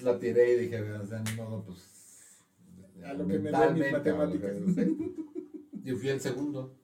Entonces 0.02 0.04
la 0.04 0.20
tiré 0.20 0.54
y 0.54 0.60
dije, 0.62 0.82
o 0.82 1.06
sea, 1.06 1.20
ni 1.22 1.36
modo, 1.36 1.64
pues. 1.64 1.80
A 3.06 3.14
lo 3.14 3.28
que 3.28 3.39
me 3.39 3.52
dan 3.52 3.78
mis 3.78 3.91
matemáticas. 3.91 4.58
Yo 5.84 5.97
fui 5.97 6.10
el 6.10 6.20
segundo. 6.20 6.76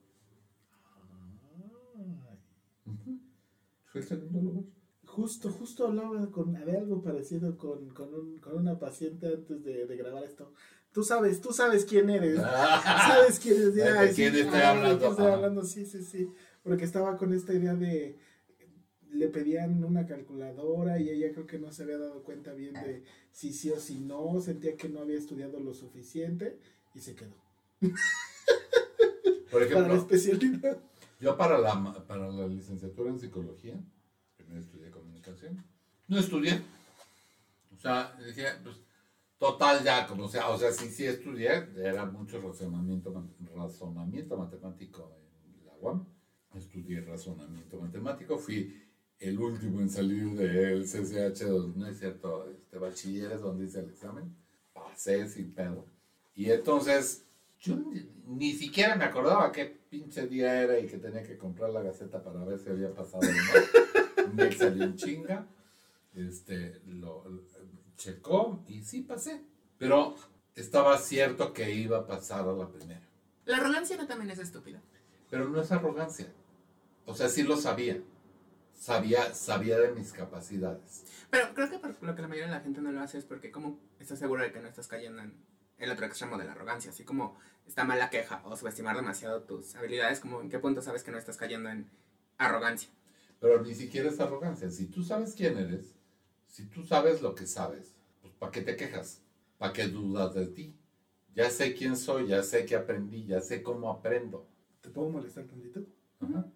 Fui 3.86 4.00
el 4.00 4.06
segundo 4.06 4.40
lugar. 4.40 4.64
Justo, 5.04 5.50
justo 5.50 5.86
hablaba 5.86 6.30
con, 6.30 6.52
de 6.52 6.76
algo 6.76 7.02
parecido 7.02 7.56
con, 7.56 7.88
con, 7.90 8.14
un- 8.14 8.38
con 8.38 8.56
una 8.56 8.78
paciente 8.78 9.26
antes 9.26 9.64
de, 9.64 9.86
de 9.86 9.96
grabar 9.96 10.22
esto. 10.24 10.52
Tú 10.92 11.02
sabes, 11.02 11.40
tú 11.40 11.52
sabes 11.52 11.84
quién 11.84 12.10
eres. 12.10 12.36
¿Sabes 12.82 13.40
quién 13.40 13.56
es? 13.56 13.74
¿De 13.74 14.12
quién 14.14 14.34
sí, 14.34 14.40
estoy 14.40 14.60
ah, 14.60 14.70
hablando? 15.32 15.64
Sí, 15.64 15.86
sí, 15.86 16.04
sí. 16.04 16.30
Porque 16.62 16.84
estaba 16.84 17.16
con 17.16 17.32
esta 17.32 17.52
idea 17.52 17.74
de. 17.74 18.18
Le 19.12 19.28
pedían 19.28 19.82
una 19.84 20.06
calculadora 20.06 20.98
y 21.00 21.08
ella 21.10 21.32
creo 21.32 21.46
que 21.46 21.58
no 21.58 21.72
se 21.72 21.82
había 21.84 21.98
dado 21.98 22.22
cuenta 22.22 22.52
bien 22.52 22.74
de 22.74 23.04
si 23.32 23.52
sí 23.52 23.70
o 23.70 23.80
si 23.80 23.98
no. 24.00 24.40
Sentía 24.40 24.76
que 24.76 24.88
no 24.88 25.00
había 25.00 25.18
estudiado 25.18 25.58
lo 25.60 25.74
suficiente 25.74 26.58
y 26.94 27.00
se 27.00 27.14
quedó. 27.14 27.34
Por 27.80 27.90
Para 29.50 29.64
la 29.64 29.66
ejemplo, 29.66 29.94
especialidad. 29.94 30.78
yo 31.20 31.36
para 31.36 31.58
la, 31.58 32.04
para 32.06 32.28
la 32.30 32.46
licenciatura 32.46 33.10
en 33.10 33.18
psicología, 33.18 33.74
primero 34.36 34.60
estudié 34.60 34.90
comunicación, 34.90 35.64
no 36.06 36.18
estudié. 36.18 36.60
O 37.74 37.80
sea, 37.80 38.14
dije, 38.26 38.44
pues, 38.62 38.76
total 39.38 39.82
ya, 39.84 40.06
como 40.06 40.28
sea, 40.28 40.50
o 40.50 40.58
sea, 40.58 40.70
sí, 40.72 40.90
sí 40.90 41.06
estudié, 41.06 41.68
era 41.76 42.04
mucho 42.04 42.40
razonamiento, 42.42 43.14
razonamiento 43.54 44.36
matemático 44.36 45.10
en 45.46 45.64
la 45.66 45.72
UAM, 45.80 46.04
estudié 46.54 47.00
razonamiento 47.00 47.80
matemático, 47.80 48.36
fui 48.36 48.74
el 49.20 49.38
último 49.38 49.80
en 49.80 49.90
salir 49.90 50.30
del 50.36 50.84
CCH, 50.84 51.42
no 51.76 51.86
es 51.86 51.98
cierto, 51.98 52.48
este, 52.50 52.78
bachilleres 52.78 53.40
donde 53.40 53.64
hice 53.66 53.80
el 53.80 53.90
examen, 53.90 54.34
pasé 54.72 55.28
sin 55.28 55.52
pedo. 55.52 55.84
Y 56.36 56.50
entonces, 56.50 57.24
yo 57.60 57.76
ni, 57.76 58.08
ni 58.26 58.52
siquiera 58.52 58.94
me 58.94 59.04
acordaba 59.04 59.50
qué 59.50 59.76
pinche 59.90 60.26
día 60.28 60.62
era 60.62 60.78
y 60.78 60.86
que 60.86 60.98
tenía 60.98 61.22
que 61.24 61.36
comprar 61.36 61.70
la 61.70 61.82
gaceta 61.82 62.22
para 62.22 62.44
ver 62.44 62.58
si 62.58 62.68
había 62.70 62.92
pasado 62.94 63.20
o 63.26 64.26
no. 64.26 64.32
Me 64.34 64.52
salió 64.52 64.84
en 64.84 64.94
chinga, 64.96 65.46
este, 66.14 66.80
lo, 66.86 67.28
lo- 67.28 67.42
checó 67.96 68.62
y 68.68 68.82
sí 68.82 69.00
pasé. 69.02 69.40
Pero 69.78 70.14
estaba 70.54 70.96
cierto 70.98 71.52
que 71.52 71.72
iba 71.74 71.98
a 71.98 72.06
pasar 72.06 72.48
a 72.48 72.52
la 72.52 72.68
primera. 72.68 73.02
La 73.46 73.56
arrogancia 73.56 73.96
no 73.96 74.06
también 74.06 74.30
es 74.30 74.38
estúpida. 74.38 74.80
Pero 75.30 75.48
no 75.48 75.60
es 75.60 75.72
arrogancia. 75.72 76.32
O 77.06 77.14
sea, 77.14 77.28
sí 77.28 77.42
lo 77.42 77.56
sabía. 77.56 78.00
Sabía, 78.78 79.34
sabía 79.34 79.78
de 79.80 79.92
mis 79.92 80.12
capacidades. 80.12 81.04
Pero 81.30 81.52
creo 81.52 81.68
que 81.68 81.78
por 81.78 82.00
lo 82.00 82.14
que 82.14 82.22
la 82.22 82.28
mayoría 82.28 82.46
de 82.46 82.54
la 82.54 82.60
gente 82.60 82.80
no 82.80 82.92
lo 82.92 83.00
hace 83.00 83.18
es 83.18 83.24
porque 83.24 83.50
como 83.50 83.80
estás 83.98 84.20
seguro 84.20 84.42
de 84.42 84.52
que 84.52 84.60
no 84.60 84.68
estás 84.68 84.86
cayendo 84.86 85.20
en 85.20 85.34
el 85.78 85.90
otro 85.90 86.06
extremo 86.06 86.38
de 86.38 86.44
la 86.44 86.52
arrogancia, 86.52 86.92
así 86.92 87.04
como 87.04 87.36
está 87.66 87.84
mal 87.84 87.98
la 87.98 88.08
queja 88.08 88.40
o 88.44 88.56
subestimar 88.56 88.96
demasiado 88.96 89.42
tus 89.42 89.74
habilidades, 89.74 90.20
como 90.20 90.40
en 90.40 90.48
qué 90.48 90.60
punto 90.60 90.80
sabes 90.80 91.02
que 91.02 91.10
no 91.10 91.18
estás 91.18 91.36
cayendo 91.36 91.68
en 91.70 91.90
arrogancia. 92.38 92.88
Pero 93.40 93.62
ni 93.62 93.74
siquiera 93.74 94.10
es 94.10 94.20
arrogancia. 94.20 94.70
Si 94.70 94.86
tú 94.86 95.02
sabes 95.02 95.34
quién 95.34 95.58
eres, 95.58 95.96
si 96.46 96.66
tú 96.66 96.84
sabes 96.84 97.20
lo 97.20 97.34
que 97.34 97.46
sabes, 97.46 97.96
pues 98.20 98.32
¿para 98.34 98.52
qué 98.52 98.62
te 98.62 98.76
quejas? 98.76 99.22
¿Para 99.58 99.72
qué 99.72 99.88
dudas 99.88 100.34
de 100.34 100.46
ti? 100.46 100.76
Ya 101.34 101.50
sé 101.50 101.74
quién 101.74 101.96
soy, 101.96 102.28
ya 102.28 102.44
sé 102.44 102.64
que 102.64 102.76
aprendí, 102.76 103.26
ya 103.26 103.40
sé 103.40 103.62
cómo 103.62 103.90
aprendo. 103.90 104.48
¿Te 104.80 104.88
puedo 104.88 105.10
molestar 105.10 105.44
tantito? 105.44 105.80
Ajá. 106.20 106.46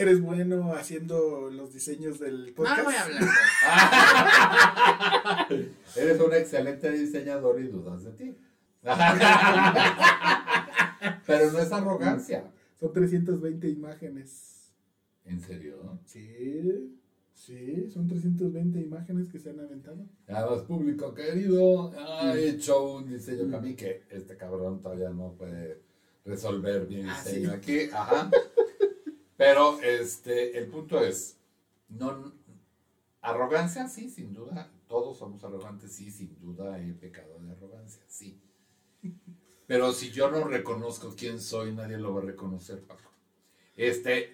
¿Eres 0.00 0.22
bueno 0.22 0.72
haciendo 0.72 1.50
los 1.50 1.74
diseños 1.74 2.18
del 2.18 2.54
podcast? 2.54 2.78
No 2.78 2.84
voy 2.84 2.94
a 2.94 3.02
hablar 3.04 3.20
Eres 5.96 6.18
un 6.20 6.32
excelente 6.32 6.90
diseñador 6.90 7.60
y 7.60 7.66
dudas 7.68 8.02
de 8.04 8.12
ti. 8.12 8.34
Pero 11.26 11.52
no 11.52 11.58
es 11.58 11.70
arrogancia. 11.70 12.50
Son 12.78 12.94
320 12.94 13.68
imágenes. 13.68 14.72
¿En 15.26 15.38
serio? 15.38 15.98
Sí, 16.06 16.98
sí, 17.34 17.90
son 17.92 18.08
320 18.08 18.80
imágenes 18.80 19.28
que 19.28 19.38
se 19.38 19.50
han 19.50 19.60
aventado. 19.60 20.06
Además, 20.28 20.62
público 20.62 21.12
querido, 21.12 21.92
ha 21.98 22.34
hecho 22.38 22.94
un 22.94 23.06
diseño 23.06 23.50
que 23.50 23.56
a 23.56 23.60
mí 23.60 23.74
que 23.74 24.04
este 24.08 24.34
cabrón 24.38 24.80
todavía 24.80 25.10
no 25.10 25.34
puede 25.34 25.82
resolver 26.24 26.88
mi 26.88 27.02
Ah, 27.02 27.20
diseño 27.22 27.50
sí. 27.50 27.54
aquí. 27.54 27.80
Ajá. 27.92 28.30
Pero 29.40 29.80
este, 29.80 30.58
el 30.58 30.66
punto 30.66 31.02
es, 31.02 31.38
no, 31.88 32.30
arrogancia, 33.22 33.88
sí, 33.88 34.10
sin 34.10 34.34
duda. 34.34 34.70
Todos 34.86 35.16
somos 35.16 35.42
arrogantes, 35.42 35.92
sí, 35.92 36.10
sin 36.10 36.38
duda 36.38 36.78
he 36.78 36.92
pecado 36.92 37.38
de 37.38 37.52
arrogancia, 37.52 38.02
sí. 38.06 38.38
Pero 39.66 39.94
si 39.94 40.10
yo 40.10 40.30
no 40.30 40.44
reconozco 40.44 41.14
quién 41.16 41.40
soy, 41.40 41.72
nadie 41.72 41.96
lo 41.96 42.12
va 42.12 42.20
a 42.20 42.24
reconocer, 42.26 42.82
Paco. 42.82 43.12
Este, 43.78 44.30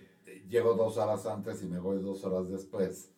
llego 0.48 0.74
dos 0.74 0.96
horas 0.96 1.24
antes 1.26 1.62
y 1.62 1.66
me 1.66 1.78
voy 1.78 2.02
dos 2.02 2.24
horas 2.24 2.48
después. 2.48 3.12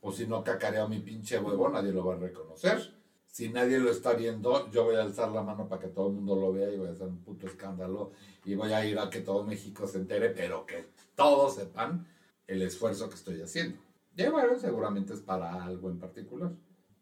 O 0.00 0.10
si 0.10 0.26
no 0.26 0.42
cacareo 0.42 0.88
mi 0.88 0.98
pinche 0.98 1.38
huevo, 1.38 1.68
nadie 1.68 1.92
lo 1.92 2.04
va 2.04 2.14
a 2.14 2.18
reconocer. 2.18 2.92
Si 3.28 3.50
nadie 3.50 3.78
lo 3.78 3.92
está 3.92 4.14
viendo, 4.14 4.68
yo 4.72 4.82
voy 4.82 4.96
a 4.96 5.02
alzar 5.02 5.30
la 5.30 5.44
mano 5.44 5.68
para 5.68 5.82
que 5.82 5.88
todo 5.88 6.08
el 6.08 6.14
mundo 6.14 6.34
lo 6.34 6.52
vea 6.52 6.72
y 6.72 6.76
voy 6.76 6.88
a 6.88 6.90
hacer 6.90 7.06
un 7.06 7.22
puto 7.22 7.46
escándalo 7.46 8.10
y 8.44 8.56
voy 8.56 8.72
a 8.72 8.84
ir 8.84 8.98
a 8.98 9.08
que 9.08 9.20
todo 9.20 9.44
México 9.44 9.86
se 9.86 9.98
entere, 9.98 10.30
pero 10.30 10.66
que 10.66 10.98
todos 11.20 11.56
sepan 11.56 12.06
el 12.46 12.62
esfuerzo 12.62 13.10
que 13.10 13.14
estoy 13.14 13.42
haciendo. 13.42 13.78
Y 14.16 14.26
bueno, 14.28 14.58
seguramente 14.58 15.12
es 15.12 15.20
para 15.20 15.62
algo 15.62 15.90
en 15.90 15.98
particular. 15.98 16.50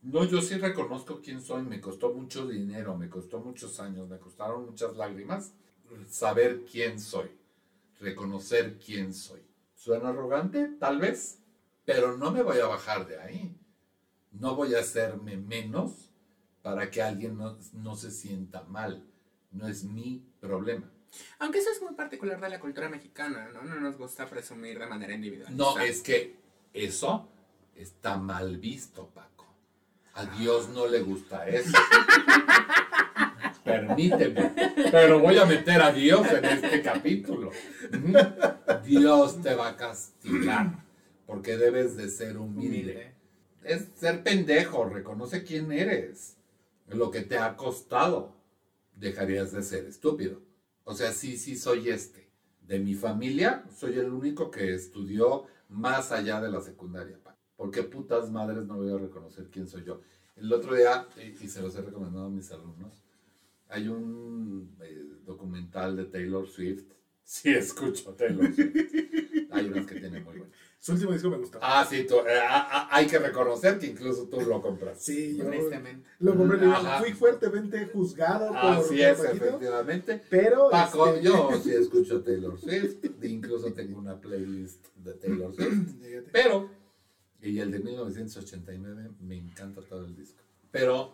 No, 0.03 0.25
yo 0.25 0.43
sí 0.43 0.57
reconozco 0.57 1.21
quién 1.23 1.41
soy, 1.41 1.63
me 1.63 1.81
costó 1.81 2.13
mucho 2.13 2.45
dinero, 2.49 2.97
me 2.97 3.09
costó 3.09 3.39
muchos 3.39 3.79
años, 3.79 4.09
me 4.09 4.19
costaron 4.19 4.67
muchas 4.67 4.97
lágrimas 4.97 5.53
saber 6.09 6.65
quién 6.65 6.99
soy, 6.99 7.31
reconocer 8.01 8.79
quién 8.85 9.15
soy. 9.15 9.41
¿Suena 9.77 10.09
arrogante? 10.09 10.67
Tal 10.81 10.99
vez, 10.99 11.39
pero 11.85 12.17
no 12.17 12.33
me 12.33 12.43
voy 12.43 12.59
a 12.59 12.67
bajar 12.67 13.07
de 13.07 13.21
ahí. 13.21 13.57
no 14.33 14.57
voy 14.57 14.75
a 14.75 14.81
hacerme 14.81 15.37
menos 15.37 16.11
para 16.61 16.91
que 16.91 17.03
alguien 17.03 17.39
no 17.73 17.95
se 17.95 18.11
sienta 18.11 18.65
mal. 18.65 19.07
No 19.53 19.69
es 19.69 19.85
mi 19.85 20.25
problema. 20.41 20.91
Aunque 21.39 21.59
eso 21.59 21.71
es 21.71 21.81
muy 21.83 21.95
particular 21.95 22.41
de 22.41 22.49
la 22.49 22.61
cultura 22.61 22.89
mexicana, 22.89 23.49
¿no? 23.53 23.63
No 23.63 23.81
nos 23.81 23.97
gusta 23.97 24.27
presumir 24.27 24.79
de 24.79 24.87
manera 24.87 25.15
individual. 25.15 25.57
No, 25.57 25.79
es 25.79 26.03
que 26.03 26.37
eso 26.73 27.29
está 27.75 28.17
mal 28.17 28.57
visto, 28.59 29.09
Paco. 29.09 29.47
A 30.15 30.27
Dios 30.27 30.69
no 30.71 30.87
le 30.87 31.01
gusta 31.01 31.49
eso. 31.49 31.77
Permíteme, 33.65 34.53
pero 34.91 35.21
voy 35.21 35.37
a 35.39 35.45
meter 35.45 35.81
a 35.83 35.93
Dios 35.93 36.27
en 36.33 36.45
este 36.45 36.83
capítulo. 36.83 37.51
Dios 38.85 39.43
te 39.43 39.55
va 39.55 39.69
a 39.69 39.77
castigar 39.77 40.85
porque 41.27 41.59
debes 41.59 41.97
de 41.97 42.09
ser 42.09 42.39
humilde. 42.39 43.13
Es 43.63 43.89
ser 43.97 44.23
pendejo, 44.23 44.87
reconoce 44.87 45.45
quién 45.45 45.71
eres, 45.71 46.37
lo 46.87 47.11
que 47.11 47.21
te 47.21 47.37
ha 47.39 47.57
costado. 47.57 48.35
Dejarías 48.97 49.53
de 49.53 49.63
ser 49.63 49.85
estúpido. 49.85 50.41
O 50.89 50.95
sea, 50.95 51.13
sí, 51.13 51.37
sí 51.37 51.55
soy 51.55 51.91
este. 51.91 52.31
De 52.63 52.79
mi 52.79 52.95
familia, 52.95 53.63
soy 53.77 53.99
el 53.99 54.11
único 54.11 54.51
que 54.51 54.73
estudió 54.73 55.45
más 55.69 56.13
allá 56.13 56.41
de 56.41 56.51
la 56.51 56.63
secundaria. 56.63 57.23
pa. 57.23 57.37
¿Por 57.57 57.71
qué 57.71 57.83
putas 57.83 58.31
madres 58.31 58.65
no 58.65 58.79
voy 58.79 58.91
a 58.91 58.97
reconocer 58.97 59.51
quién 59.51 59.69
soy 59.69 59.85
yo? 59.85 60.01
El 60.35 60.51
otro 60.51 60.75
día, 60.75 61.07
y 61.43 61.47
se 61.47 61.61
los 61.61 61.77
he 61.77 61.83
recomendado 61.83 62.25
a 62.25 62.31
mis 62.31 62.51
alumnos, 62.53 63.03
hay 63.69 63.89
un 63.89 64.75
eh, 64.81 65.05
documental 65.27 65.95
de 65.95 66.07
Taylor 66.07 66.49
Swift. 66.49 66.85
Sí, 67.23 67.51
escucho 67.51 68.15
Taylor 68.15 68.51
Swift. 68.55 68.75
Hay 69.51 69.67
unas 69.67 69.85
que 69.85 70.01
tienen 70.01 70.25
muy 70.25 70.39
buenas. 70.39 70.57
Su 70.81 70.93
último 70.93 71.13
disco 71.13 71.29
me 71.29 71.39
gustó. 71.39 71.59
Ah, 71.61 71.85
sí, 71.89 72.07
tú, 72.07 72.15
eh, 72.21 72.39
ah, 72.41 72.69
ah, 72.71 72.89
hay 72.93 73.07
que 73.09 73.19
reconocer 73.19 73.79
que 73.81 73.87
incluso 73.89 74.29
tú 74.29 74.41
lo 74.43 74.63
compras. 74.63 75.03
Sí, 75.03 75.37
yo 75.37 75.47
Honestamente. 75.47 76.09
lo 76.21 76.37
compré. 76.37 76.65
Ajá. 76.67 77.01
Fui 77.01 77.13
fuertemente 77.15 77.87
juzgado 77.87 78.49
por, 78.49 78.57
Así 78.59 78.89
por 78.91 78.99
es, 79.01 79.19
Paquito, 79.21 79.45
efectivamente. 79.45 80.23
Pero 80.31 80.71
Paco, 80.71 81.09
este, 81.09 81.23
yo 81.25 81.51
sí 81.65 81.73
escucho 81.73 82.23
Taylor 82.23 82.59
Swift, 82.61 83.05
incluso 83.23 83.73
tengo 83.73 83.99
una 83.99 84.21
playlist 84.21 84.87
de 84.97 85.15
Taylor 85.15 85.53
Swift, 85.55 85.97
pero, 86.33 86.71
y 87.43 87.59
el 87.59 87.73
de 87.73 87.81
1989, 87.81 89.11
me 89.21 89.37
encanta 89.37 89.83
todo 89.83 90.05
el 90.05 90.15
disco, 90.15 90.43
pero 90.71 91.13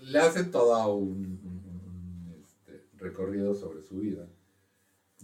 le 0.00 0.18
hace 0.20 0.44
todo 0.44 0.94
un, 0.94 1.10
un- 1.44 1.62
un, 1.74 2.42
este, 2.42 2.86
recorrido 2.96 3.54
sobre 3.54 3.82
su 3.82 3.96
vida, 3.98 4.26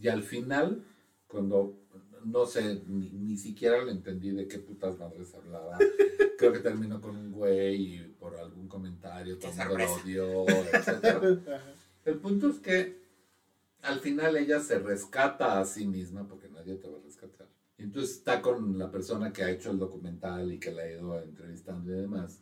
y 0.01 0.09
al 0.09 0.23
final, 0.23 0.85
cuando, 1.27 1.75
no 2.31 2.47
sé, 2.47 2.83
ni, 2.87 3.11
ni 3.11 3.37
siquiera 3.37 3.85
le 3.85 3.93
entendí 3.93 4.31
de 4.31 4.47
qué 4.47 4.59
putas 4.59 4.99
madres 4.99 5.35
hablaba, 5.35 5.79
creo 6.39 6.53
que 6.53 6.61
terminó 6.61 7.01
con 7.01 7.17
un 7.17 7.33
güey 7.33 7.97
y 7.97 7.99
por 8.19 8.37
algún 8.37 8.69
comentario, 8.69 9.39
todo 9.39 9.51
el 9.51 9.79
lo 9.79 9.95
odió. 9.95 10.47
Ajá. 10.73 11.75
El 12.05 12.19
punto 12.19 12.49
es 12.49 12.59
que 12.59 13.03
al 13.83 14.01
final 14.01 14.37
ella 14.37 14.61
se 14.61 14.79
rescata 14.79 15.61
a 15.61 15.65
sí 15.65 15.87
misma 15.87 16.27
porque 16.27 16.49
nadie 16.49 16.77
te 16.77 16.89
va 16.89 16.99
a 16.99 17.03
rescatar. 17.03 17.47
Y 17.77 17.83
entonces 17.83 18.17
está 18.17 18.41
con 18.41 18.79
la 18.79 18.91
persona 18.91 19.33
que 19.33 19.45
ha 19.45 19.51
hecho 19.51 19.71
el 19.71 19.79
documental 19.79 20.53
y 20.53 20.59
que 20.59 20.73
la 20.73 20.83
ha 20.83 20.91
ido 20.91 21.21
entrevistando 21.21 21.93
y 21.93 22.01
demás. 22.01 22.41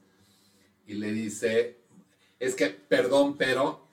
Y 0.87 0.95
le 0.95 1.12
dice, 1.12 1.78
es 2.39 2.55
que 2.55 2.68
perdón, 2.68 3.37
pero... 3.37 3.84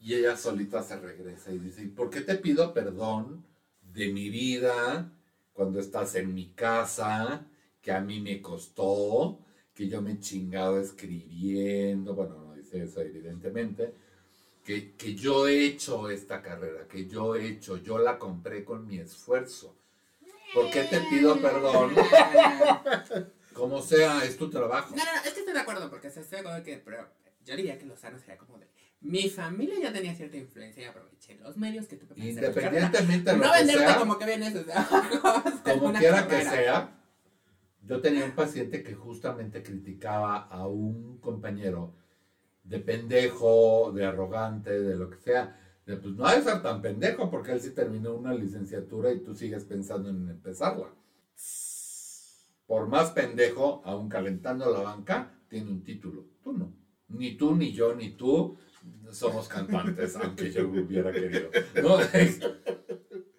Y 0.00 0.12
ella 0.12 0.36
solita 0.36 0.82
se 0.82 1.00
regresa 1.00 1.50
y 1.50 1.58
dice, 1.58 1.82
¿y 1.82 1.88
por 1.88 2.10
qué 2.10 2.20
te 2.20 2.34
pido 2.34 2.74
perdón 2.74 3.42
de 3.80 4.12
mi 4.12 4.28
vida 4.28 5.10
cuando 5.54 5.80
estás 5.80 6.14
en 6.16 6.34
mi 6.34 6.50
casa, 6.50 7.46
que 7.80 7.92
a 7.92 8.00
mí 8.00 8.20
me 8.20 8.42
costó, 8.42 9.38
que 9.74 9.88
yo 9.88 10.02
me 10.02 10.12
he 10.12 10.20
chingado 10.20 10.78
escribiendo? 10.78 12.14
Bueno, 12.14 12.36
no 12.44 12.54
dice 12.54 12.82
eso 12.82 13.00
evidentemente 13.00 13.94
que, 14.64 14.92
que 14.92 15.14
yo 15.14 15.46
he 15.46 15.64
hecho 15.66 16.08
esta 16.08 16.40
carrera, 16.42 16.88
que 16.88 17.06
yo 17.06 17.36
he 17.36 17.46
hecho, 17.46 17.76
yo 17.76 17.98
la 17.98 18.18
compré 18.18 18.64
con 18.64 18.86
mi 18.86 18.98
esfuerzo. 18.98 19.76
¿Por 20.54 20.70
qué 20.70 20.84
te 20.84 21.00
pido 21.02 21.40
perdón? 21.40 21.94
Como 23.52 23.82
sea, 23.82 24.24
es 24.24 24.36
tu 24.36 24.50
trabajo. 24.50 24.94
No, 24.96 25.04
no, 25.04 25.12
no, 25.12 25.18
es 25.18 25.32
que 25.32 25.40
estoy 25.40 25.52
de 25.54 25.60
acuerdo, 25.60 25.90
porque 25.90 26.10
se 26.10 26.20
estoy 26.20 26.36
de 26.36 26.40
acuerdo 26.40 26.64
que, 26.64 26.78
pero 26.78 27.06
yo 27.44 27.56
diría 27.56 27.78
que 27.78 27.86
lo 27.86 27.96
sano 27.96 28.18
sería 28.18 28.38
como 28.38 28.58
de, 28.58 28.66
mi 29.04 29.28
familia 29.28 29.74
ya 29.80 29.92
tenía 29.92 30.14
cierta 30.14 30.38
influencia 30.38 30.82
y 30.82 30.86
aproveché 30.86 31.34
los 31.36 31.58
medios 31.58 31.86
que 31.86 31.98
carrera. 31.98 32.26
Independientemente 32.26 33.30
de 33.30 33.36
lo 33.36 33.44
No 33.44 33.52
que 33.52 33.58
venderte 33.58 33.86
sea, 33.86 33.98
como 33.98 34.18
que 34.18 34.24
vienes 34.24 34.54
desde 34.54 34.72
abajo. 34.72 35.28
a 35.28 35.38
hacer 35.40 35.78
como 35.78 35.92
quiera 35.92 36.26
que 36.26 36.42
sea, 36.42 37.04
yo 37.82 38.00
tenía 38.00 38.24
un 38.24 38.32
paciente 38.32 38.82
que 38.82 38.94
justamente 38.94 39.62
criticaba 39.62 40.38
a 40.38 40.66
un 40.66 41.18
compañero 41.18 41.94
de 42.62 42.78
pendejo, 42.80 43.92
de 43.92 44.06
arrogante, 44.06 44.70
de 44.80 44.96
lo 44.96 45.10
que 45.10 45.18
sea. 45.18 45.60
De, 45.84 45.98
pues 45.98 46.14
no 46.14 46.24
ha 46.24 46.34
de 46.34 46.42
ser 46.42 46.62
tan 46.62 46.80
pendejo 46.80 47.30
porque 47.30 47.52
él 47.52 47.60
sí 47.60 47.72
terminó 47.72 48.14
una 48.14 48.32
licenciatura 48.32 49.12
y 49.12 49.20
tú 49.20 49.34
sigues 49.34 49.64
pensando 49.64 50.08
en 50.08 50.30
empezarla. 50.30 50.94
Por 52.66 52.88
más 52.88 53.10
pendejo, 53.10 53.82
aún 53.84 54.08
calentando 54.08 54.72
la 54.72 54.80
banca, 54.80 55.34
tiene 55.50 55.70
un 55.70 55.84
título. 55.84 56.24
Tú 56.42 56.54
no. 56.54 56.72
Ni 57.08 57.36
tú, 57.36 57.54
ni 57.54 57.72
yo, 57.72 57.94
ni 57.94 58.12
tú 58.12 58.56
somos 59.12 59.48
cantantes, 59.48 60.16
aunque 60.22 60.50
yo 60.50 60.68
hubiera 60.68 61.12
querido. 61.12 61.50
¿no? 61.82 61.98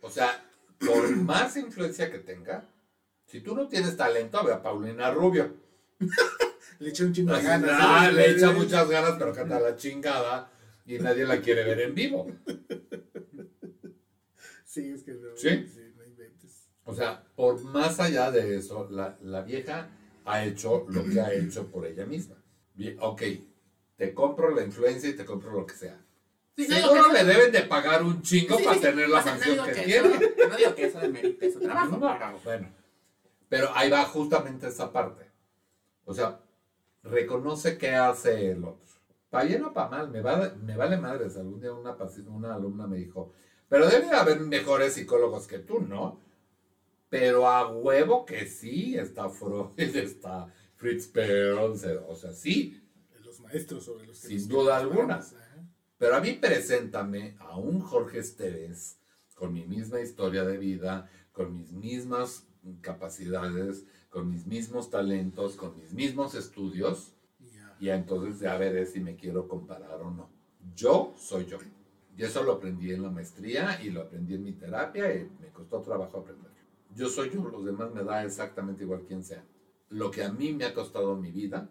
O 0.02 0.10
sea, 0.10 0.44
por 0.80 1.16
más 1.16 1.58
influencia 1.58 2.12
que 2.12 2.20
tenga, 2.20 2.70
si 3.26 3.42
tú 3.42 3.56
no 3.56 3.68
tienes 3.68 3.98
talento, 3.98 4.44
ve 4.44 4.54
a 4.54 4.62
Paulina 4.62 5.12
Rubio. 5.12 5.54
Le 6.80 6.90
eché 6.90 7.06
un 7.06 7.14
chingo 7.14 7.34
de 7.34 7.42
ganas. 7.42 7.72
ah, 7.74 8.12
le 8.12 8.32
echa 8.32 8.52
muchas 8.52 8.90
ganas, 8.90 9.16
pero 9.18 9.34
canta 9.34 9.62
la 9.62 9.78
chingada 9.78 10.52
y 10.86 11.00
nadie 11.00 11.26
la 11.26 11.40
quiere 11.40 11.64
ver 11.64 11.80
en 11.80 11.96
vivo. 11.96 12.28
Sí, 14.66 14.92
es 14.92 15.04
que 15.04 15.14
no. 15.14 15.30
¿Sí? 15.38 15.50
no 15.96 16.06
inventes. 16.06 16.68
O 16.84 16.94
sea, 16.94 17.24
por 17.34 17.64
más 17.64 18.02
allá 18.02 18.30
de 18.30 18.58
eso, 18.58 18.90
la, 18.92 19.18
la 19.22 19.42
vieja 19.44 19.88
ha 20.26 20.44
hecho 20.44 20.86
lo 20.90 21.06
que 21.06 21.22
ha 21.22 21.34
hecho 21.34 21.68
por 21.68 21.86
ella 21.86 22.06
misma. 22.06 22.36
Bien, 22.74 22.98
ok, 23.00 23.22
te 23.98 24.14
compro 24.14 24.50
la 24.54 24.64
influencia 24.64 25.10
y 25.10 25.14
te 25.16 25.26
compro 25.26 25.52
lo 25.52 25.66
que 25.66 25.74
sea. 25.76 26.00
Sí, 26.56 26.68
no 26.70 26.76
Seguro 26.76 27.12
le 27.12 27.24
deben 27.26 27.52
de 27.52 27.62
pagar 27.64 28.04
un 28.04 28.22
chingo 28.22 28.58
Sí, 28.58 28.64
para 28.64 28.76
sí, 28.76 28.82
tener 28.82 29.10
la 29.10 29.24
no 29.26 29.40
digo 29.40 29.64
que, 29.66 29.72
que 29.74 29.82
tiene. 29.82 30.08
eso- 30.08 30.50
No 30.50 30.56
digo 30.58 30.76
que 30.76 30.86
eso 30.86 31.00
demerite 31.00 31.52
su 31.52 31.60
trabajo, 31.60 31.98
No, 31.98 32.18
pero- 32.18 32.40
bueno, 32.44 32.70
pero 33.50 33.70
ahí 33.76 33.90
va 33.90 34.06
justamente 34.06 34.68
esa 34.68 34.92
parte. 34.92 35.30
O 36.06 36.14
sea, 36.14 36.40
reconoce 37.04 37.78
qué 37.78 37.90
hace 37.92 38.52
el 38.52 38.64
otro. 38.64 38.86
Para 39.30 39.46
bien 39.46 39.64
o 39.66 39.74
para 39.74 39.90
mal, 39.90 40.10
me, 40.10 40.22
va- 40.22 40.54
me 40.64 40.78
vale 40.78 40.98
madres. 40.98 41.36
Algún 41.36 41.60
día 41.60 41.74
una, 41.74 41.98
una 42.30 42.56
alumna 42.56 42.88
me 42.88 42.98
dijo, 42.98 43.34
pero 43.68 43.88
debe 43.90 44.12
haber 44.12 44.40
mejores 44.40 44.94
psicólogos 44.94 45.48
que 45.48 45.60
tú, 45.60 45.82
¿no? 45.82 46.22
Pero 47.10 47.48
a 47.50 47.68
huevo 47.70 48.26
que 48.26 48.46
sí, 48.46 48.98
está 48.98 49.30
Freud, 49.30 49.72
está 49.78 50.48
Fritz 50.76 51.08
Perls, 51.08 51.84
o 52.08 52.16
sea, 52.16 52.32
sí. 52.32 52.82
Maestros 53.56 53.86
sobre 53.86 54.08
los 54.08 54.20
que 54.22 54.28
Sin 54.28 54.48
duda 54.50 54.78
alguna. 54.78 55.16
ajá. 55.16 55.32
Pero 55.98 56.16
a 56.18 56.20
mí 56.22 56.34
preséntame 56.34 57.36
a 57.40 57.58
un 57.58 57.80
Jorge 57.80 58.20
Esteves 58.20 59.00
con 59.34 59.54
mi 59.54 59.66
misma 59.66 60.02
historia 60.02 60.44
de 60.44 60.58
vida, 60.58 61.10
con 61.32 61.54
mis 61.58 61.72
mismas 61.72 62.46
capacidades, 62.82 63.86
con 64.10 64.30
mis 64.30 64.46
mismos 64.46 64.90
talentos, 64.90 65.56
con 65.56 65.78
mis 65.78 65.94
mismos 65.94 66.36
estudios, 66.36 67.14
Ya. 67.40 67.76
y 67.80 67.90
entonces 67.90 68.40
ya 68.42 68.58
veré 68.58 68.86
si 68.86 69.00
me 69.00 69.16
quiero 69.16 69.48
comparar 69.48 70.02
o 70.02 70.12
no. 70.12 70.30
Yo 70.76 71.14
soy 71.18 71.46
yo. 71.46 71.58
Y 72.18 72.24
eso 72.24 72.44
lo 72.44 72.54
aprendí 72.54 72.92
en 72.92 73.02
la 73.04 73.10
maestría 73.10 73.82
y 73.82 73.90
lo 73.90 74.02
aprendí 74.02 74.36
en 74.36 74.44
mi 74.44 74.54
terapia 74.54 75.14
y 75.16 75.30
me 75.40 75.48
costó 75.52 75.82
trabajo 75.82 76.20
aprenderlo. 76.20 76.56
Yo 76.94 77.08
soy 77.10 77.30
yo, 77.30 77.44
los 77.44 77.66
demás 77.66 77.92
me 77.94 78.04
da 78.04 78.24
exactamente 78.24 78.84
igual 78.84 79.04
quien 79.06 79.24
sea. 79.24 79.44
Lo 79.90 80.12
que 80.12 80.24
a 80.24 80.32
mí 80.32 80.54
me 80.54 80.64
ha 80.66 80.74
costado 80.74 81.16
mi 81.18 81.32
vida, 81.32 81.70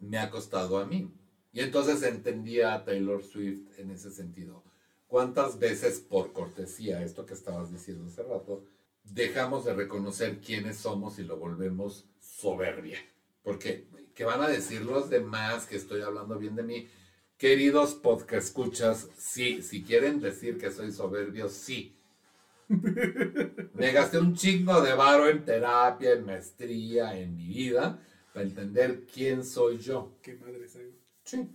me 0.00 0.18
ha 0.18 0.30
costado 0.30 0.78
a 0.78 0.84
mí. 0.86 1.12
Y 1.54 1.60
entonces 1.60 2.02
entendía 2.02 2.74
a 2.74 2.84
Taylor 2.84 3.22
Swift 3.22 3.78
en 3.78 3.92
ese 3.92 4.10
sentido. 4.10 4.64
¿Cuántas 5.06 5.60
veces 5.60 6.00
por 6.00 6.32
cortesía, 6.32 7.04
esto 7.04 7.24
que 7.24 7.34
estabas 7.34 7.70
diciendo 7.70 8.06
hace 8.06 8.24
rato, 8.24 8.64
dejamos 9.04 9.64
de 9.64 9.72
reconocer 9.72 10.40
quiénes 10.40 10.78
somos 10.78 11.20
y 11.20 11.22
lo 11.22 11.36
volvemos 11.36 12.06
soberbia? 12.18 12.98
Porque, 13.44 13.86
¿qué 14.16 14.24
van 14.24 14.42
a 14.42 14.48
decir 14.48 14.82
los 14.82 15.08
demás 15.10 15.66
que 15.66 15.76
estoy 15.76 16.02
hablando 16.02 16.36
bien 16.40 16.56
de 16.56 16.64
mí? 16.64 16.88
Queridos 17.38 17.94
podcast 17.94 18.48
escuchas, 18.48 19.08
sí, 19.16 19.62
si 19.62 19.84
quieren 19.84 20.20
decir 20.20 20.58
que 20.58 20.72
soy 20.72 20.90
soberbio, 20.90 21.48
sí. 21.48 21.96
Me 22.68 23.92
gasté 23.92 24.18
un 24.18 24.34
chingo 24.34 24.80
de 24.80 24.94
varo 24.94 25.28
en 25.28 25.44
terapia, 25.44 26.14
en 26.14 26.26
maestría, 26.26 27.16
en 27.16 27.36
mi 27.36 27.46
vida, 27.46 28.02
para 28.32 28.44
entender 28.44 29.04
quién 29.06 29.44
soy 29.44 29.78
yo. 29.78 30.16
Qué 30.20 30.34
madre 30.34 30.66
soy. 30.68 31.03
Sí. 31.24 31.50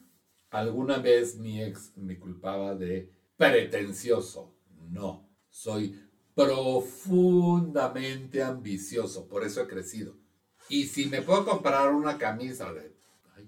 Alguna 0.49 0.97
vez 0.97 1.37
mi 1.37 1.61
ex 1.61 1.95
me 1.95 2.19
culpaba 2.19 2.75
de 2.75 3.09
pretencioso. 3.37 4.53
No, 4.89 5.29
soy 5.49 5.97
profundamente 6.33 8.41
ambicioso, 8.41 9.27
por 9.27 9.43
eso 9.43 9.61
he 9.61 9.67
crecido. 9.67 10.15
Y 10.69 10.87
si 10.87 11.05
me 11.05 11.21
puedo 11.21 11.45
comprar 11.45 11.93
una 11.93 12.17
camisa 12.17 12.73
de, 12.73 12.95
ay, 13.35 13.47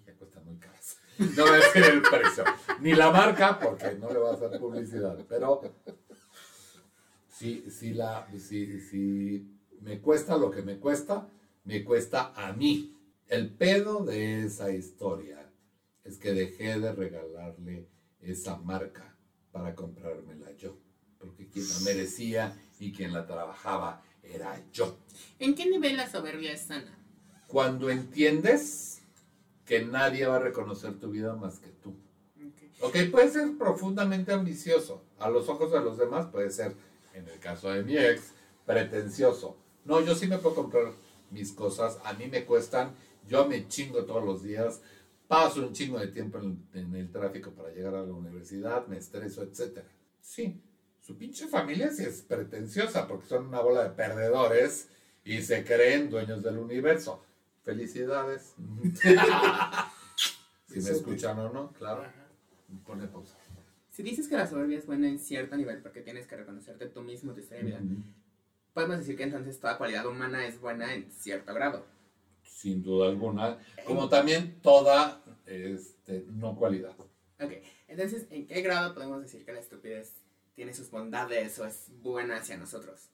No 1.35 1.43
voy 1.43 1.53
a 1.53 1.55
decir 1.55 1.83
el 1.83 2.01
precio. 2.01 2.43
Ni 2.81 2.93
la 2.93 3.11
marca, 3.11 3.59
porque 3.59 3.95
no 3.99 4.11
le 4.11 4.19
voy 4.19 4.29
a 4.29 4.33
hacer 4.33 4.59
publicidad. 4.59 5.17
Pero 5.27 5.61
si, 7.29 7.69
si, 7.69 7.93
la, 7.93 8.27
si, 8.37 8.79
si 8.79 9.47
me 9.81 9.99
cuesta 9.99 10.37
lo 10.37 10.51
que 10.51 10.61
me 10.61 10.77
cuesta, 10.77 11.27
me 11.63 11.83
cuesta 11.83 12.33
a 12.35 12.53
mí. 12.53 12.95
El 13.27 13.49
pedo 13.49 14.03
de 14.03 14.45
esa 14.45 14.71
historia 14.71 15.50
es 16.03 16.17
que 16.17 16.33
dejé 16.33 16.79
de 16.79 16.91
regalarle 16.91 17.87
esa 18.21 18.57
marca 18.57 19.15
para 19.51 19.75
comprármela 19.75 20.51
yo. 20.53 20.77
Porque 21.19 21.47
quien 21.47 21.67
la 21.69 21.79
merecía 21.81 22.57
y 22.79 22.91
quien 22.91 23.13
la 23.13 23.27
trabajaba 23.27 24.03
era 24.23 24.61
yo. 24.71 24.97
¿En 25.39 25.55
qué 25.55 25.69
nivel 25.69 25.97
la 25.97 26.09
soberbia 26.09 26.53
es 26.53 26.61
sana? 26.61 26.97
Cuando 27.47 27.89
entiendes 27.89 29.01
que 29.65 29.85
nadie 29.85 30.25
va 30.25 30.37
a 30.37 30.39
reconocer 30.39 30.99
tu 30.99 31.11
vida 31.11 31.35
más 31.35 31.59
que 31.59 31.69
tú. 31.69 31.95
Ok, 32.81 32.97
puede 33.11 33.29
ser 33.29 33.57
profundamente 33.57 34.33
ambicioso. 34.33 35.03
A 35.19 35.29
los 35.29 35.47
ojos 35.49 35.71
de 35.71 35.81
los 35.81 35.97
demás 35.97 36.27
puede 36.27 36.49
ser, 36.49 36.75
en 37.13 37.27
el 37.27 37.39
caso 37.39 37.69
de 37.69 37.83
mi 37.83 37.95
ex, 37.95 38.33
pretencioso. 38.65 39.57
No, 39.85 40.01
yo 40.01 40.15
sí 40.15 40.27
me 40.27 40.39
puedo 40.39 40.55
comprar 40.55 40.91
mis 41.29 41.51
cosas, 41.51 41.99
a 42.03 42.13
mí 42.13 42.27
me 42.27 42.45
cuestan, 42.45 42.95
yo 43.27 43.47
me 43.47 43.67
chingo 43.67 44.03
todos 44.05 44.23
los 44.25 44.43
días, 44.43 44.81
paso 45.31 45.61
un 45.61 45.71
chingo 45.71 45.97
de 45.97 46.07
tiempo 46.07 46.39
en, 46.39 46.67
en 46.73 46.93
el 46.93 47.09
tráfico 47.09 47.51
para 47.51 47.69
llegar 47.69 47.95
a 47.95 48.03
la 48.03 48.11
universidad, 48.11 48.85
me 48.87 48.97
estreso, 48.97 49.43
etc. 49.43 49.79
Sí, 50.19 50.61
su 50.99 51.17
pinche 51.17 51.47
familia 51.47 51.89
sí 51.89 52.03
es 52.03 52.21
pretenciosa 52.23 53.07
porque 53.07 53.27
son 53.27 53.47
una 53.47 53.61
bola 53.61 53.83
de 53.83 53.91
perdedores 53.91 54.89
y 55.23 55.41
se 55.41 55.63
creen 55.63 56.09
dueños 56.09 56.43
del 56.43 56.57
universo. 56.57 57.23
Felicidades. 57.63 58.55
si 60.67 60.81
me 60.81 60.89
escuchan 60.89 61.39
o 61.39 61.53
no, 61.53 61.71
claro. 61.71 62.03
Pone 62.85 63.07
pausa. 63.07 63.37
Si 63.89 64.03
dices 64.03 64.27
que 64.27 64.35
la 64.35 64.47
soberbia 64.47 64.79
es 64.79 64.85
buena 64.85 65.07
en 65.07 65.19
cierto 65.19 65.55
nivel 65.55 65.81
porque 65.81 66.01
tienes 66.01 66.27
que 66.27 66.35
reconocerte 66.35 66.87
tú 66.87 67.03
mismo, 67.03 67.33
tu 67.33 67.39
historia 67.39 67.79
podemos 68.73 68.97
decir 68.97 69.17
que 69.17 69.23
entonces 69.23 69.59
toda 69.59 69.77
cualidad 69.77 70.05
humana 70.05 70.45
es 70.45 70.59
buena 70.59 70.93
en 70.93 71.09
cierto 71.11 71.53
grado. 71.53 71.85
Sin 72.43 72.83
duda 72.83 73.07
alguna. 73.07 73.57
Como 73.85 74.07
también 74.07 74.59
toda 74.61 75.20
este, 75.45 76.25
no 76.29 76.55
cualidad. 76.55 76.95
Ok, 77.39 77.53
entonces, 77.87 78.27
¿en 78.29 78.47
qué 78.47 78.61
grado 78.61 78.93
podemos 78.93 79.21
decir 79.21 79.43
que 79.45 79.53
la 79.53 79.59
estupidez 79.59 80.13
tiene 80.55 80.73
sus 80.73 80.91
bondades 80.91 81.57
o 81.59 81.65
es 81.65 81.91
buena 82.01 82.37
hacia 82.37 82.57
nosotros? 82.57 83.09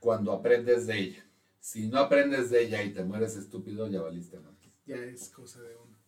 Cuando 0.00 0.32
aprendes 0.32 0.86
de 0.86 0.98
ella. 0.98 1.24
Si 1.60 1.88
no 1.88 1.98
aprendes 1.98 2.50
de 2.50 2.62
ella 2.62 2.82
y 2.82 2.92
te 2.92 3.04
mueres 3.04 3.36
estúpido, 3.36 3.88
ya 3.88 4.00
valiste 4.00 4.38
más. 4.38 4.54
Ya 4.86 4.96
es 4.96 5.28
cosa 5.28 5.60
de 5.60 5.76
uno. 5.76 5.98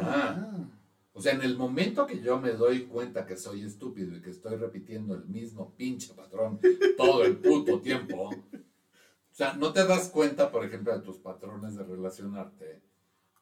Ah. 0.00 0.66
O 1.12 1.20
sea, 1.20 1.34
en 1.34 1.42
el 1.42 1.58
momento 1.58 2.06
que 2.06 2.20
yo 2.20 2.40
me 2.40 2.52
doy 2.52 2.86
cuenta 2.86 3.26
que 3.26 3.36
soy 3.36 3.64
estúpido 3.64 4.16
y 4.16 4.22
que 4.22 4.30
estoy 4.30 4.56
repitiendo 4.56 5.14
el 5.14 5.26
mismo 5.26 5.74
pinche 5.76 6.14
patrón 6.14 6.58
todo 6.96 7.24
el 7.24 7.36
puto 7.36 7.80
tiempo, 7.80 8.30
o 8.30 9.34
sea, 9.34 9.52
no 9.54 9.72
te 9.74 9.86
das 9.86 10.08
cuenta, 10.08 10.50
por 10.50 10.64
ejemplo, 10.64 10.96
de 10.96 11.04
tus 11.04 11.18
patrones 11.18 11.76
de 11.76 11.84
relacionarte 11.84 12.82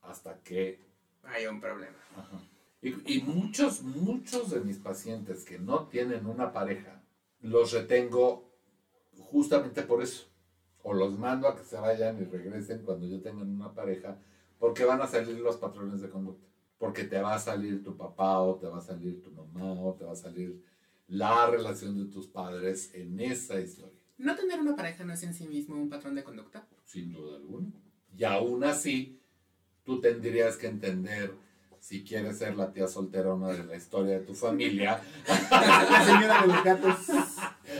hasta 0.03 0.39
que... 0.43 0.81
Hay 1.23 1.47
un 1.47 1.61
problema. 1.61 1.97
Ajá. 2.17 2.41
Y, 2.83 3.19
y 3.19 3.23
muchos, 3.23 3.83
muchos 3.83 4.51
de 4.51 4.61
mis 4.61 4.79
pacientes 4.79 5.45
que 5.45 5.59
no 5.59 5.89
tienen 5.89 6.27
una 6.27 6.53
pareja, 6.53 7.03
los 7.43 7.73
retengo 7.73 8.51
justamente 9.19 9.83
por 9.83 10.03
eso. 10.03 10.29
O 10.83 10.95
los 10.95 11.19
mando 11.19 11.47
a 11.47 11.57
que 11.57 11.65
se 11.65 11.77
vayan 11.77 12.21
y 12.21 12.25
regresen 12.25 12.83
cuando 12.83 13.07
yo 13.07 13.21
tengan 13.21 13.51
una 13.51 13.75
pareja, 13.75 14.19
porque 14.59 14.85
van 14.85 15.03
a 15.03 15.07
salir 15.07 15.39
los 15.39 15.57
patrones 15.57 16.01
de 16.01 16.09
conducta. 16.09 16.47
Porque 16.79 17.05
te 17.05 17.21
va 17.21 17.35
a 17.35 17.39
salir 17.39 17.85
tu 17.85 17.97
papá 17.97 18.41
o 18.41 18.57
te 18.57 18.67
va 18.67 18.79
a 18.79 18.83
salir 18.83 19.23
tu 19.23 19.31
mamá 19.31 19.73
o 19.73 19.95
te 19.95 20.05
va 20.05 20.13
a 20.13 20.17
salir 20.17 20.65
la 21.09 21.51
relación 21.51 21.99
de 21.99 22.11
tus 22.11 22.27
padres 22.27 22.95
en 22.95 23.21
esa 23.21 23.61
historia. 23.61 24.01
¿No 24.17 24.35
tener 24.35 24.59
una 24.59 24.75
pareja 24.75 25.05
no 25.05 25.13
es 25.13 25.23
en 25.23 25.35
sí 25.35 25.47
mismo 25.47 25.77
un 25.77 25.91
patrón 25.91 26.15
de 26.15 26.25
conducta? 26.25 26.67
Sin 26.85 27.13
duda 27.13 27.37
alguna. 27.37 27.71
Y 28.17 28.25
aún 28.25 28.65
así, 28.65 29.20
tú 29.85 30.01
tendrías 30.01 30.57
que 30.57 30.66
entender 30.66 31.33
si 31.81 32.05
quieres 32.05 32.39
ser 32.39 32.57
la 32.57 32.72
tía 32.72 32.87
solterona 32.87 33.49
de 33.49 33.64
la 33.64 33.76
historia 33.76 34.18
de 34.18 34.26
tu 34.26 34.35
familia, 34.35 35.01
La 35.51 36.05
señora 36.05 36.43
de 36.43 36.47
los 36.47 36.64
gatos. 36.64 36.99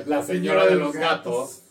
la 0.07 0.23
señora 0.23 0.67
de 0.67 0.75
los 0.77 0.95
gatos, 0.95 1.63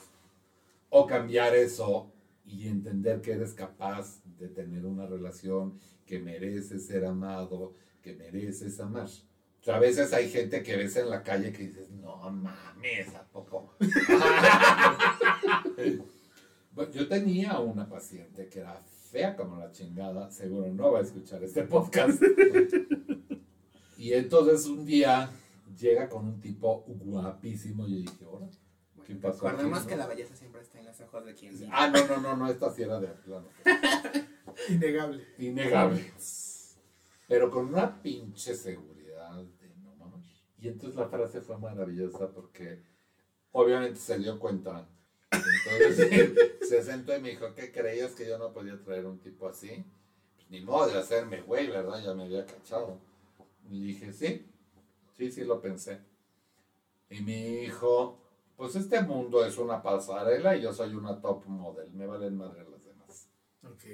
o 0.90 1.08
cambiar 1.08 1.56
eso 1.56 2.12
y 2.46 2.68
entender 2.68 3.22
que 3.22 3.34
eres 3.34 3.54
capaz 3.54 4.22
de 4.38 4.48
tener 4.48 4.86
una 4.86 5.06
relación, 5.06 5.80
que 6.06 6.20
mereces 6.20 6.86
ser 6.86 7.06
amado, 7.06 7.74
que 8.02 8.14
mereces 8.14 8.80
amar. 8.80 9.06
O 9.06 9.64
sea, 9.64 9.76
a 9.76 9.80
veces 9.80 10.14
hay 10.14 10.30
gente 10.30 10.64
que 10.64 10.78
ves 10.78 10.96
en 10.96 11.10
la 11.10 11.22
calle 11.22 11.52
que 11.52 11.68
dices, 11.68 11.90
no 11.90 12.18
mames, 12.32 13.14
¿a 13.14 13.26
poco? 13.26 13.76
Yo 16.94 17.08
tenía 17.08 17.60
una 17.60 17.90
paciente 17.90 18.48
que 18.48 18.60
era 18.60 18.82
fea 19.10 19.36
como 19.36 19.58
la 19.58 19.72
chingada, 19.72 20.30
seguro 20.30 20.72
no 20.72 20.92
va 20.92 21.00
a 21.00 21.02
escuchar 21.02 21.44
este 21.44 21.64
podcast. 21.64 22.22
y 23.98 24.14
entonces 24.14 24.66
un 24.68 24.86
día 24.86 25.30
llega 25.78 26.08
con 26.08 26.26
un 26.26 26.40
tipo 26.40 26.84
guapísimo 26.88 27.88
y 27.88 28.04
yo 28.04 28.12
dije, 28.12 28.26
ahora, 28.26 28.48
¿qué 29.06 29.16
pasó? 29.16 29.50
Recordemos 29.50 29.82
no?" 29.82 29.88
que 29.88 29.96
la 29.96 30.08
belleza 30.08 30.36
siempre 30.36 30.62
está 30.62 30.80
en 30.80 30.86
los 30.86 31.02
ojos 31.02 31.26
de 31.26 31.34
quien. 31.34 31.56
Ah, 31.72 31.88
no, 31.88 32.06
no, 32.08 32.22
no, 32.22 32.38
no, 32.38 32.48
esta 32.50 32.72
sí 32.72 32.84
era 32.84 33.00
de 33.00 33.08
plano. 33.08 33.48
Innegable. 34.70 35.26
Innegable. 35.40 36.14
Pero 37.28 37.50
con 37.50 37.68
una 37.68 38.02
pinche 38.02 38.56
seguridad 38.56 39.44
de 39.44 39.70
no 39.84 39.96
mames. 39.96 40.44
Y 40.60 40.68
entonces 40.68 40.96
la 40.96 41.08
frase 41.08 41.42
fue 41.42 41.58
maravillosa 41.58 42.32
porque 42.32 42.84
obviamente 43.52 44.00
se 44.00 44.20
dio 44.20 44.38
cuenta. 44.40 44.88
Entonces 45.32 46.34
se 46.68 46.84
sentó 46.84 47.16
y 47.16 47.22
me 47.22 47.30
dijo, 47.30 47.54
¿qué 47.54 47.72
creías 47.72 48.14
que 48.14 48.28
yo 48.28 48.38
no 48.38 48.52
podía 48.52 48.80
traer 48.82 49.06
un 49.06 49.20
tipo 49.20 49.48
así? 49.48 49.86
Pues 50.36 50.50
ni 50.50 50.62
modo 50.62 50.88
de 50.88 50.98
hacerme 50.98 51.42
güey, 51.42 51.68
¿verdad? 51.68 52.04
Ya 52.04 52.14
me 52.14 52.24
había 52.24 52.46
cachado. 52.46 53.00
Y 53.70 53.82
dije, 53.82 54.14
sí, 54.14 54.48
sí, 55.18 55.32
sí 55.32 55.44
lo 55.44 55.62
pensé. 55.62 56.00
Y 57.10 57.22
me 57.22 57.62
dijo, 57.62 58.20
pues 58.56 58.76
este 58.76 59.02
mundo 59.02 59.46
es 59.46 59.58
una 59.58 59.82
pasarela 59.82 60.56
y 60.56 60.62
yo 60.62 60.74
soy 60.74 60.94
una 60.94 61.20
top 61.20 61.46
model, 61.46 61.92
me 61.94 62.06
valen 62.06 62.38
madre 62.38 62.66
las 62.70 62.84
demás. 62.84 63.30
Ok. 63.64 63.86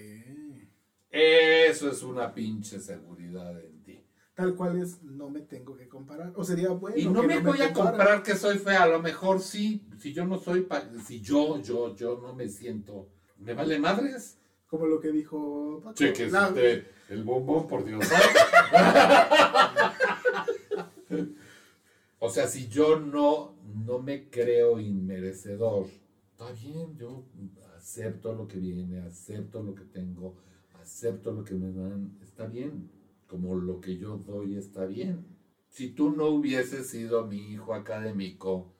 Eso 1.09 1.89
es 1.89 2.03
una 2.03 2.33
pinche 2.33 2.79
seguridad 2.79 3.57
en. 3.59 3.74
Tal 4.35 4.53
cual 4.55 4.81
es, 4.81 5.01
no 5.01 5.29
me 5.29 5.39
tengo 5.41 5.75
que 5.77 5.87
comparar. 5.87 6.33
O 6.35 6.43
sería 6.43 6.69
bueno. 6.69 6.97
Y 6.97 7.05
no 7.07 7.21
que 7.21 7.27
me 7.27 7.39
voy 7.39 7.61
a 7.61 7.71
compara. 7.71 7.97
comprar 7.97 8.21
que 8.23 8.35
soy 8.35 8.57
fea, 8.57 8.83
a 8.83 8.87
lo 8.87 9.01
mejor 9.01 9.39
sí, 9.39 9.81
si 9.97 10.11
yo 10.13 10.25
no 10.25 10.37
soy, 10.37 10.67
si 11.05 11.21
yo, 11.21 11.61
yo, 11.61 11.95
yo 11.95 12.19
no 12.21 12.35
me 12.35 12.49
siento, 12.49 13.07
me 13.39 13.53
vale 13.53 13.79
madres. 13.79 14.37
Como 14.67 14.87
lo 14.87 14.99
que 14.99 15.11
dijo 15.13 15.79
Paco. 15.81 15.95
Che, 15.95 16.11
que 16.11 16.27
La- 16.29 16.47
este, 16.49 16.89
el 17.09 17.23
bombón, 17.23 17.65
por 17.67 17.85
Dios. 17.85 18.03
o 22.19 22.29
sea, 22.29 22.47
si 22.47 22.67
yo 22.67 22.99
no, 22.99 23.55
no 23.85 23.99
me 23.99 24.29
creo 24.29 24.79
inmerecedor, 24.79 25.87
está 26.31 26.51
bien, 26.51 26.97
yo 26.97 27.23
acepto 27.77 28.33
lo 28.33 28.47
que 28.47 28.57
viene, 28.57 28.99
acepto 29.01 29.61
lo 29.63 29.75
que 29.75 29.83
tengo, 29.85 30.35
acepto 30.81 31.31
lo 31.31 31.43
que 31.43 31.53
me 31.53 31.71
dan, 31.71 32.17
está 32.23 32.45
bien. 32.47 32.89
Como 33.35 33.55
lo 33.57 33.81
que 33.81 33.97
yo 33.97 34.15
doy 34.17 34.55
está 34.55 34.85
bien. 34.85 35.25
Si 35.67 35.89
tú 35.89 36.09
no 36.11 36.27
hubieses 36.27 36.87
sido 36.87 37.27
mi 37.27 37.37
hijo 37.51 37.73
académico, 37.73 38.73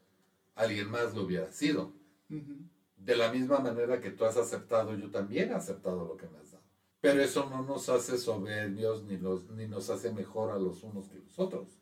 alguien 0.56 0.89
más 0.89 1.14
lo 1.14 1.24
hubiera 1.24 1.51
sido. 1.51 1.91
Ujú. 2.30 2.56
De 2.95 3.18
la 3.18 3.34
misma 3.34 3.60
manera 3.60 3.99
que 3.99 4.12
tú 4.12 4.24
has 4.24 4.38
aceptado, 4.38 4.95
yo 4.97 5.12
también 5.12 5.49
he 5.49 5.53
aceptado 5.53 6.06
lo 6.08 6.16
que 6.16 6.30
me 6.30 6.38
has 6.38 6.53
dado. 6.53 6.64
Pero 7.01 7.22
eso 7.22 7.49
no 7.49 7.64
nos 7.64 7.89
hace 7.89 8.18
soberbios 8.18 9.03
ni, 9.03 9.18
los, 9.18 9.49
ni 9.51 9.68
nos 9.68 9.89
hace 9.89 10.14
mejor 10.14 10.51
a 10.51 10.58
los 10.58 10.82
unos 10.84 11.10
que 11.10 11.20
los 11.20 11.38
otros. 11.38 11.78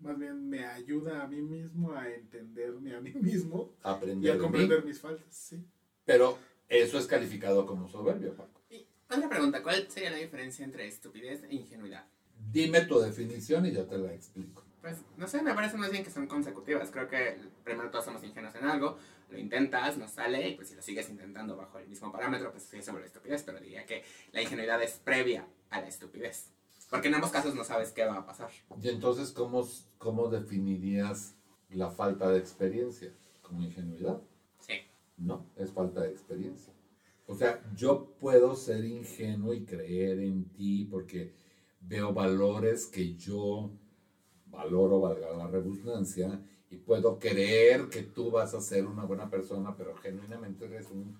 Más 0.00 0.18
bien 0.18 0.48
me 0.48 0.64
ayuda 0.64 1.22
a 1.22 1.28
mí 1.28 1.42
mismo 1.42 1.92
a 1.92 2.08
entenderme 2.08 2.94
a 2.96 3.00
mí 3.02 3.12
mismo 3.12 3.74
y 3.76 3.80
Aprender 3.82 4.30
a 4.30 4.34
de 4.34 4.38
mí. 4.38 4.42
comprender 4.42 4.84
mis 4.86 4.98
faltas. 4.98 5.26
Sí. 5.36 5.62
Pero 6.06 6.38
eso 6.66 6.96
es 6.96 7.06
calificado 7.06 7.66
como 7.66 7.86
soberbio, 7.90 8.34
Paco. 8.34 8.59
Otra 9.10 9.28
pregunta, 9.28 9.60
¿cuál 9.60 9.90
sería 9.90 10.10
la 10.10 10.18
diferencia 10.18 10.64
entre 10.64 10.86
estupidez 10.86 11.42
e 11.42 11.52
ingenuidad? 11.52 12.04
Dime 12.52 12.82
tu 12.82 13.00
definición 13.00 13.66
y 13.66 13.72
yo 13.72 13.84
te 13.84 13.98
la 13.98 14.12
explico. 14.14 14.62
Pues, 14.80 14.98
no 15.16 15.26
sé, 15.26 15.42
me 15.42 15.52
parece 15.52 15.76
más 15.76 15.90
bien 15.90 16.04
que 16.04 16.10
son 16.10 16.28
consecutivas. 16.28 16.90
Creo 16.92 17.08
que 17.08 17.36
primero 17.64 17.90
todos 17.90 18.04
somos 18.04 18.22
ingenuos 18.22 18.54
en 18.54 18.64
algo, 18.64 18.98
lo 19.28 19.36
intentas, 19.36 19.98
no 19.98 20.06
sale, 20.06 20.50
y 20.50 20.54
pues 20.54 20.68
si 20.68 20.76
lo 20.76 20.82
sigues 20.82 21.10
intentando 21.10 21.56
bajo 21.56 21.80
el 21.80 21.88
mismo 21.88 22.12
parámetro, 22.12 22.52
pues 22.52 22.62
sí 22.64 22.80
se 22.82 22.92
vuelve 22.92 23.08
estupidez, 23.08 23.42
pero 23.42 23.58
diría 23.58 23.84
que 23.84 24.04
la 24.30 24.42
ingenuidad 24.42 24.80
es 24.80 24.92
previa 24.92 25.44
a 25.70 25.80
la 25.80 25.88
estupidez. 25.88 26.46
Porque 26.88 27.08
en 27.08 27.14
ambos 27.14 27.30
casos 27.30 27.54
no 27.56 27.64
sabes 27.64 27.90
qué 27.90 28.04
va 28.04 28.16
a 28.16 28.26
pasar. 28.26 28.50
Y 28.80 28.88
entonces, 28.90 29.32
¿cómo, 29.32 29.68
cómo 29.98 30.28
definirías 30.28 31.34
la 31.68 31.90
falta 31.90 32.30
de 32.30 32.38
experiencia? 32.38 33.12
¿Como 33.42 33.62
ingenuidad? 33.62 34.20
Sí. 34.60 34.74
No, 35.16 35.46
es 35.56 35.72
falta 35.72 36.02
de 36.02 36.10
experiencia. 36.10 36.72
O 37.30 37.34
sea, 37.36 37.62
yo 37.76 38.16
puedo 38.18 38.56
ser 38.56 38.84
ingenuo 38.84 39.54
y 39.54 39.64
creer 39.64 40.18
en 40.18 40.46
ti 40.46 40.84
porque 40.90 41.32
veo 41.80 42.12
valores 42.12 42.86
que 42.86 43.14
yo 43.14 43.70
valoro, 44.46 45.00
valga 45.00 45.30
la 45.36 45.46
redundancia, 45.46 46.42
y 46.70 46.76
puedo 46.76 47.20
creer 47.20 47.88
que 47.88 48.02
tú 48.02 48.32
vas 48.32 48.52
a 48.54 48.60
ser 48.60 48.84
una 48.84 49.04
buena 49.04 49.30
persona, 49.30 49.76
pero 49.76 49.94
genuinamente 49.98 50.64
eres 50.64 50.90
un 50.90 51.16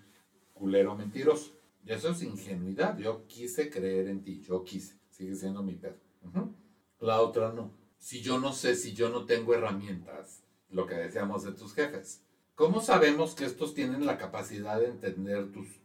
culero 0.53 0.95
mentiroso. 0.95 1.53
Y 1.85 1.93
eso 1.93 2.09
es 2.09 2.21
ingenuidad. 2.23 2.97
Yo 2.97 3.25
quise 3.27 3.69
creer 3.69 4.09
en 4.09 4.21
ti, 4.21 4.41
yo 4.41 4.65
quise. 4.65 4.97
Sigue 5.09 5.35
siendo 5.35 5.63
mi. 5.63 5.79
Ujú. 6.25 6.53
La 6.99 7.21
otra 7.21 7.53
no. 7.53 7.71
Si 7.97 8.21
yo 8.21 8.37
no 8.37 8.51
sé, 8.51 8.75
si 8.75 8.93
yo 8.93 9.09
no 9.09 9.25
tengo 9.25 9.53
herramientas, 9.53 10.43
lo 10.69 10.85
que 10.85 10.95
decíamos 10.95 11.43
de 11.43 11.53
tus 11.53 11.73
jefes, 11.73 12.21
¿cómo 12.55 12.81
sabemos 12.81 13.33
que 13.33 13.45
estos 13.45 13.73
tienen 13.73 14.05
la 14.05 14.17
capacidad 14.17 14.77
de 14.77 14.87
entender 14.87 15.53
tus 15.53 15.80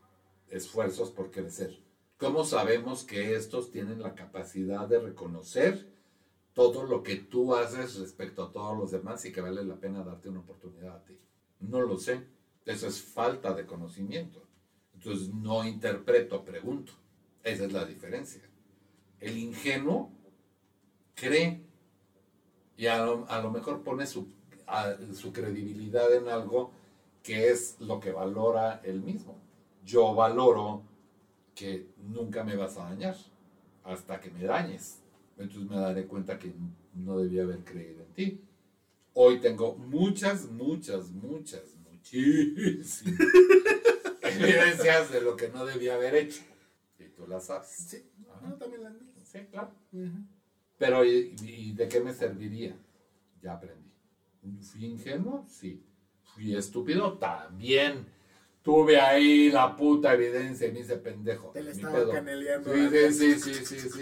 esfuerzos 0.50 1.10
por 1.10 1.30
crecer? 1.30 1.78
¿Cómo 2.18 2.44
sabemos 2.44 3.04
que 3.04 3.34
estos 3.34 3.70
tienen 3.70 4.00
la 4.00 4.14
capacidad 4.14 4.88
de 4.88 4.98
reconocer 4.98 5.86
todo 6.54 6.84
lo 6.84 7.02
que 7.02 7.16
tú 7.16 7.54
haces 7.54 7.98
respecto 7.98 8.42
a 8.42 8.52
todos 8.52 8.76
los 8.76 8.90
demás 8.90 9.24
y 9.26 9.32
que 9.32 9.42
vale 9.42 9.62
la 9.64 9.76
pena 9.76 10.02
darte 10.02 10.30
una 10.30 10.40
oportunidad 10.40 10.96
a 10.96 11.04
ti? 11.04 11.18
No 11.60 11.82
lo 11.82 11.98
sé. 11.98 12.24
Eso 12.64 12.88
es 12.88 13.00
falta 13.00 13.52
de 13.54 13.66
conocimiento. 13.66 14.42
Entonces 14.94 15.28
no 15.28 15.64
interpreto, 15.64 16.44
pregunto. 16.44 16.92
Esa 17.44 17.64
es 17.66 17.72
la 17.72 17.84
diferencia. 17.84 18.42
El 19.20 19.38
ingenuo 19.38 20.10
cree 21.14 21.62
y 22.76 22.86
a 22.86 23.04
lo, 23.04 23.50
mejor 23.50 23.82
pone 23.82 24.06
su 24.06 24.26
credibilidad 25.32 26.12
en 26.14 26.28
algo 26.28 26.72
que 27.22 27.50
es 27.50 27.76
lo 27.80 28.00
que 28.00 28.12
valora 28.12 28.80
él 28.84 29.02
mismo. 29.02 29.45
Yo 29.86 30.14
valoro 30.16 30.82
que 31.54 31.86
nunca 32.08 32.42
me 32.42 32.56
vas 32.56 32.76
a 32.76 32.88
dañar 32.90 33.16
hasta 33.84 34.20
que 34.20 34.30
me 34.30 34.42
dañes. 34.42 35.00
Entonces 35.38 35.70
me 35.70 35.76
daré 35.76 36.06
cuenta 36.06 36.38
que 36.38 36.52
no 36.94 37.18
debía 37.18 37.44
haber 37.44 37.62
creído 37.64 38.02
en 38.02 38.12
ti. 38.12 38.40
Hoy 39.14 39.40
tengo 39.40 39.76
muchas, 39.76 40.50
muchas, 40.50 41.10
muchas, 41.12 41.62
muchísimas 41.88 43.04
evidencias 44.22 45.12
de 45.12 45.20
lo 45.22 45.36
que 45.36 45.48
no 45.50 45.64
debía 45.64 45.94
haber 45.94 46.16
hecho. 46.16 46.42
Y 46.98 47.04
tú 47.10 47.28
las 47.28 47.46
sabes. 47.46 47.68
Sí, 47.68 48.10
Ajá. 48.28 48.48
no, 48.48 48.56
también 48.56 48.82
las 48.82 48.98
vi. 48.98 49.06
Sí, 49.22 49.38
claro. 49.52 49.70
Pero 50.78 51.04
¿y, 51.04 51.36
y 51.42 51.72
de 51.74 51.86
qué 51.88 52.00
me 52.00 52.12
serviría? 52.12 52.76
Ya 53.40 53.54
aprendí. 53.54 53.92
¿Fui 54.62 54.84
ingenuo? 54.84 55.46
Sí. 55.48 55.80
¿Fui 56.34 56.56
estúpido? 56.56 57.18
También. 57.18 58.15
Tuve 58.66 59.00
ahí 59.00 59.48
la 59.48 59.76
puta 59.76 60.14
evidencia 60.14 60.66
y 60.66 60.72
me 60.72 60.80
hice 60.80 60.96
pendejo. 60.96 61.50
Te 61.50 61.62
la 61.62 61.70
Ni 61.70 61.76
estaba 61.76 62.10
caneleando. 62.10 62.74
Sí, 62.74 63.12
sí, 63.12 63.34
sí, 63.38 63.54
sí, 63.64 63.78
sí, 63.78 64.00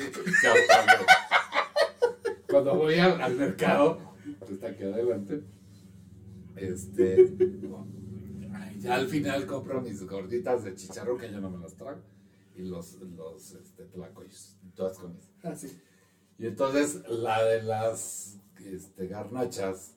Cuando 2.49 2.75
voy 2.75 2.95
al, 2.95 3.21
al 3.21 3.35
mercado, 3.35 3.99
está 4.51 4.69
aquí 4.69 4.85
adelante, 4.85 5.43
este, 6.57 7.31
ay, 8.55 8.81
ya 8.81 8.95
al 8.95 9.07
final 9.07 9.45
compro 9.45 9.83
mis 9.83 10.03
gorditas 10.07 10.65
de 10.65 10.75
chicharrón 10.75 11.19
que 11.19 11.31
yo 11.31 11.43
no 11.43 11.51
me 11.51 11.59
las 11.59 11.75
trago 11.75 12.01
y 12.57 12.63
los, 12.63 12.95
los 13.03 13.53
este, 13.53 13.85
tlacoyos, 13.85 14.57
todas 14.75 14.97
con 14.97 15.15
eso. 15.15 15.29
Ah, 15.43 15.55
sí. 15.55 15.79
Y 16.39 16.47
entonces 16.47 17.03
la 17.11 17.45
de 17.45 17.65
las 17.65 18.39
este, 18.65 19.09
garnachas, 19.09 19.95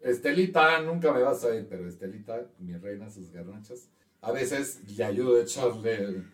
Estelita, 0.00 0.82
nunca 0.82 1.10
me 1.10 1.22
vas 1.22 1.42
a 1.42 1.54
ir, 1.54 1.66
pero 1.70 1.88
Estelita, 1.88 2.46
mi 2.58 2.76
reina, 2.76 3.08
sus 3.08 3.30
garnachas, 3.30 3.88
a 4.22 4.32
veces 4.32 4.80
le 4.96 5.04
ayudo 5.04 5.36
a 5.38 5.42
echarle 5.42 6.24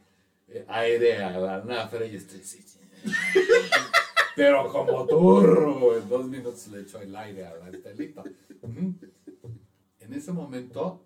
eh, 0.49 0.64
aire 0.68 1.22
a 1.22 1.39
la 1.39 1.64
nafre 1.64 2.09
y 2.09 2.16
estoy 2.16 2.41
así. 2.41 2.64
Pero 4.37 4.70
como 4.70 5.07
turro, 5.07 5.97
en 5.97 6.09
dos 6.09 6.28
minutos 6.28 6.66
le 6.68 6.82
echo 6.82 7.01
el 7.01 7.14
aire 7.16 7.47
a 7.47 7.55
la 7.57 7.70
Estelita. 7.70 8.22
En 8.62 10.12
ese 10.12 10.32
momento 10.32 11.01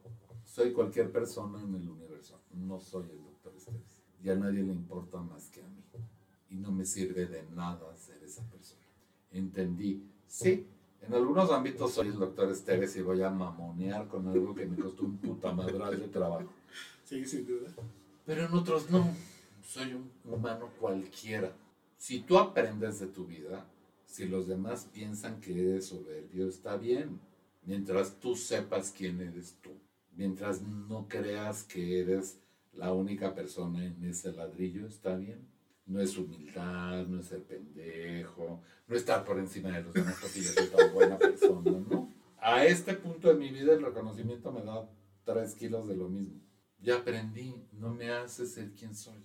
soy 0.45 0.73
cualquier 0.73 1.13
persona 1.13 1.61
en 1.63 1.75
el 1.75 1.89
universo, 1.89 2.41
no 2.53 2.81
soy 2.81 3.05
el 3.11 3.23
doctor 3.23 3.53
Esteves. 3.57 4.03
Y 4.23 4.29
a 4.31 4.35
nadie 4.35 4.63
le 4.63 4.73
importa 4.73 5.19
más 5.19 5.49
que 5.49 5.63
a 5.63 5.67
mí 5.69 5.81
y 6.51 6.57
no 6.57 6.73
me 6.73 6.85
sirve 6.85 7.27
de 7.27 7.45
nada 7.55 7.97
ser 7.97 8.23
esa 8.25 8.43
persona. 8.45 8.83
Entendí, 9.31 10.05
sí, 10.27 10.67
en 11.01 11.15
algunos 11.15 11.51
ámbitos 11.51 11.93
soy 11.93 12.09
el 12.09 12.19
doctor 12.19 12.51
Esteves 12.51 12.97
y 12.97 13.03
voy 13.03 13.23
a 13.23 13.31
mamonear 13.31 14.09
con 14.09 14.27
algo 14.27 14.55
que 14.55 14.67
me 14.67 14.77
costó 14.77 15.05
un 15.05 15.17
puta 15.19 15.53
madral 15.53 15.99
de 15.99 16.09
trabajo. 16.09 16.49
Sí, 17.11 17.25
sin 17.25 17.45
duda. 17.45 17.69
Pero 18.25 18.47
en 18.47 18.55
otros 18.55 18.89
no, 18.89 19.13
soy 19.65 19.95
un 19.95 20.13
humano 20.25 20.71
cualquiera. 20.79 21.53
Si 21.97 22.21
tú 22.21 22.39
aprendes 22.39 23.01
de 23.01 23.09
tu 23.09 23.27
vida, 23.27 23.67
si 24.07 24.29
los 24.29 24.47
demás 24.47 24.89
piensan 24.93 25.41
que 25.41 25.59
eres 25.59 25.87
soberbio, 25.87 26.49
está 26.49 26.77
bien. 26.77 27.19
Mientras 27.65 28.21
tú 28.21 28.37
sepas 28.37 28.95
quién 28.97 29.21
eres 29.21 29.57
tú. 29.61 29.71
Mientras 30.15 30.63
no 30.63 31.09
creas 31.09 31.65
que 31.65 31.99
eres 31.99 32.39
la 32.75 32.93
única 32.93 33.35
persona 33.35 33.85
en 33.85 34.05
ese 34.05 34.31
ladrillo, 34.31 34.87
está 34.87 35.17
bien. 35.17 35.49
No 35.87 36.01
es 36.01 36.17
humildad, 36.17 37.09
no 37.09 37.19
es 37.19 37.27
ser 37.27 37.43
pendejo, 37.43 38.63
no 38.87 38.95
estar 38.95 39.25
por 39.25 39.41
encima 39.41 39.71
de 39.71 39.83
los 39.83 39.95
demás 39.95 40.17
porque 40.21 40.43
yo 40.43 40.53
soy 40.53 40.69
tan 40.69 40.95
buena 40.95 41.19
persona, 41.19 41.73
¿no? 41.91 42.09
A 42.39 42.65
este 42.67 42.95
punto 42.95 43.27
de 43.27 43.35
mi 43.35 43.51
vida 43.51 43.73
el 43.73 43.83
reconocimiento 43.83 44.53
me 44.53 44.63
da 44.63 44.89
tres 45.25 45.57
kilos 45.57 45.89
de 45.89 45.97
lo 45.97 46.09
mismo. 46.09 46.50
Ya 46.83 46.97
aprendí, 46.97 47.55
no 47.73 47.95
me 47.95 48.11
hace 48.11 48.47
ser 48.47 48.73
quien 48.73 48.95
soy. 48.95 49.25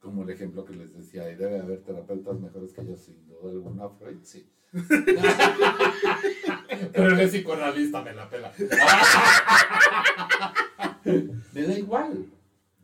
Como 0.00 0.22
el 0.22 0.30
ejemplo 0.30 0.64
que 0.64 0.74
les 0.74 0.92
decía, 0.92 1.30
y 1.30 1.36
debe 1.36 1.60
haber 1.60 1.82
terapeutas 1.82 2.40
mejores 2.40 2.72
que 2.72 2.86
yo, 2.86 2.96
sin 2.96 3.26
duda 3.26 3.50
alguna, 3.50 3.88
Freud, 3.88 4.18
sí. 4.22 4.48
Pero 6.92 7.18
el 7.18 7.28
psicoanalista 7.28 8.02
me 8.02 8.12
la 8.12 8.28
pela. 8.28 8.52
me 11.54 11.62
da 11.62 11.78
igual. 11.78 12.26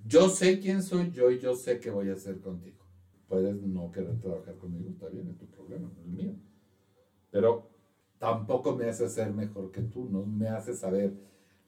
Yo 0.06 0.28
sé 0.28 0.60
quién 0.60 0.82
soy 0.82 1.10
yo 1.10 1.30
y 1.30 1.38
yo 1.38 1.54
sé 1.54 1.78
qué 1.78 1.90
voy 1.90 2.10
a 2.10 2.14
hacer 2.14 2.40
contigo. 2.40 2.78
Puedes 3.28 3.60
no 3.62 3.90
querer 3.92 4.18
trabajar 4.20 4.56
conmigo, 4.56 4.90
está 4.90 5.08
bien, 5.08 5.28
es 5.28 5.38
tu 5.38 5.46
problema, 5.46 5.88
no 5.88 6.00
es 6.00 6.06
el 6.06 6.12
mío. 6.12 6.34
Pero 7.30 7.70
tampoco 8.18 8.76
me 8.76 8.88
hace 8.88 9.08
ser 9.08 9.32
mejor 9.32 9.70
que 9.70 9.82
tú, 9.82 10.08
no 10.08 10.24
me 10.24 10.48
hace 10.48 10.74
saber. 10.74 11.12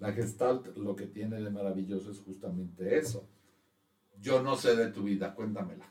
La 0.04 0.12
Gestalt 0.12 0.76
lo 0.76 0.94
que 0.94 1.06
tiene 1.06 1.40
de 1.40 1.48
maravilloso 1.48 2.10
es 2.10 2.20
justamente 2.20 2.98
eso. 2.98 3.26
Yo 4.20 4.42
no 4.42 4.54
sé 4.54 4.76
de 4.76 4.88
tu 4.88 5.04
vida, 5.04 5.34
cuéntamela. 5.34 5.90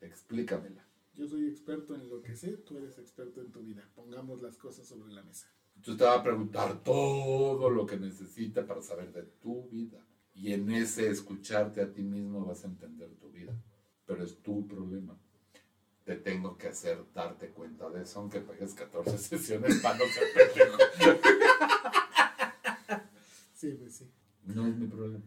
Explícamela. 0.00 0.82
Yo 1.12 1.28
soy 1.28 1.46
experto 1.46 1.94
en 1.94 2.08
lo 2.08 2.22
que 2.22 2.34
sé, 2.34 2.56
tú 2.56 2.78
eres 2.78 2.96
experto 2.96 3.42
en 3.42 3.52
tu 3.52 3.60
vida. 3.60 3.86
Pongamos 3.94 4.40
las 4.40 4.56
cosas 4.56 4.86
sobre 4.86 5.12
la 5.12 5.22
mesa. 5.22 5.46
Entonces 5.76 5.98
te 5.98 6.04
va 6.04 6.14
a 6.14 6.22
preguntar 6.22 6.82
todo 6.82 7.68
lo 7.68 7.84
que 7.84 7.98
necesita 7.98 8.66
para 8.66 8.80
saber 8.80 9.12
de 9.12 9.24
tu 9.24 9.68
vida. 9.68 10.02
Y 10.34 10.54
en 10.54 10.70
ese 10.70 11.10
escucharte 11.10 11.82
a 11.82 11.92
ti 11.92 12.02
mismo 12.02 12.46
vas 12.46 12.64
a 12.64 12.68
entender 12.68 13.10
tu 13.20 13.30
vida. 13.30 13.52
Pero 14.06 14.24
es 14.24 14.38
tu 14.38 14.66
problema. 14.66 15.18
Te 16.02 16.16
tengo 16.16 16.56
que 16.56 16.68
hacer 16.68 17.04
darte 17.14 17.50
cuenta 17.50 17.90
de 17.90 18.04
eso, 18.04 18.20
aunque 18.20 18.40
pagues 18.40 18.72
14 18.72 19.18
sesiones 19.18 19.80
para 19.82 19.98
no 19.98 20.04
ser 20.06 20.24
pendejo. 20.32 20.78
Sí, 23.58 23.72
pues 23.72 23.96
sí. 23.96 24.08
No 24.44 24.68
es 24.68 24.76
mi 24.76 24.86
problema. 24.86 25.24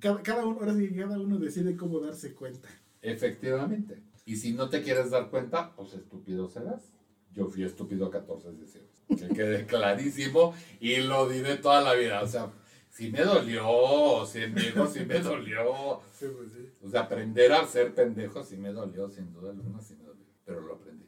Cada, 0.00 0.20
cada 0.20 0.44
uno, 0.44 0.58
ahora 0.58 0.74
sí, 0.74 0.92
cada 0.92 1.16
uno 1.20 1.38
decide 1.38 1.76
cómo 1.76 2.00
darse 2.00 2.34
cuenta. 2.34 2.68
Efectivamente. 3.00 4.02
Y 4.24 4.34
si 4.34 4.52
no 4.52 4.68
te 4.68 4.82
quieres 4.82 5.10
dar 5.10 5.30
cuenta, 5.30 5.72
pues 5.76 5.94
estúpido 5.94 6.48
serás. 6.48 6.82
Yo 7.32 7.46
fui 7.46 7.62
estúpido 7.62 8.10
14 8.10 8.52
sesiones. 8.56 8.90
Que 9.06 9.28
quede 9.28 9.64
clarísimo 9.68 10.54
y 10.80 10.96
lo 10.96 11.28
diré 11.28 11.58
toda 11.58 11.80
la 11.82 11.94
vida. 11.94 12.20
O 12.20 12.26
sea, 12.26 12.50
si 12.90 13.12
me 13.12 13.20
dolió, 13.22 14.26
si 14.26 14.42
amigo, 14.42 14.88
si 14.88 15.04
me 15.04 15.20
dolió. 15.20 16.00
Sí, 16.12 16.26
pues 16.36 16.52
sí. 16.52 16.68
O 16.82 16.90
sea, 16.90 17.02
aprender 17.02 17.52
a 17.52 17.64
ser 17.64 17.94
pendejo 17.94 18.42
sí 18.42 18.56
me 18.56 18.72
dolió, 18.72 19.08
sin 19.08 19.32
duda 19.32 19.52
alguna 19.52 19.80
sí 19.80 19.94
me 19.94 20.06
dolió. 20.06 20.26
Pero 20.44 20.62
lo 20.62 20.74
aprendí. 20.74 21.06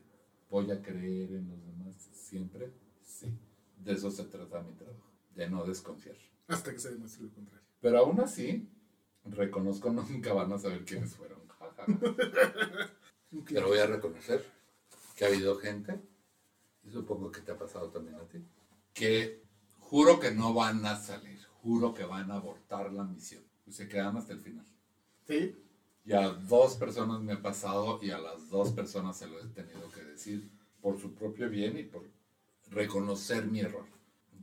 ¿Voy 0.48 0.70
a 0.70 0.80
creer 0.80 1.32
en 1.32 1.48
los 1.48 1.66
demás 1.66 1.96
siempre? 2.12 2.70
Sí. 3.02 3.26
De 3.76 3.94
eso 3.94 4.08
se 4.08 4.22
trata 4.22 4.62
mi 4.62 4.74
trabajo. 4.74 5.11
De 5.34 5.48
no 5.48 5.64
desconfiar. 5.64 6.16
Hasta 6.48 6.72
que 6.72 6.78
se 6.78 6.90
demuestre 6.90 7.24
lo 7.24 7.30
contrario. 7.32 7.66
Pero 7.80 7.98
aún 7.98 8.20
así, 8.20 8.68
reconozco, 9.24 9.90
nunca 9.92 10.32
van 10.32 10.52
a 10.52 10.58
saber 10.58 10.84
quiénes 10.84 11.14
fueron. 11.14 11.40
Pero 13.48 13.68
voy 13.68 13.78
a 13.78 13.86
reconocer 13.86 14.44
que 15.16 15.24
ha 15.24 15.28
habido 15.28 15.56
gente, 15.56 16.00
y 16.84 16.90
supongo 16.90 17.30
que 17.30 17.40
te 17.40 17.52
ha 17.52 17.58
pasado 17.58 17.88
también 17.90 18.16
a 18.16 18.28
ti, 18.28 18.44
que 18.92 19.42
juro 19.78 20.20
que 20.20 20.30
no 20.32 20.52
van 20.54 20.84
a 20.84 20.96
salir, 20.96 21.38
juro 21.62 21.94
que 21.94 22.04
van 22.04 22.30
a 22.30 22.36
abortar 22.36 22.92
la 22.92 23.04
misión. 23.04 23.42
Y 23.66 23.72
se 23.72 23.88
quedan 23.88 24.16
hasta 24.16 24.32
el 24.32 24.40
final. 24.40 24.66
Sí, 25.26 25.56
Y 26.04 26.12
a 26.12 26.28
dos 26.28 26.74
personas 26.76 27.20
me 27.20 27.32
ha 27.32 27.40
pasado 27.40 28.00
y 28.02 28.10
a 28.10 28.18
las 28.18 28.50
dos 28.50 28.72
personas 28.72 29.16
se 29.16 29.28
lo 29.28 29.38
he 29.40 29.46
tenido 29.46 29.88
que 29.90 30.02
decir 30.02 30.50
por 30.80 31.00
su 31.00 31.14
propio 31.14 31.48
bien 31.48 31.78
y 31.78 31.84
por 31.84 32.02
reconocer 32.70 33.46
mi 33.46 33.60
error. 33.60 33.86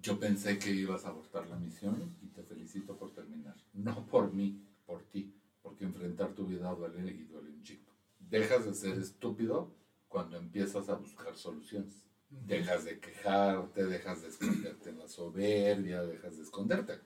Yo 0.01 0.19
pensé 0.19 0.57
que 0.57 0.71
ibas 0.71 1.05
a 1.05 1.09
abortar 1.09 1.47
la 1.47 1.57
misión 1.57 2.15
y 2.21 2.27
te 2.27 2.43
felicito 2.43 2.97
por 2.97 3.13
terminar. 3.13 3.55
No 3.73 4.05
por 4.07 4.33
mí, 4.33 4.63
por 4.85 5.03
ti. 5.03 5.35
porque 5.61 5.83
enfrentar 5.83 6.33
tu 6.33 6.45
vida 6.47 6.73
duele 6.73 7.11
y 7.11 7.23
duele 7.25 7.49
un 7.49 7.61
chingo. 7.63 7.91
Dejas 8.17 8.65
de 8.65 8.73
ser 8.73 8.97
estúpido 8.97 9.75
cuando 10.07 10.37
empiezas 10.37 10.89
a 10.89 10.95
buscar 10.95 11.35
soluciones. 11.35 12.05
Dejas 12.29 12.85
de 12.85 12.99
quejarte, 12.99 13.85
dejas 13.85 14.21
de 14.21 14.29
esconderte 14.29 14.89
en 14.89 14.99
la 14.99 15.07
soberbia, 15.07 16.03
dejas 16.03 16.37
de 16.37 16.43
esconderte. 16.43 16.99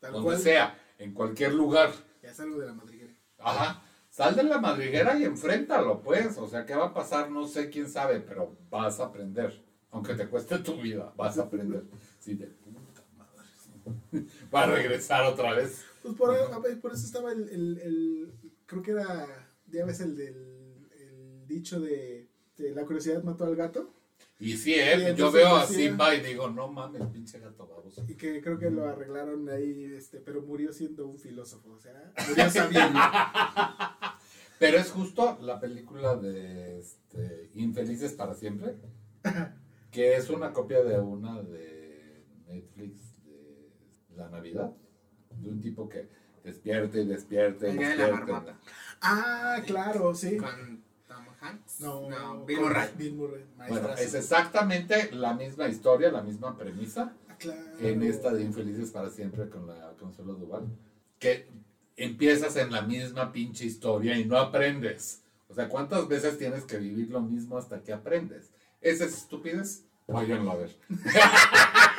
Tal 0.00 0.12
donde 0.12 0.26
cual. 0.26 0.38
sea, 0.38 0.78
en 0.98 1.14
cualquier 1.14 1.54
lugar. 1.54 1.92
Ya 2.22 2.34
salgo 2.34 2.58
de 2.58 2.66
la 2.66 2.74
madriguera. 2.74 3.12
Ajá. 3.38 3.82
Sal 4.10 4.36
de 4.36 4.44
la 4.44 4.58
madriguera 4.58 5.18
y 5.18 5.24
enfréntalo, 5.24 6.00
pues. 6.00 6.36
O 6.38 6.46
sea, 6.46 6.64
¿qué 6.64 6.74
va 6.74 6.86
a 6.86 6.94
pasar? 6.94 7.30
No 7.30 7.48
sé 7.48 7.68
quién 7.68 7.88
sabe, 7.88 8.20
pero 8.20 8.56
vas 8.70 9.00
a 9.00 9.06
aprender. 9.06 9.64
Aunque 9.90 10.14
te 10.14 10.28
cueste 10.28 10.58
tu 10.58 10.80
vida, 10.80 11.12
vas 11.16 11.38
a 11.38 11.42
aprender. 11.42 11.84
Sí, 12.24 12.34
de 12.34 12.46
puta 12.46 12.80
madre. 13.18 14.26
Va 14.54 14.62
a 14.62 14.66
regresar 14.66 15.24
otra 15.24 15.52
vez. 15.54 15.84
Pues 16.02 16.14
por, 16.14 16.34
a 16.34 16.58
ver, 16.58 16.80
por 16.80 16.92
eso 16.92 17.04
estaba 17.06 17.32
el, 17.32 17.48
el- 17.50 17.78
el- 17.82 18.32
Creo 18.66 18.82
que 18.82 18.92
era. 18.92 19.26
Ya 19.70 19.84
ves 19.84 20.00
el 20.00 20.16
del. 20.16 20.88
El 20.98 21.46
dicho 21.46 21.80
de. 21.80 22.28
de 22.56 22.70
la 22.74 22.84
curiosidad 22.84 23.22
mató 23.22 23.44
al 23.44 23.56
gato. 23.56 23.90
Y 24.40 24.56
sí, 24.56 24.70
Y 24.72 24.78
¿eh? 24.80 25.14
Yo 25.16 25.30
veo 25.30 25.54
a 25.56 25.66
Simba 25.66 26.14
y 26.14 26.20
digo, 26.20 26.50
no 26.50 26.68
mames, 26.68 27.02
pinche 27.12 27.38
gato 27.38 27.66
baboso. 27.66 28.04
Y 28.08 28.14
que 28.14 28.40
creo 28.42 28.58
que 28.58 28.68
lo 28.70 28.88
arreglaron 28.88 29.48
ahí, 29.48 29.84
este, 29.84 30.18
pero 30.18 30.42
murió 30.42 30.72
siendo 30.72 31.06
un 31.06 31.18
filósofo. 31.18 31.70
O 31.70 31.78
sea, 31.80 32.12
murió 32.28 32.50
sabiendo. 32.50 32.98
Pero 34.58 34.78
es 34.78 34.90
justo 34.90 35.38
la 35.40 35.60
película 35.60 36.16
de 36.16 36.78
este, 36.80 37.50
Infelices 37.54 38.12
para 38.12 38.34
siempre, 38.34 38.76
que 39.90 40.16
es 40.16 40.30
una 40.30 40.52
copia 40.52 40.82
de 40.82 40.98
una 40.98 41.42
de 41.42 41.73
Netflix 42.54 43.00
de 43.24 44.16
la 44.16 44.28
Navidad, 44.28 44.72
de 45.30 45.48
un 45.48 45.60
tipo 45.60 45.88
que 45.88 46.08
despierta 46.44 46.98
y 46.98 47.06
despierta 47.06 47.66
y 47.66 47.70
El 47.70 47.78
día 47.78 47.88
de 47.90 47.96
la 47.96 48.58
ah, 49.00 49.62
claro, 49.66 50.14
sí. 50.14 50.36
Con 50.36 50.82
Tom 51.08 51.24
Hanks. 51.40 51.80
No, 51.80 52.44
Bill 52.44 52.58
con 52.58 52.68
Murray. 52.68 52.88
Bill 52.96 53.14
Murray. 53.14 53.44
Bueno, 53.68 53.94
es 53.94 54.14
exactamente 54.14 55.10
la 55.12 55.34
misma 55.34 55.68
historia, 55.68 56.10
la 56.12 56.22
misma 56.22 56.56
premisa 56.56 57.12
Ah, 57.28 57.36
claro. 57.38 57.60
en 57.80 58.02
esta 58.02 58.32
de 58.32 58.42
Infelices 58.42 58.90
para 58.90 59.10
siempre 59.10 59.48
con 59.48 59.66
la 59.66 59.92
Consuelo 59.98 60.34
Duval, 60.34 60.66
que 61.18 61.48
empiezas 61.96 62.56
en 62.56 62.70
la 62.70 62.82
misma 62.82 63.32
pinche 63.32 63.64
historia 63.64 64.16
y 64.16 64.24
no 64.24 64.36
aprendes. 64.38 65.22
O 65.48 65.54
sea, 65.54 65.68
¿cuántas 65.68 66.06
veces 66.08 66.38
tienes 66.38 66.64
que 66.64 66.78
vivir 66.78 67.10
lo 67.10 67.20
mismo 67.20 67.58
hasta 67.58 67.82
que 67.82 67.92
aprendes? 67.92 68.50
¿Esa 68.80 69.04
es 69.04 69.14
estupidez? 69.14 69.84
Váyanlo 70.06 70.50
a 70.52 70.56
ver. 70.56 70.76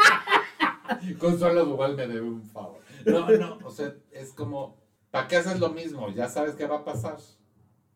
Consuelo 1.20 1.66
Duval 1.66 1.96
me 1.96 2.08
debe 2.08 2.22
un 2.22 2.44
favor. 2.44 2.80
No, 3.06 3.30
no, 3.30 3.58
o 3.64 3.72
sea, 3.72 3.94
es 4.12 4.34
como, 4.34 4.78
¿para 5.12 5.28
qué 5.28 5.38
haces 5.38 5.60
lo 5.60 5.70
mismo? 5.70 6.10
Ya 6.10 6.28
sabes 6.28 6.56
qué 6.56 6.66
va 6.66 6.78
a 6.78 6.86
pasar. 6.86 7.18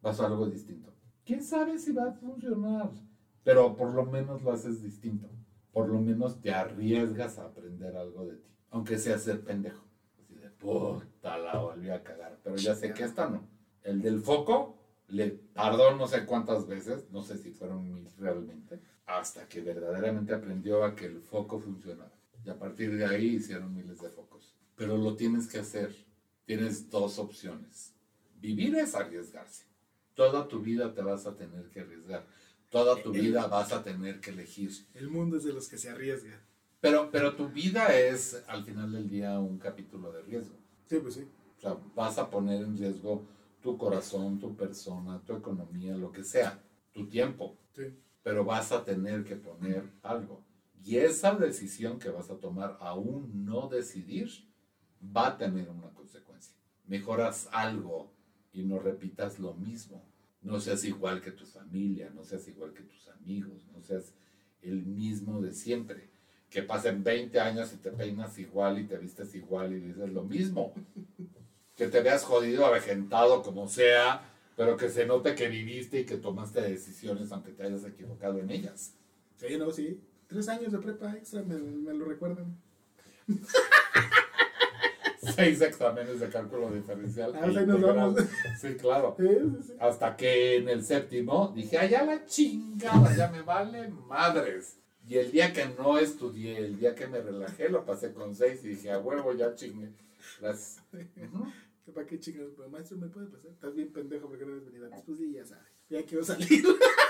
Pasó 0.01 0.25
algo 0.25 0.45
distinto. 0.47 0.93
¿Quién 1.25 1.43
sabe 1.43 1.77
si 1.77 1.91
va 1.91 2.09
a 2.09 2.13
funcionar? 2.13 2.91
Pero 3.43 3.75
por 3.75 3.93
lo 3.93 4.05
menos 4.05 4.41
lo 4.41 4.51
haces 4.51 4.81
distinto. 4.81 5.29
Por 5.71 5.89
lo 5.89 5.99
menos 5.99 6.41
te 6.41 6.51
arriesgas 6.51 7.37
a 7.37 7.45
aprender 7.45 7.95
algo 7.95 8.25
de 8.25 8.37
ti. 8.37 8.49
Aunque 8.71 8.97
sea 8.97 9.17
ser 9.17 9.43
pendejo. 9.43 9.83
Así 10.19 10.35
de 10.35 10.49
puta, 10.49 11.37
la 11.37 11.59
volví 11.59 11.89
a 11.89 12.03
cagar. 12.03 12.39
Pero 12.43 12.55
ya 12.55 12.75
sé 12.75 12.93
que 12.93 13.03
esta 13.03 13.29
no. 13.29 13.47
El 13.83 14.01
del 14.01 14.19
foco 14.19 14.77
le 15.07 15.29
tardó 15.53 15.95
no 15.95 16.07
sé 16.07 16.25
cuántas 16.25 16.67
veces, 16.67 17.09
no 17.11 17.21
sé 17.23 17.37
si 17.37 17.51
fueron 17.51 17.91
mil 17.91 18.07
realmente, 18.17 18.79
hasta 19.05 19.47
que 19.47 19.61
verdaderamente 19.61 20.33
aprendió 20.33 20.83
a 20.83 20.95
que 20.95 21.05
el 21.05 21.21
foco 21.21 21.59
funcionaba. 21.59 22.18
Y 22.43 22.49
a 22.49 22.57
partir 22.57 22.95
de 22.95 23.05
ahí 23.05 23.35
hicieron 23.35 23.73
miles 23.73 24.01
de 24.01 24.09
focos. 24.09 24.55
Pero 24.75 24.97
lo 24.97 25.15
tienes 25.15 25.47
que 25.47 25.59
hacer. 25.59 25.95
Tienes 26.45 26.89
dos 26.89 27.19
opciones. 27.19 27.93
Vivir 28.39 28.75
es 28.75 28.95
arriesgarse. 28.95 29.65
Toda 30.13 30.47
tu 30.47 30.59
vida 30.59 30.93
te 30.93 31.01
vas 31.01 31.25
a 31.25 31.35
tener 31.35 31.69
que 31.69 31.81
arriesgar. 31.81 32.25
Toda 32.69 33.01
tu 33.01 33.11
vida 33.11 33.47
vas 33.47 33.71
a 33.73 33.83
tener 33.83 34.19
que 34.19 34.31
elegir. 34.31 34.71
El 34.93 35.09
mundo 35.09 35.37
es 35.37 35.43
de 35.43 35.53
los 35.53 35.67
que 35.67 35.77
se 35.77 35.89
arriesgan. 35.89 36.39
Pero, 36.81 37.09
pero 37.11 37.35
tu 37.35 37.49
vida 37.49 37.93
es, 37.97 38.41
al 38.47 38.63
final 38.63 38.91
del 38.91 39.09
día, 39.09 39.37
un 39.39 39.57
capítulo 39.57 40.11
de 40.11 40.21
riesgo. 40.21 40.55
Sí, 40.87 40.99
pues 40.99 41.15
sí. 41.15 41.27
O 41.57 41.61
sea, 41.61 41.77
vas 41.93 42.17
a 42.17 42.29
poner 42.29 42.63
en 42.63 42.77
riesgo 42.77 43.27
tu 43.61 43.77
corazón, 43.77 44.39
tu 44.39 44.55
persona, 44.55 45.21
tu 45.25 45.35
economía, 45.35 45.97
lo 45.97 46.11
que 46.11 46.23
sea, 46.23 46.61
tu 46.93 47.07
tiempo. 47.07 47.57
Sí. 47.75 47.83
Pero 48.23 48.45
vas 48.45 48.71
a 48.71 48.83
tener 48.83 49.23
que 49.23 49.35
poner 49.35 49.83
algo. 50.03 50.41
Y 50.83 50.97
esa 50.97 51.35
decisión 51.35 51.99
que 51.99 52.09
vas 52.09 52.29
a 52.29 52.37
tomar, 52.37 52.77
aún 52.79 53.45
no 53.45 53.67
decidir, 53.67 54.29
va 55.03 55.27
a 55.27 55.37
tener 55.37 55.69
una 55.69 55.89
consecuencia. 55.89 56.55
Mejoras 56.87 57.49
algo 57.51 58.11
y 58.53 58.63
no 58.63 58.79
repitas 58.79 59.39
lo 59.39 59.53
mismo. 59.53 60.03
No 60.41 60.59
seas 60.59 60.85
igual 60.85 61.21
que 61.21 61.31
tu 61.31 61.45
familia, 61.45 62.09
no 62.15 62.23
seas 62.23 62.47
igual 62.47 62.73
que 62.73 62.83
tus 62.83 63.07
amigos, 63.09 63.67
no 63.73 63.81
seas 63.81 64.13
el 64.61 64.85
mismo 64.85 65.41
de 65.41 65.53
siempre. 65.53 66.09
Que 66.49 66.63
pasen 66.63 67.03
20 67.03 67.39
años 67.39 67.73
y 67.73 67.77
te 67.77 67.91
peinas 67.91 68.37
igual 68.39 68.79
y 68.79 68.85
te 68.85 68.97
vistes 68.97 69.35
igual 69.35 69.73
y 69.73 69.79
dices 69.79 70.09
lo 70.09 70.23
mismo. 70.23 70.73
Que 71.75 71.87
te 71.87 72.01
veas 72.01 72.23
jodido, 72.23 72.65
avejentado, 72.65 73.43
como 73.43 73.67
sea, 73.67 74.21
pero 74.55 74.75
que 74.75 74.89
se 74.89 75.05
note 75.05 75.35
que 75.35 75.47
viviste 75.47 76.01
y 76.01 76.05
que 76.05 76.17
tomaste 76.17 76.61
decisiones 76.61 77.31
aunque 77.31 77.51
te 77.51 77.63
hayas 77.63 77.85
equivocado 77.85 78.39
en 78.39 78.49
ellas. 78.49 78.93
Sí, 79.35 79.57
no, 79.57 79.71
sí. 79.71 80.01
Tres 80.29 80.47
años 80.47 80.71
de 80.71 80.77
prepa 80.77 81.11
extra, 81.15 81.41
me, 81.41 81.55
me 81.55 81.91
lo 81.91 82.05
recuerdan. 82.05 82.55
Seis 85.35 85.59
exámenes 85.61 86.19
de 86.19 86.29
cálculo 86.29 86.71
diferencial. 86.71 87.33
Ah, 87.35 87.45
ahí 87.45 87.65
nos 87.65 87.81
vamos. 87.81 88.21
Sí, 88.61 88.75
claro. 88.75 89.15
Sí, 89.17 89.25
sí, 89.27 89.63
sí. 89.67 89.73
Hasta 89.79 90.15
que 90.15 90.57
en 90.57 90.69
el 90.69 90.83
séptimo 90.83 91.51
dije, 91.55 91.79
ay, 91.79 91.89
ya 91.89 92.05
la 92.05 92.25
chingada, 92.25 93.15
ya 93.15 93.29
me 93.29 93.41
vale 93.41 93.89
madres. 93.89 94.77
Y 95.07 95.17
el 95.17 95.31
día 95.31 95.51
que 95.51 95.65
no 95.65 95.97
estudié, 95.97 96.59
el 96.59 96.77
día 96.77 96.93
que 96.93 97.07
me 97.07 97.19
relajé, 97.21 97.67
lo 97.69 97.83
pasé 97.83 98.13
con 98.13 98.35
seis 98.35 98.63
y 98.63 98.69
dije, 98.69 98.91
a 98.91 98.99
huevo, 98.99 99.33
ya 99.33 99.55
chingue. 99.55 99.89
Las... 100.41 100.83
¿Para 101.93 102.05
qué 102.05 102.19
chingados? 102.19 102.53
Pero 102.55 102.69
maestro, 102.69 102.97
¿me 102.97 103.07
puede 103.07 103.25
pasar? 103.25 103.49
Estás 103.49 103.73
bien 103.73 103.91
pendejo 103.91 104.27
porque 104.27 104.45
no 104.45 104.55
has 104.55 104.63
venido 104.63 104.85
antes. 104.85 105.01
Pues 105.07 105.17
sí, 105.17 105.31
ya 105.33 105.43
sabes. 105.43 105.65
Ya 105.89 106.03
quiero 106.03 106.23
salir. 106.23 106.63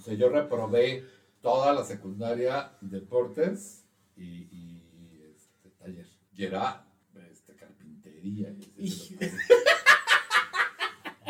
O 0.00 0.02
sea, 0.02 0.14
yo 0.14 0.30
reprobé 0.30 1.04
toda 1.42 1.74
la 1.74 1.84
secundaria, 1.84 2.72
deportes 2.80 3.84
y, 4.16 4.48
y, 4.50 5.22
este, 5.36 5.68
taller. 5.78 6.08
Y 6.32 6.44
era 6.46 6.86
este, 7.30 7.54
carpintería. 7.54 8.56
y 8.78 8.86
ese 8.86 9.16
de. 9.16 9.30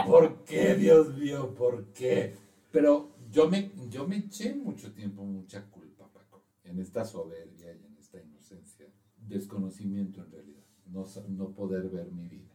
¿Por 0.07 0.45
qué, 0.45 0.77
Dios 0.77 1.17
mío? 1.17 1.53
¿Por 1.53 1.93
qué? 1.93 2.37
Pero 2.71 3.17
yo 3.29 3.51
me, 3.51 3.73
yo 3.89 4.07
me 4.07 4.19
eché 4.19 4.55
mucho 4.55 4.93
tiempo, 4.93 5.25
mucha 5.25 5.69
culpa, 5.69 6.07
Paco, 6.07 6.45
en 6.63 6.79
esta 6.79 7.05
soberbia 7.05 7.75
y 7.75 7.85
en 7.85 7.97
esta 7.99 8.21
inocencia. 8.21 8.87
Desconocimiento 9.17 10.21
en 10.21 10.31
realidad. 10.31 10.63
No, 10.87 11.07
no 11.29 11.51
poder 11.51 11.89
ver 11.89 12.13
mi 12.13 12.29
vida. 12.29 12.55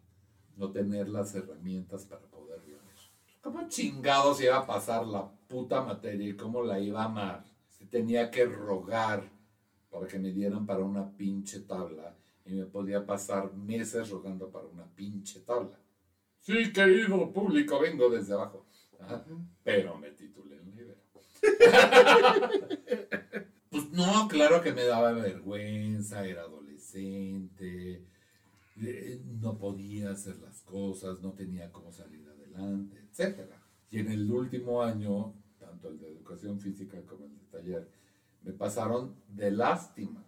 No 0.56 0.72
tener 0.72 1.10
las 1.10 1.36
herramientas 1.36 2.06
para 2.06 2.26
poder 2.28 2.62
vivir. 2.62 2.76
¿Cómo 3.42 3.68
chingados 3.68 4.42
iba 4.42 4.58
a 4.58 4.66
pasar 4.66 5.06
la 5.06 5.32
puta 5.56 5.82
materia 5.82 6.28
y 6.28 6.36
cómo 6.36 6.64
la 6.64 6.82
iba 6.82 7.02
a 7.02 7.06
amar? 7.06 7.46
Tenía 7.90 8.30
que 8.30 8.46
rogar 8.46 9.24
para 9.90 10.06
que 10.06 10.20
me 10.20 10.32
dieran 10.32 10.66
para 10.66 10.82
una 10.82 11.10
pinche 11.16 11.62
tabla 11.62 12.14
y 12.46 12.56
me 12.56 12.66
podía 12.66 13.06
pasar 13.06 13.54
meses 13.54 14.10
rogando 14.10 14.50
para 14.50 14.66
una 14.66 14.84
pinche 14.84 15.40
tabla. 15.40 15.80
Sí, 16.42 16.74
querido 16.74 17.32
público, 17.32 17.80
vengo 17.80 18.10
desde 18.10 18.34
abajo. 18.34 18.66
Ajá. 19.00 19.24
Pero 19.64 19.98
me 19.98 20.12
titulé 20.12 20.58
en 20.58 20.76
libro. 20.76 20.96
pues 23.70 23.90
no, 23.92 24.28
claro 24.28 24.62
que 24.62 24.74
me 24.74 24.84
daba 24.84 25.14
vergüenza, 25.14 26.28
era 26.28 26.42
adolescente, 26.42 28.04
eh, 28.82 29.22
no 29.42 29.58
podía 29.58 30.12
hacer 30.12 30.38
las 30.40 30.64
cosas, 30.64 31.22
no 31.22 31.32
tenía 31.32 31.72
cómo 31.72 31.94
salir 31.94 32.28
adelante, 32.28 33.00
etc. 33.10 33.40
Y 33.90 34.00
en 34.00 34.12
el 34.12 34.30
último 34.30 34.84
año, 34.84 35.34
tanto 35.76 35.90
el 35.90 36.00
de 36.00 36.08
educación 36.08 36.60
física 36.60 37.02
como 37.06 37.26
el 37.26 37.36
de 37.38 37.46
taller, 37.52 37.90
me 38.44 38.54
pasaron 38.54 39.16
de 39.28 39.52
lástima, 39.52 40.24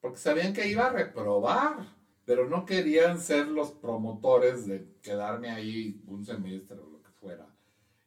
porque 0.00 0.18
sabían 0.18 0.52
que 0.52 0.68
iba 0.68 0.86
a 0.86 0.92
reprobar, 0.92 1.86
pero 2.24 2.48
no 2.48 2.64
querían 2.64 3.18
ser 3.18 3.48
los 3.48 3.72
promotores 3.72 4.66
de 4.66 4.96
quedarme 5.02 5.50
ahí 5.50 6.02
un 6.06 6.24
semestre 6.24 6.78
o 6.78 6.90
lo 6.90 7.02
que 7.02 7.10
fuera 7.12 7.46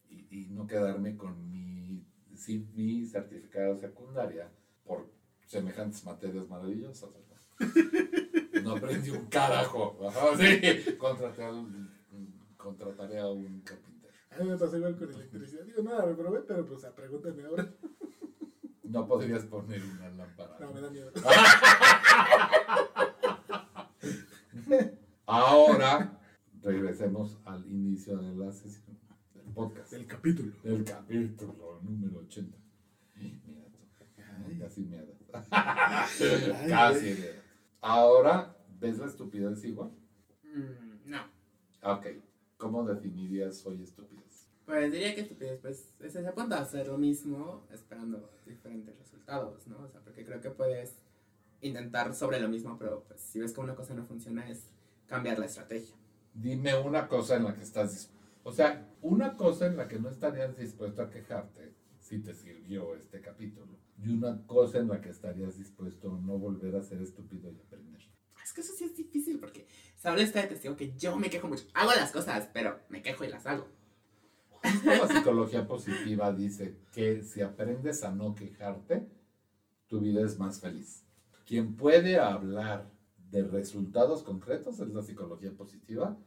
y, 0.10 0.28
y 0.30 0.50
no 0.50 0.68
quedarme 0.68 1.16
con 1.16 1.50
mi, 1.50 2.04
sin 2.36 2.72
mi 2.76 3.06
certificado 3.06 3.78
secundaria 3.78 4.50
por 4.86 5.08
semejantes 5.46 6.04
materias 6.06 6.48
maravillosas. 6.48 7.10
No 8.64 8.74
aprendí 8.74 9.10
un 9.10 9.26
carajo. 9.26 9.98
Sí. 10.38 10.96
Contraté 11.00 11.44
contrataré 12.58 13.18
a 13.20 13.28
un 13.28 13.62
carpintero. 13.62 13.91
A 14.32 14.40
mí 14.40 14.50
me 14.50 14.58
pasó 14.58 14.78
igual 14.78 14.98
con 14.98 15.14
electricidad. 15.14 15.64
Digo, 15.64 15.84
no 15.84 15.94
la 15.94 16.06
reprobé, 16.06 16.40
pero 16.42 16.66
pues 16.66 16.86
pregúntame 16.96 17.44
ahora. 17.44 17.70
No 18.84 19.08
podrías 19.08 19.44
poner 19.46 19.82
una 19.84 20.10
lámpara. 20.10 20.58
No, 20.60 20.74
me 20.74 20.82
da 20.82 20.90
miedo. 20.90 21.12
Ahora, 25.26 26.20
regresemos 26.62 27.38
al 27.46 27.66
inicio 27.70 28.18
de 28.18 28.36
la 28.36 28.52
sesión 28.52 28.98
del 29.34 29.46
podcast. 29.54 29.94
El 29.94 30.06
capítulo. 30.08 30.52
El 30.64 30.84
capítulo 30.84 31.80
número 31.84 32.20
80. 32.20 32.58
Mira 33.16 33.66
tú, 33.66 33.80
casi 34.60 34.82
me 34.82 34.98
casi 36.68 37.14
me. 37.14 37.30
Ahora, 37.80 38.58
¿ves 38.80 38.98
la 38.98 39.06
estupidez 39.06 39.64
igual? 39.64 39.92
Mm, 40.44 41.10
no. 41.10 41.22
Ok. 41.84 42.08
¿Cómo 42.58 42.84
definirías 42.86 43.58
soy 43.58 43.82
estupidez? 43.82 44.20
Pues 44.72 44.89
diría 44.89 45.13
que 45.13 45.19
estupidez, 45.19 45.59
pues 45.59 45.93
es 45.99 46.15
ese 46.15 46.32
punto, 46.32 46.55
hacer 46.55 46.88
lo 46.88 46.97
mismo 46.97 47.67
esperando 47.74 48.32
diferentes 48.45 48.97
resultados, 48.97 49.67
¿no? 49.67 49.80
O 49.80 49.89
sea, 49.89 49.99
porque 49.99 50.24
creo 50.24 50.39
que 50.39 50.49
puedes 50.49 50.95
intentar 51.59 52.15
sobre 52.15 52.39
lo 52.39 52.47
mismo, 52.47 52.78
pero 52.80 53.03
pues 53.05 53.19
si 53.19 53.41
ves 53.41 53.51
que 53.51 53.59
una 53.59 53.76
cosa 53.76 53.93
no 53.95 54.05
funciona 54.05 54.49
es 54.49 54.69
cambiar 55.07 55.39
la 55.39 55.47
estrategia. 55.47 55.93
Dime 56.34 56.74
una 56.80 57.09
cosa 57.09 57.36
en 57.36 57.43
la 57.43 57.53
que 57.53 57.63
estás. 57.63 58.11
O 58.43 58.53
sea, 58.53 58.89
una 59.01 59.36
cosa 59.36 59.65
en 59.65 59.76
la 59.76 59.89
que 59.89 59.99
no 59.99 60.07
estarías 60.07 60.55
dispuesto 60.55 61.01
a 61.01 61.09
quejarte 61.09 61.74
si 61.99 62.19
te 62.19 62.34
sirvió 62.34 62.95
este 62.95 63.19
capítulo. 63.19 63.78
Y 64.01 64.07
una 64.07 64.47
cosa 64.47 64.78
en 64.78 64.88
la 64.88 65.01
que 65.01 65.09
estarías 65.09 65.57
dispuesto 65.57 66.15
a 66.15 66.17
no 66.17 66.38
volver 66.38 66.78
a 66.78 66.82
ser 66.82 67.01
estúpido 67.01 67.51
y 67.51 67.59
aprender. 67.59 68.01
Es 68.41 68.53
que 68.53 68.61
eso 68.61 68.72
sí 68.74 68.86
es 68.86 68.95
difícil 68.95 69.38
porque 69.38 69.67
se 69.97 70.07
habla 70.07 70.24
este 70.24 70.39
de 70.39 70.47
testigo 70.47 70.78
que 70.78 70.95
yo 70.95 71.17
me 71.17 71.30
quejo 71.30 71.49
mucho. 71.49 71.65
Hago 71.74 71.91
las 71.91 72.13
cosas, 72.13 72.47
pero 72.53 72.80
me 72.88 73.01
quejo 73.01 73.26
y 73.26 73.28
las 73.28 73.45
hago. 73.45 73.81
La 74.86 75.07
psicología 75.07 75.68
positiva 75.68 76.32
dice 76.32 76.76
que 76.91 77.24
si 77.24 77.41
aprendes 77.41 78.03
a 78.03 78.12
no 78.12 78.36
quejarte, 78.36 79.07
tu 79.88 79.99
vida 79.99 80.26
es 80.26 80.38
más 80.38 80.59
feliz. 80.59 81.03
Quien 81.45 81.76
puede 81.76 82.20
hablar 82.20 82.89
de 83.30 83.43
resultados 83.43 84.24
concretos 84.24 84.80
es 84.80 84.89
la 84.89 85.01
psicología 85.01 85.51
positiva, 85.51 86.18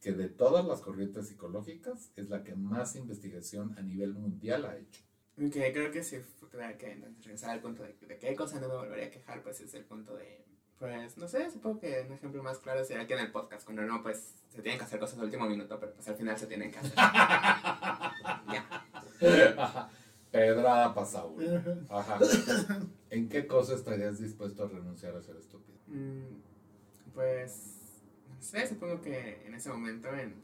que 0.00 0.12
de 0.12 0.28
todas 0.28 0.64
las 0.64 0.80
corrientes 0.80 1.28
psicológicas 1.28 2.12
es 2.16 2.28
la 2.28 2.44
que 2.44 2.54
más 2.54 2.94
investigación 2.94 3.74
a 3.78 3.82
nivel 3.82 4.14
mundial 4.14 4.66
ha 4.66 4.76
hecho. 4.76 5.02
Ok, 5.36 5.54
creo 5.72 5.90
que 5.90 6.02
si 6.02 6.16
que 6.78 7.02
regresar 7.22 7.50
al 7.50 7.60
punto 7.60 7.82
de, 7.82 7.94
de 7.94 8.18
qué 8.18 8.34
cosa 8.34 8.60
no 8.60 8.68
me 8.68 8.76
volvería 8.76 9.06
a 9.06 9.10
quejar, 9.10 9.42
pues 9.42 9.60
es 9.60 9.72
el 9.74 9.84
punto 9.84 10.16
de, 10.16 10.44
pues, 10.78 11.16
no 11.18 11.26
sé, 11.28 11.50
supongo 11.50 11.80
que 11.80 12.04
un 12.06 12.14
ejemplo 12.14 12.42
más 12.42 12.58
claro 12.58 12.84
sería 12.84 13.06
que 13.06 13.14
en 13.14 13.20
el 13.20 13.32
podcast, 13.32 13.64
cuando 13.64 13.82
no, 13.82 14.02
pues, 14.02 14.34
se 14.48 14.62
tienen 14.62 14.78
que 14.78 14.84
hacer 14.84 15.00
cosas 15.00 15.18
al 15.18 15.24
último 15.24 15.46
minuto, 15.46 15.78
pero 15.80 15.92
pues 15.92 16.08
al 16.08 16.16
final 16.16 16.38
se 16.38 16.46
tienen 16.46 16.70
que 16.70 16.78
hacer. 16.78 16.94
ya. 18.52 19.90
Pedrada 20.30 20.94
pa' 20.94 21.04
Saúl. 21.04 21.86
Ajá. 21.88 22.18
¿En 23.10 23.28
qué 23.28 23.46
cosa 23.46 23.74
estarías 23.74 24.18
dispuesto 24.18 24.64
a 24.64 24.68
renunciar 24.68 25.16
a 25.16 25.22
ser 25.22 25.36
estúpido? 25.36 25.78
Mm, 25.86 26.40
pues, 27.14 28.02
no 28.28 28.42
sé, 28.42 28.66
supongo 28.68 29.00
que 29.00 29.42
en 29.46 29.54
ese 29.54 29.70
momento 29.70 30.08
en 30.14 30.42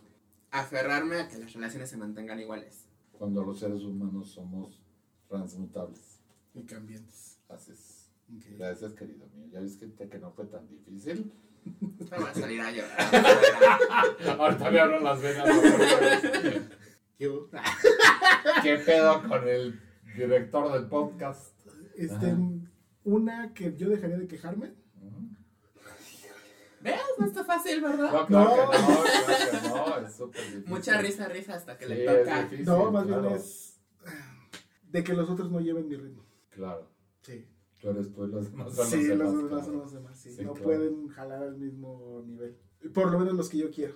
aferrarme 0.50 1.20
a 1.20 1.28
que 1.28 1.38
las 1.38 1.52
relaciones 1.52 1.90
se 1.90 1.96
mantengan 1.96 2.40
iguales. 2.40 2.86
Cuando 3.12 3.44
los 3.44 3.60
seres 3.60 3.82
humanos 3.82 4.30
somos 4.30 4.80
transmutables. 5.28 6.20
Y 6.54 6.62
cambiantes. 6.62 7.38
Haces. 7.48 7.93
Gracias, 8.28 8.92
querido 8.94 9.26
mío. 9.28 9.46
Ya 9.50 9.60
viste 9.60 9.92
que, 9.94 10.08
que 10.08 10.18
no 10.18 10.32
fue 10.32 10.46
tan 10.46 10.66
difícil. 10.68 11.32
No 11.64 12.16
voy 12.18 12.28
a 12.28 12.34
salir 12.34 12.60
a 12.60 12.70
llorar. 12.70 14.36
Ahorita 14.38 14.70
me 14.70 14.80
abro 14.80 15.00
las 15.00 15.22
venas. 15.22 15.46
favor. 15.48 16.70
¿Qué 18.62 18.76
pedo 18.78 19.22
con 19.28 19.48
el 19.48 19.80
director 20.16 20.72
del 20.72 20.88
podcast? 20.88 21.54
este, 21.96 22.26
Ajá. 22.30 22.38
una 23.04 23.54
que 23.54 23.74
yo 23.76 23.88
dejaría 23.88 24.18
de 24.18 24.26
quejarme. 24.26 24.72
¿Ves? 26.80 27.00
No 27.18 27.26
está 27.26 27.44
fácil, 27.44 27.80
¿verdad? 27.80 28.12
No, 28.12 28.26
claro 28.26 28.50
No. 28.56 28.70
que 28.70 28.78
no, 28.78 28.86
claro 28.86 29.50
que 29.62 29.68
no, 30.00 30.06
es 30.06 30.14
súper 30.14 30.42
difícil. 30.42 30.64
Mucha 30.66 30.98
risa, 31.00 31.28
risa 31.28 31.54
hasta 31.54 31.78
que 31.78 31.86
Sí, 31.86 31.94
le 31.94 32.04
toca. 32.04 32.42
difícil, 32.42 32.66
No, 32.66 32.90
más 32.90 33.06
claro. 33.06 33.22
bien 33.22 33.34
es 33.36 33.80
ah, 34.06 34.40
de 34.90 35.04
que 35.04 35.14
los 35.14 35.30
otros 35.30 35.50
no 35.50 35.60
lleven 35.60 35.88
mi 35.88 35.96
ritmo. 35.96 36.26
Claro, 36.50 36.90
Sí. 37.22 37.46
Tú 37.84 37.90
eres 37.90 38.10
tú 38.12 38.24
y 38.24 38.28
los 38.28 38.50
demás 38.50 38.74
son 38.74 38.86
Sí, 38.86 39.08
los 39.08 39.18
los 39.18 39.18
demás. 39.18 39.34
demás 39.36 39.48
claro. 39.50 39.64
son 39.66 39.76
los 39.78 39.92
demás, 39.92 40.18
sí. 40.18 40.30
Sí, 40.32 40.42
no 40.42 40.52
claro. 40.54 40.64
pueden 40.64 41.08
jalar 41.08 41.42
al 41.42 41.56
mismo 41.58 42.22
nivel. 42.26 42.56
Por 42.94 43.10
lo 43.12 43.18
menos 43.18 43.34
los 43.34 43.48
que 43.50 43.58
yo 43.58 43.70
quiero, 43.70 43.94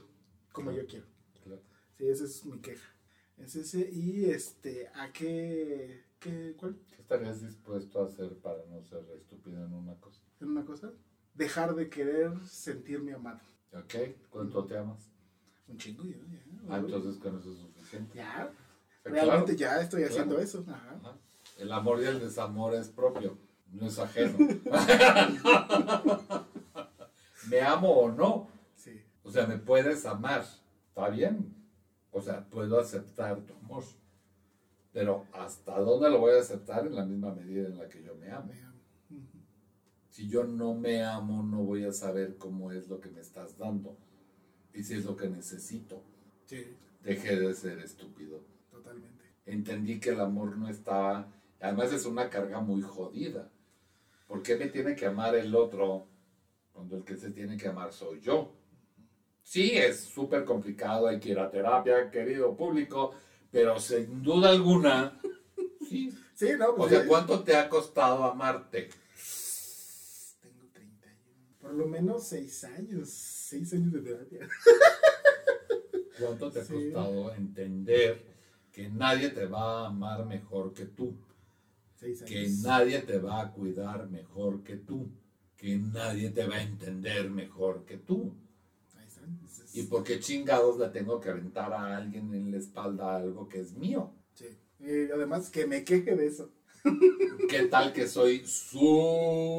como 0.53 0.71
Claro. 0.71 0.83
yo 0.83 0.89
quiero. 0.91 1.07
Claro. 1.43 1.63
Sí, 1.97 2.07
esa 2.09 2.25
es 2.25 2.45
mi 2.45 2.59
queja. 2.61 2.87
Es 3.39 3.57
ese, 3.57 3.89
y 3.91 4.27
este, 4.27 4.89
¿a 4.89 5.11
qué, 5.13 6.05
qué, 6.19 6.55
cuál? 6.59 6.77
¿Qué 6.95 7.01
estarías 7.01 7.41
dispuesto 7.41 8.03
a 8.03 8.07
hacer 8.07 8.37
para 8.39 8.65
no 8.67 8.83
ser 8.83 9.05
estúpido 9.17 9.65
en 9.65 9.73
una 9.73 9.95
cosa? 10.01 10.23
¿En 10.41 10.49
una 10.49 10.65
cosa? 10.67 10.93
Dejar 11.35 11.75
de 11.75 11.89
querer 11.89 12.33
sentirme 12.47 13.15
amado. 13.15 13.41
¿Ok? 13.73 13.95
¿Cuánto 14.29 14.67
te 14.67 14.77
amas? 14.77 15.09
Un 15.69 15.79
chingo 15.79 16.05
ya, 16.05 16.17
ya. 16.17 16.43
Ah, 16.69 16.79
entonces 16.79 17.17
con 17.17 17.39
eso 17.39 17.53
es 17.53 17.59
suficiente. 17.59 18.17
Ya, 18.19 18.53
realmente 19.05 19.57
ya 19.57 19.81
estoy 19.81 20.03
haciendo 20.03 20.39
eso. 20.39 20.65
Ajá. 20.69 20.97
Ajá. 20.97 21.19
El 21.59 21.73
amor 21.73 22.01
y 22.03 22.07
el 22.07 22.21
desamor 22.21 22.75
es 22.75 22.89
propio, 22.89 23.39
no 23.73 23.87
es 23.87 23.99
ajeno. 23.99 24.39
me 27.51 27.61
amo 27.61 27.91
o 27.91 28.11
no. 28.11 28.49
Sí. 28.77 29.01
O 29.23 29.31
sea, 29.31 29.47
me 29.47 29.59
puedes 29.59 30.05
amar. 30.07 30.45
Está 30.89 31.09
bien. 31.09 31.55
O 32.11 32.21
sea, 32.21 32.45
puedo 32.49 32.81
aceptar 32.81 33.41
tu 33.43 33.55
amor. 33.55 33.85
Pero 34.93 35.27
¿hasta 35.33 35.79
dónde 35.81 36.11
lo 36.11 36.19
voy 36.19 36.35
a 36.35 36.41
aceptar? 36.41 36.87
En 36.87 36.97
la 36.97 37.05
misma 37.05 37.35
medida 37.35 37.69
en 37.69 37.79
la 37.79 37.89
que 37.89 38.03
yo 38.03 38.15
me 38.17 38.31
amo. 38.31 38.53
Si 40.11 40.29
yo 40.29 40.43
no 40.43 40.75
me 40.75 41.05
amo, 41.05 41.45
no 41.45 41.59
voy 41.59 41.85
a 41.85 41.93
saber 41.93 42.39
cómo 42.39 42.73
es 42.73 42.89
lo 42.89 43.01
que 43.01 43.11
me 43.11 43.21
estás 43.21 43.57
dando. 43.57 43.97
Y 44.75 44.83
si 44.83 44.95
es 44.95 45.05
lo 45.05 45.17
que 45.17 45.29
necesito. 45.29 46.03
Sí, 46.47 46.65
Dejé 47.05 47.39
de 47.39 47.55
ser 47.55 47.79
estúpido. 47.79 48.41
totalmente. 48.71 49.25
entendí 49.47 50.01
que 50.01 50.11
el 50.11 50.21
amor 50.21 50.57
no 50.57 50.69
estaba, 50.69 51.29
además 51.61 51.93
es 51.93 52.05
una 52.05 52.29
carga 52.29 52.61
muy 52.61 52.83
jodida. 52.83 53.49
¿Por 54.29 54.43
qué 54.43 54.57
me 54.57 54.67
tiene 54.69 54.95
que 54.95 55.07
amar 55.07 55.35
el 55.35 55.55
otro 55.55 56.07
cuando 56.73 56.97
el 56.99 57.05
que 57.05 57.17
se 57.17 57.31
tiene 57.31 57.57
que 57.57 57.67
amar 57.69 57.93
soy 57.93 58.21
yo? 58.21 58.53
Sí, 59.43 59.73
es 59.77 60.01
súper 60.01 60.45
complicado, 60.45 61.09
hay 61.09 61.19
que 61.19 61.31
ir 61.31 61.39
a 61.41 61.51
terapia, 61.51 62.11
querido 62.11 62.55
público, 62.55 63.15
pero 63.51 63.81
sin 63.81 64.23
duda 64.23 64.51
alguna, 64.51 65.19
sí. 65.89 66.15
Sí, 66.35 66.51
no, 66.59 66.69
O 66.69 66.77
pues 66.77 66.91
sea, 66.91 67.01
ya- 67.03 67.09
¿cuánto 67.09 67.43
te 67.43 67.57
ha 67.57 67.69
costado 67.69 68.23
amarte? 68.25 68.91
Tengo 70.41 70.69
31. 70.73 71.57
Por 71.59 71.75
lo 71.75 71.87
menos 71.89 72.29
6 72.29 72.63
años. 72.65 73.09
6 73.11 73.73
años 73.73 73.93
de 73.95 74.01
terapia. 74.03 74.49
¿Cuánto 76.21 76.51
te 76.53 76.61
ha 76.61 76.65
Sí. 76.65 76.75
costado 76.93 77.35
entender 77.35 78.23
que 78.71 78.89
nadie 78.91 79.31
te 79.31 79.47
va 79.47 79.85
a 79.85 79.87
amar 79.89 80.27
mejor 80.27 80.75
que 80.75 80.85
tú? 80.85 81.17
6 81.99 82.23
años. 82.23 82.31
que 82.31 82.49
nadie 82.69 82.99
te 83.01 83.19
va 83.19 83.41
a 83.43 83.53
cuidar 83.53 84.09
mejor 84.09 84.63
que 84.63 84.77
tú, 84.77 85.11
que 85.57 85.77
nadie 85.77 86.31
te 86.31 86.47
va 86.47 86.57
a 86.57 86.63
entender 86.63 87.29
mejor 87.31 87.85
que 87.85 87.97
tú. 87.99 88.35
¿Y 89.75 89.83
por 89.83 90.03
qué 90.03 90.19
chingados 90.19 90.79
le 90.79 90.89
tengo 90.89 91.21
que 91.21 91.29
aventar 91.29 91.73
a 91.73 91.97
alguien 91.99 92.33
en 92.35 92.51
la 92.51 92.57
espalda 92.59 93.17
algo 93.17 93.49
que 93.49 93.61
es 93.61 93.73
mío? 93.77 94.11
Sí. 94.35 94.47
Y 94.81 95.11
además 95.13 95.51
que 95.51 95.67
me 95.67 95.85
queje 95.85 96.17
de 96.17 96.27
eso. 96.27 96.51
¿Qué 97.51 97.65
tal 97.65 97.93
que 97.93 98.07
soy 98.09 98.43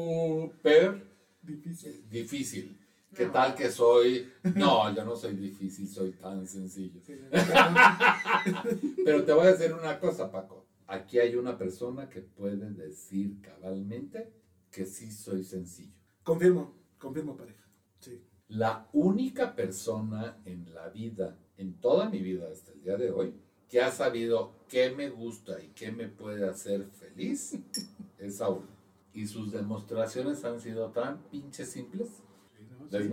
súper 0.00 1.06
Difícil. 1.42 2.04
difícil? 2.10 2.76
¿Qué 3.14 3.26
No. 3.26 3.32
tal 3.32 3.54
que 3.54 3.70
soy... 3.70 4.28
No, 4.56 4.92
yo 4.94 5.04
no 5.04 5.14
soy 5.16 5.34
difícil, 5.34 5.88
soy 5.88 6.12
tan 6.12 6.46
sencillo. 6.46 7.00
Sí. 7.06 7.14
Pero 9.04 9.24
te 9.24 9.32
voy 9.32 9.46
a 9.46 9.52
decir 9.52 9.72
una 9.72 9.98
cosa, 9.98 10.30
Paco. 10.30 10.59
Aquí 10.90 11.20
hay 11.20 11.36
una 11.36 11.56
persona 11.56 12.08
que 12.08 12.20
puede 12.20 12.68
decir 12.72 13.40
cabalmente 13.40 14.32
que 14.72 14.84
sí 14.84 15.12
soy 15.12 15.44
sencillo. 15.44 15.94
confirmo, 16.24 16.74
confirmo 16.98 17.36
pareja. 17.36 17.64
Sí. 18.00 18.20
La 18.48 18.88
única 18.92 19.54
persona 19.54 20.42
en 20.44 20.74
la 20.74 20.88
vida, 20.88 21.38
en 21.56 21.74
toda 21.74 22.10
mi 22.10 22.18
vida 22.18 22.50
hasta 22.50 22.72
el 22.72 22.82
día 22.82 22.96
de 22.96 23.12
hoy, 23.12 23.32
que 23.68 23.80
ha 23.80 23.92
sabido 23.92 24.56
qué 24.68 24.90
me 24.90 25.10
gusta 25.10 25.62
y 25.62 25.68
qué 25.68 25.92
me 25.92 26.08
puede 26.08 26.44
hacer 26.48 26.84
feliz, 26.86 27.56
es 28.18 28.38
Saúl. 28.38 28.66
Y 29.12 29.28
sus 29.28 29.52
demostraciones 29.52 30.44
han 30.44 30.60
sido 30.60 30.90
tan 30.90 31.22
pinches 31.30 31.70
simples. 31.70 32.08
Sí, 32.56 32.66
no, 32.68 32.98
sí. 32.98 33.08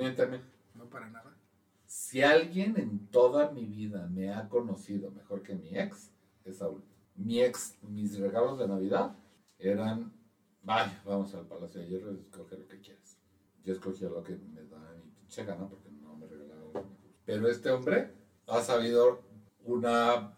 No 0.73 0.89
para 0.89 1.11
nada. 1.11 1.37
Si 1.85 2.23
alguien 2.23 2.75
en 2.79 3.07
toda 3.09 3.51
mi 3.51 3.67
vida 3.67 4.07
me 4.07 4.33
ha 4.33 4.49
conocido 4.49 5.11
mejor 5.11 5.43
que 5.43 5.53
mi 5.53 5.77
ex, 5.77 6.09
es 6.43 6.57
Saúl. 6.57 6.81
Mi 7.17 7.41
ex, 7.41 7.75
mis 7.81 8.17
regalos 8.17 8.59
de 8.59 8.67
Navidad 8.67 9.15
eran, 9.59 10.13
vaya, 10.61 11.01
vamos 11.05 11.33
al 11.33 11.47
Palacio 11.47 11.81
de 11.81 11.87
Hierro 11.87 12.13
y 12.13 12.19
escoge 12.19 12.57
lo 12.57 12.67
que 12.67 12.79
quieras. 12.79 13.17
Yo 13.63 13.73
escogía 13.73 14.09
lo 14.09 14.23
que 14.23 14.35
me 14.35 14.63
da 14.63 14.93
mi 15.03 15.11
pinche 15.11 15.43
gana 15.43 15.67
porque 15.67 15.89
no 15.91 16.15
me 16.15 16.27
regalaba. 16.27 16.83
Pero 17.25 17.49
este 17.49 17.71
hombre 17.71 18.11
ha 18.47 18.61
sabido 18.61 19.21
una... 19.65 20.37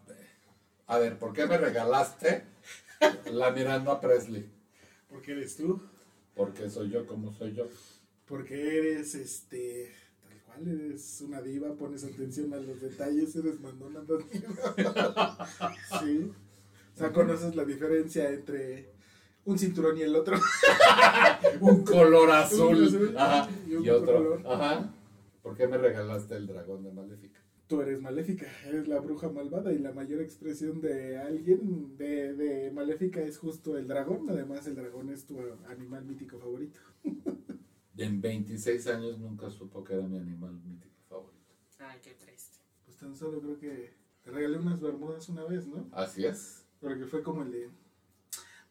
A 0.86 0.98
ver, 0.98 1.18
¿por 1.18 1.32
qué 1.32 1.46
me 1.46 1.58
regalaste 1.58 2.44
la 3.30 3.52
Miranda 3.52 4.00
Presley? 4.00 4.50
Porque 5.08 5.32
eres 5.32 5.56
tú. 5.56 5.80
Porque 6.34 6.70
soy 6.70 6.90
yo 6.90 7.06
como 7.06 7.32
soy 7.32 7.52
yo. 7.52 7.68
Porque 8.26 8.78
eres 8.78 9.14
este. 9.14 9.92
Tal 10.22 10.40
¿Cuál 10.46 10.68
eres 10.68 11.20
una 11.20 11.42
diva? 11.42 11.74
Pones 11.74 12.04
atención 12.04 12.52
a 12.54 12.56
los 12.56 12.80
detalles, 12.80 13.36
eres 13.36 13.60
mandona. 13.60 14.00
sí. 16.00 16.32
Sea, 17.00 17.12
conoces 17.12 17.56
la 17.56 17.64
diferencia 17.64 18.28
entre 18.30 18.92
un 19.46 19.58
cinturón 19.58 19.96
y 19.96 20.02
el 20.02 20.14
otro. 20.14 20.36
un 21.60 21.82
color 21.82 22.30
azul. 22.30 22.76
Un 22.76 22.84
azul 22.84 23.14
Ajá. 23.16 23.48
y 23.66 23.74
un 23.74 23.84
Y 23.84 23.88
otro. 23.88 24.12
color. 24.16 24.42
Ajá. 24.46 24.94
¿Por 25.42 25.56
qué 25.56 25.66
me 25.66 25.78
regalaste 25.78 26.36
el 26.36 26.46
dragón 26.46 26.82
de 26.84 26.92
Maléfica? 26.92 27.40
Tú 27.66 27.80
eres 27.80 28.02
maléfica, 28.02 28.46
eres 28.66 28.86
la 28.88 28.98
bruja 28.98 29.30
malvada 29.30 29.72
y 29.72 29.78
la 29.78 29.92
mayor 29.92 30.20
expresión 30.20 30.80
de 30.80 31.16
alguien 31.18 31.96
de, 31.96 32.34
de 32.34 32.70
maléfica 32.72 33.22
es 33.22 33.38
justo 33.38 33.78
el 33.78 33.86
dragón. 33.86 34.28
Además, 34.28 34.66
el 34.66 34.74
dragón 34.74 35.08
es 35.08 35.24
tu 35.24 35.38
animal 35.68 36.04
mítico 36.04 36.38
favorito. 36.38 36.80
En 37.96 38.20
26 38.20 38.86
años 38.88 39.18
nunca 39.20 39.48
supo 39.50 39.82
que 39.84 39.94
era 39.94 40.02
mi 40.06 40.18
animal 40.18 40.52
mítico 40.64 40.96
favorito. 41.08 41.54
Ay, 41.78 41.98
qué 42.02 42.10
triste. 42.14 42.58
Pues 42.84 42.96
tan 42.98 43.14
solo 43.14 43.40
creo 43.40 43.58
que 43.58 43.94
te 44.22 44.30
regalé 44.32 44.58
unas 44.58 44.80
bermudas 44.80 45.28
una 45.28 45.44
vez, 45.44 45.66
¿no? 45.68 45.88
Así 45.92 46.26
es. 46.26 46.59
Porque 46.80 47.06
fue 47.06 47.22
como 47.22 47.42
el 47.42 47.52
de. 47.52 47.70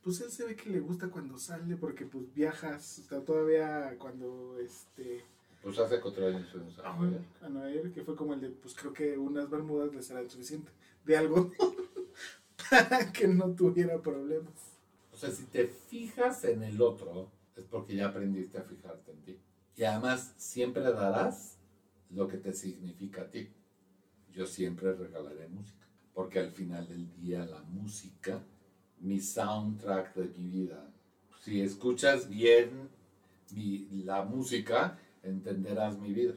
Pues 0.03 0.21
él 0.21 0.31
se 0.31 0.45
ve 0.45 0.55
que 0.55 0.69
le 0.69 0.79
gusta 0.79 1.09
cuando 1.09 1.37
sale, 1.37 1.75
porque 1.75 2.05
pues 2.05 2.33
viajas, 2.33 2.99
o 2.99 3.09
sea, 3.09 3.19
todavía 3.21 3.95
cuando 3.99 4.57
este. 4.59 5.23
Pues 5.61 5.77
hace 5.77 5.99
cuatro 5.99 6.27
años 6.27 6.49
fuimos 6.49 6.79
a 6.79 6.95
Nueva 6.95 7.11
York. 7.11 7.25
a 7.41 7.49
Nueva 7.49 7.69
York, 7.69 7.93
que 7.93 8.03
fue 8.03 8.15
como 8.15 8.33
el 8.33 8.41
de, 8.41 8.49
pues 8.49 8.73
creo 8.73 8.93
que 8.93 9.17
unas 9.17 9.49
bermudas 9.49 9.93
le 9.93 10.01
serán 10.01 10.29
suficiente. 10.29 10.71
De 11.05 11.17
algo 11.17 11.51
para 12.69 13.11
que 13.11 13.27
no 13.27 13.53
tuviera 13.53 14.01
problemas. 14.01 14.53
O 15.11 15.17
sea, 15.17 15.31
si 15.31 15.43
te 15.43 15.67
fijas 15.67 16.45
en 16.45 16.63
el 16.63 16.81
otro, 16.81 17.29
es 17.57 17.65
porque 17.65 17.95
ya 17.95 18.07
aprendiste 18.07 18.57
a 18.57 18.63
fijarte 18.63 19.11
en 19.11 19.21
ti. 19.21 19.37
Y 19.75 19.83
además, 19.83 20.33
siempre 20.37 20.81
darás 20.83 21.57
lo 22.09 22.27
que 22.27 22.37
te 22.37 22.53
significa 22.53 23.23
a 23.23 23.29
ti. 23.29 23.49
Yo 24.31 24.45
siempre 24.45 24.93
regalaré 24.93 25.47
música. 25.47 25.78
Porque 26.13 26.39
al 26.39 26.51
final 26.51 26.87
del 26.87 27.11
día, 27.15 27.45
la 27.45 27.61
música, 27.61 28.41
mi 28.99 29.19
soundtrack 29.19 30.15
de 30.15 30.27
mi 30.37 30.47
vida. 30.49 30.91
Si 31.43 31.61
escuchas 31.61 32.27
bien 32.29 32.89
mi- 33.51 33.87
la 34.03 34.23
música, 34.23 34.97
entenderás 35.23 35.97
mi 35.97 36.13
vida. 36.13 36.35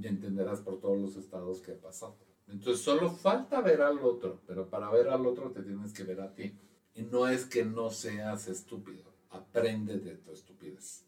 Y 0.00 0.06
entenderás 0.06 0.60
por 0.60 0.80
todos 0.80 0.98
los 0.98 1.16
estados 1.16 1.60
que 1.60 1.72
he 1.72 1.76
pasado. 1.76 2.16
Entonces, 2.46 2.82
solo 2.84 3.10
falta 3.10 3.60
ver 3.60 3.82
al 3.82 3.98
otro. 3.98 4.40
Pero 4.46 4.68
para 4.68 4.90
ver 4.90 5.08
al 5.08 5.26
otro, 5.26 5.50
te 5.50 5.62
tienes 5.62 5.92
que 5.92 6.04
ver 6.04 6.20
a 6.20 6.34
ti. 6.34 6.54
Y 6.94 7.02
no 7.02 7.28
es 7.28 7.44
que 7.44 7.64
no 7.64 7.90
seas 7.90 8.48
estúpido, 8.48 9.04
aprende 9.30 9.98
de 9.98 10.16
tu 10.16 10.32
estupidez. 10.32 11.04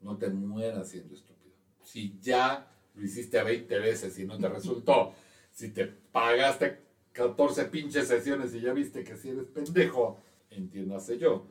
No 0.00 0.16
te 0.16 0.28
mueras 0.30 0.88
siendo 0.88 1.14
estúpido. 1.14 1.54
Si 1.82 2.18
ya 2.20 2.66
lo 2.94 3.02
hiciste 3.04 3.42
20 3.42 3.78
veces 3.78 4.18
y 4.18 4.24
no 4.26 4.38
te 4.38 4.48
resultó, 4.48 5.14
si 5.52 5.70
te 5.70 5.86
pagaste 5.86 6.80
14 7.12 7.64
pinches 7.66 8.08
sesiones 8.08 8.54
y 8.54 8.60
ya 8.60 8.72
viste 8.72 9.04
que 9.04 9.16
si 9.16 9.30
eres 9.30 9.46
pendejo, 9.46 10.18
entiéndase 10.50 11.18
yo, 11.18 11.46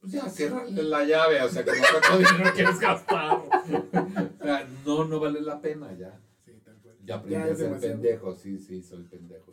pues 0.00 0.12
ya 0.12 0.28
ciérrale 0.28 0.82
la 0.82 1.04
llave, 1.04 1.42
o 1.42 1.48
sea, 1.48 1.64
que 1.64 1.72
no 1.72 2.18
dinero 2.18 2.52
quieres 2.54 2.78
gastar. 2.78 3.38
O 3.38 4.44
sea, 4.44 4.68
no, 4.84 5.04
no 5.04 5.20
vale 5.20 5.40
la 5.40 5.60
pena 5.60 5.92
ya. 5.98 6.20
Sí, 6.44 6.52
tal 6.64 6.76
cual. 6.80 6.96
Ya 7.04 7.16
aprendí 7.16 7.34
Ya 7.34 7.44
a 7.44 7.46
ser 7.48 7.56
demasiado. 7.56 7.94
pendejo, 7.94 8.34
sí, 8.34 8.58
sí, 8.58 8.82
soy 8.82 9.02
pendejo. 9.04 9.52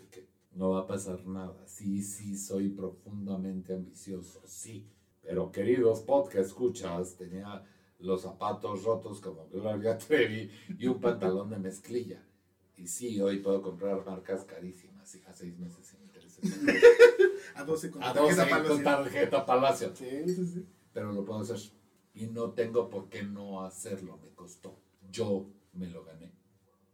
No 0.56 0.70
va 0.70 0.82
a 0.82 0.88
pasar 0.88 1.26
nada. 1.26 1.66
Sí, 1.66 2.04
sí, 2.04 2.38
soy 2.38 2.70
profundamente 2.70 3.74
ambicioso, 3.74 4.42
sí. 4.46 4.88
Pero 5.22 5.52
queridos 5.52 6.02
podcast 6.02 6.48
escuchas, 6.50 7.16
tenía 7.16 7.64
los 8.00 8.22
zapatos 8.22 8.84
rotos 8.84 9.20
como 9.20 9.48
Gloria 9.48 9.98
Trevi 9.98 10.52
y 10.78 10.88
un 10.88 11.00
pantalón 11.02 11.50
de 11.50 11.58
mezclilla. 11.58 12.22
Y 12.78 12.88
sí, 12.88 13.20
hoy 13.20 13.40
puedo 13.40 13.62
comprar 13.64 14.06
marcas 14.06 14.44
carísimas. 14.44 14.93
A 15.28 15.34
seis 15.34 15.58
meses 15.60 15.86
sin 15.86 16.02
intereses. 16.02 16.44
A 17.56 17.64
12 17.64 17.92
con 17.92 18.04
A 18.04 18.14
tarjeta 18.14 18.46
12 18.46 18.50
con 18.50 18.50
Palacio. 18.50 18.84
tarjeta 18.84 19.46
Palacio. 19.46 19.96
Sí, 19.96 20.10
sí, 20.34 20.48
sí. 20.48 20.66
Pero 20.94 21.12
lo 21.12 21.24
puedo 21.26 21.42
hacer. 21.42 21.58
Y 22.14 22.28
no 22.28 22.52
tengo 22.52 22.90
por 22.90 23.10
qué 23.10 23.24
no 23.24 23.64
hacerlo. 23.66 24.18
Me 24.22 24.30
costó. 24.34 24.80
Yo 25.12 25.50
me 25.74 25.88
lo 25.88 26.04
gané. 26.04 26.32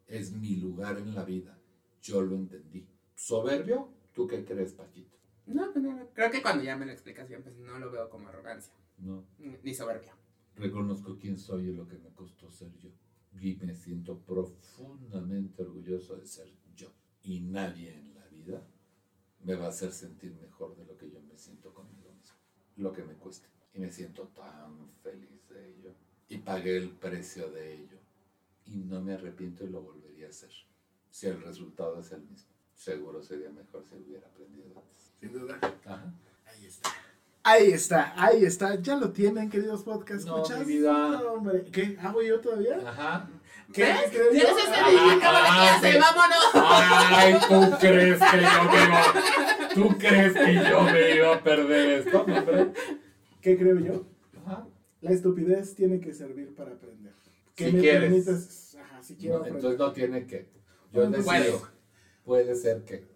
Es 0.07 0.31
mi 0.31 0.55
lugar 0.55 0.97
en 0.97 1.13
la 1.13 1.23
vida. 1.23 1.57
Yo 2.01 2.21
lo 2.21 2.35
entendí. 2.35 2.87
¿Soberbio? 3.15 3.89
¿Tú 4.13 4.27
qué 4.27 4.43
crees, 4.43 4.73
Paquito? 4.73 5.17
No, 5.45 5.71
pues 5.71 5.83
no, 5.83 5.93
no. 5.95 6.09
Creo 6.13 6.31
que 6.31 6.41
cuando 6.41 6.63
ya 6.63 6.75
me 6.77 6.85
lo 6.85 6.91
explicas 6.91 7.27
bien, 7.27 7.43
pues 7.43 7.55
no 7.57 7.77
lo 7.79 7.91
veo 7.91 8.09
como 8.09 8.27
arrogancia. 8.29 8.73
No. 8.97 9.25
ni- 9.37 9.57
Ni 9.63 9.73
soberbia. 9.73 10.15
Reconozco 10.55 11.17
quién 11.17 11.37
soy 11.37 11.69
y 11.69 11.73
lo 11.73 11.87
que 11.87 11.97
me 11.97 12.09
costó 12.13 12.49
ser 12.49 12.71
yo. 12.77 12.89
Y 13.39 13.55
me 13.57 13.73
siento 13.75 14.17
profundamente 14.19 15.61
orgulloso 15.61 16.15
de 16.17 16.25
ser 16.25 16.47
yo. 16.47 16.68
Y 17.23 17.39
nadie 17.41 17.93
en 17.93 18.15
la 18.15 18.25
vida 18.27 18.61
me 19.43 19.55
va 19.55 19.65
a 19.65 19.69
hacer 19.69 19.91
sentir 19.91 20.33
mejor 20.41 20.75
de 20.75 20.85
lo 20.85 20.97
que 20.97 21.09
yo 21.09 21.21
me 21.21 21.37
siento 21.37 21.73
conmigo 21.73 22.11
mismo. 22.13 22.35
Lo 22.77 22.93
que 22.93 23.03
me 23.03 23.13
cueste. 23.13 23.47
Y 23.73 23.79
me 23.79 23.91
siento 23.91 24.23
tan 24.35 24.89
feliz 25.03 25.47
de 25.49 25.69
ello. 25.69 25.93
Y 26.27 26.37
pagué 26.39 26.77
el 26.77 26.89
precio 26.91 27.49
de 27.51 27.73
ello. 27.75 27.97
Y 28.65 28.77
no 28.77 29.01
me 29.01 29.13
arrepiento 29.13 29.63
y 29.65 29.69
lo 29.69 29.81
volvería 29.81 30.27
a 30.27 30.29
hacer. 30.29 30.51
Si 31.09 31.27
el 31.27 31.41
resultado 31.41 31.99
es 31.99 32.11
el 32.11 32.21
mismo. 32.21 32.49
Seguro 32.75 33.21
sería 33.21 33.49
mejor 33.49 33.83
si 33.85 33.95
hubiera 33.95 34.27
aprendido 34.27 34.67
antes. 34.79 35.11
Sin 35.19 35.33
duda. 35.33 35.59
Ajá. 35.61 36.13
Ahí 36.45 36.65
está. 36.65 36.89
Ahí 37.43 37.71
está, 37.71 38.13
ahí 38.23 38.45
está. 38.45 38.75
Ya 38.81 38.95
lo 38.95 39.11
tienen, 39.11 39.49
queridos 39.49 39.83
podcast 39.83 40.25
No, 40.25 40.37
escuchas. 40.43 40.65
mi 40.67 40.73
vida. 40.77 41.09
No, 41.21 41.33
hombre. 41.33 41.65
¿Qué? 41.71 41.97
¿Hago 41.99 42.21
yo 42.21 42.39
todavía? 42.39 42.77
Ajá. 42.87 43.29
¿Qué? 43.73 43.83
¿Ves? 43.83 44.11
Tienes 44.11 44.49
ese 44.49 44.73
Ah, 44.73 44.89
de 44.89 45.11
acaba 45.13 45.41
de 45.41 45.47
ah, 45.49 45.79
clase, 45.79 45.99
vámonos. 45.99 46.51
Ay, 46.53 47.33
¿tú 47.47 47.77
crees 47.79 48.19
que 48.19 48.41
yo 48.41 48.63
me 48.63 48.83
iba, 48.83 49.03
¿tú 49.75 49.97
crees 49.97 50.33
que 50.33 50.53
yo 50.69 50.81
me 50.83 51.15
iba 51.15 51.35
a 51.35 51.43
perder 51.43 51.99
esto, 51.99 52.21
hombre? 52.21 52.71
¿Qué 53.41 53.57
creo 53.57 53.79
yo? 53.79 54.05
Ajá. 54.45 54.65
La 55.01 55.11
estupidez 55.11 55.75
tiene 55.75 55.99
que 55.99 56.13
servir 56.13 56.53
para 56.55 56.71
aprender. 56.71 57.13
Que 57.55 57.67
Si 57.67 57.71
me 57.73 57.79
quieres. 57.81 58.01
permitas. 58.09 58.77
Ajá, 58.81 59.03
si 59.03 59.15
quiero 59.15 59.35
No, 59.35 59.39
aprender. 59.41 59.59
entonces 59.61 59.79
no 59.79 59.91
tiene 59.93 60.25
que. 60.25 60.49
Yo 60.91 61.09
decido. 61.09 61.67
Puede 62.25 62.55
ser 62.55 62.83
que. 62.85 63.07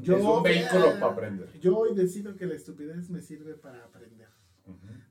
Yo- 0.00 0.16
es 0.16 0.24
un 0.24 0.42
vehículo 0.42 0.86
eh, 0.92 0.96
para 0.98 1.12
aprender. 1.12 1.48
Yo 1.60 1.76
hoy 1.76 1.94
decido 1.94 2.36
que 2.36 2.46
la 2.46 2.54
estupidez 2.54 3.10
me 3.10 3.20
sirve 3.20 3.54
para 3.54 3.84
aprender. 3.84 4.28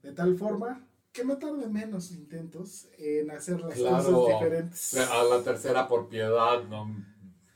De 0.01 0.13
tal 0.13 0.37
forma 0.37 0.87
que 1.11 1.23
me 1.23 1.35
tarde 1.35 1.67
menos 1.67 2.11
intentos 2.11 2.87
en 2.97 3.31
hacer 3.31 3.59
las 3.61 3.73
Claro. 3.73 3.97
cosas 3.97 4.27
diferentes. 4.39 4.97
A 4.97 5.23
la 5.23 5.43
tercera 5.43 5.87
por 5.87 6.07
piedad, 6.07 6.63
no 6.69 6.95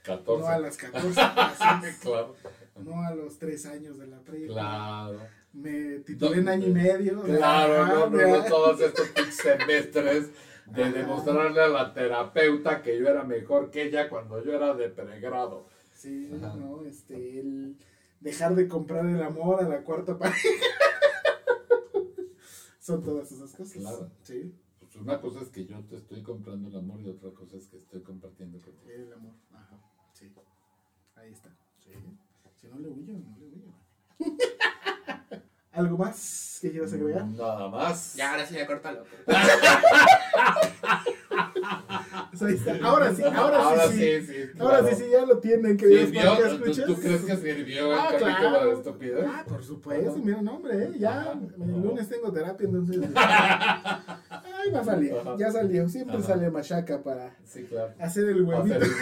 14. 0.03 0.41
No 0.41 0.47
a 0.49 0.59
las 0.59 0.77
14, 0.77 1.21
así 1.21 1.99
claro, 2.01 2.35
no 2.83 3.01
a 3.05 3.13
los 3.13 3.37
3 3.37 3.65
años 3.67 3.97
de 3.99 4.07
la 4.07 4.19
prepa. 4.19 4.53
claro. 4.53 5.19
Me 5.53 5.99
titulé 5.99 6.39
en 6.39 6.47
año 6.49 6.67
y 6.67 6.71
medio. 6.71 7.21
Claro, 7.21 7.85
no, 7.85 8.09
no, 8.09 8.43
todos 8.45 8.81
estos 8.81 9.07
semestres 9.35 10.29
de 10.65 10.83
Ajá. 10.83 10.91
demostrarle 10.93 11.61
a 11.61 11.67
la 11.67 11.93
terapeuta 11.93 12.81
que 12.81 12.97
yo 12.97 13.07
era 13.07 13.23
mejor 13.23 13.69
que 13.69 13.83
ella 13.83 14.09
cuando 14.09 14.43
yo 14.43 14.51
era 14.53 14.73
de 14.73 14.89
pregrado. 14.89 15.67
Sí, 15.93 16.31
Ajá. 16.35 16.55
no, 16.55 16.83
este, 16.83 17.39
el 17.39 17.77
dejar 18.19 18.55
de 18.55 18.67
comprar 18.67 19.05
el 19.05 19.21
amor 19.21 19.63
a 19.63 19.69
la 19.69 19.81
cuarta 19.83 20.17
pareja. 20.17 20.39
Son 22.83 23.01
todas 23.01 23.31
esas 23.31 23.53
cosas. 23.55 23.77
Claro. 23.77 24.11
Sí, 24.23 24.53
Pues 24.81 24.93
una 24.97 25.21
cosa 25.21 25.39
es 25.39 25.47
que 25.47 25.65
yo 25.65 25.79
te 25.85 25.95
estoy 25.95 26.21
comprando 26.21 26.67
el 26.67 26.75
amor 26.75 26.99
y 26.99 27.07
otra 27.07 27.31
cosa 27.31 27.55
es 27.55 27.65
que 27.67 27.77
estoy 27.77 28.01
compartiendo 28.01 28.59
contigo. 28.59 28.91
el 28.93 29.13
amor. 29.13 29.31
Ajá, 29.53 29.79
sí. 30.11 30.29
Ahí 31.15 31.31
está. 31.31 31.49
Sí. 31.79 31.91
Si 32.59 32.67
no 32.67 32.79
le 32.79 32.89
huyo, 32.89 33.13
no 33.13 33.37
le 33.37 33.47
huyo. 33.47 33.71
¿Algo 35.73 35.97
más 35.97 36.59
que 36.61 36.71
quieras 36.71 36.93
agregar? 36.93 37.25
Nada 37.25 37.67
más. 37.67 38.13
Ya, 38.15 38.31
ahora 38.31 38.45
sí, 38.45 38.55
ya 38.55 38.67
córtalo. 38.67 39.03
Ahora 42.83 43.13
sí, 43.13 43.23
ahora, 43.23 43.87
sí, 43.89 43.97
sí. 43.97 44.25
sí, 44.25 44.49
Ahora 44.59 44.79
claro. 44.79 44.95
sí, 44.95 45.03
sí, 45.03 45.09
ya 45.11 45.25
lo 45.25 45.37
tienen, 45.39 45.77
queridos 45.77 46.05
¿Sirvió? 46.09 46.21
podcast 46.31 46.49
¿Tú, 46.49 46.55
escuchas. 46.65 46.85
tú 46.85 46.95
crees 46.95 47.21
que 47.21 47.37
sirvió 47.37 47.91
el 47.93 47.99
Ah, 47.99 48.07
capítulo 48.11 48.49
claro. 48.49 48.65
de 48.69 48.73
estupidez? 48.73 49.25
Ah, 49.27 49.45
por 49.47 49.63
supuesto, 49.63 50.11
Bueno. 50.11 50.25
mira, 50.25 50.41
no, 50.41 50.55
hombre, 50.55 50.83
¿eh? 50.83 50.91
ya 50.97 51.21
Ajá. 51.21 51.31
el 51.33 51.81
lunes 51.81 52.09
tengo 52.09 52.31
terapia, 52.31 52.65
entonces. 52.65 52.97
Ay, 53.15 54.71
va 54.73 54.79
a 54.79 54.83
salir, 54.83 55.13
Ajá. 55.15 55.35
ya 55.37 55.51
salió, 55.51 55.87
siempre 55.89 56.17
Ajá. 56.17 56.27
sale 56.27 56.49
machaca 56.49 57.01
para 57.01 57.35
Sí, 57.45 57.63
claro. 57.63 57.93
hacer 57.99 58.25
el 58.29 58.41
huevito. 58.43 58.79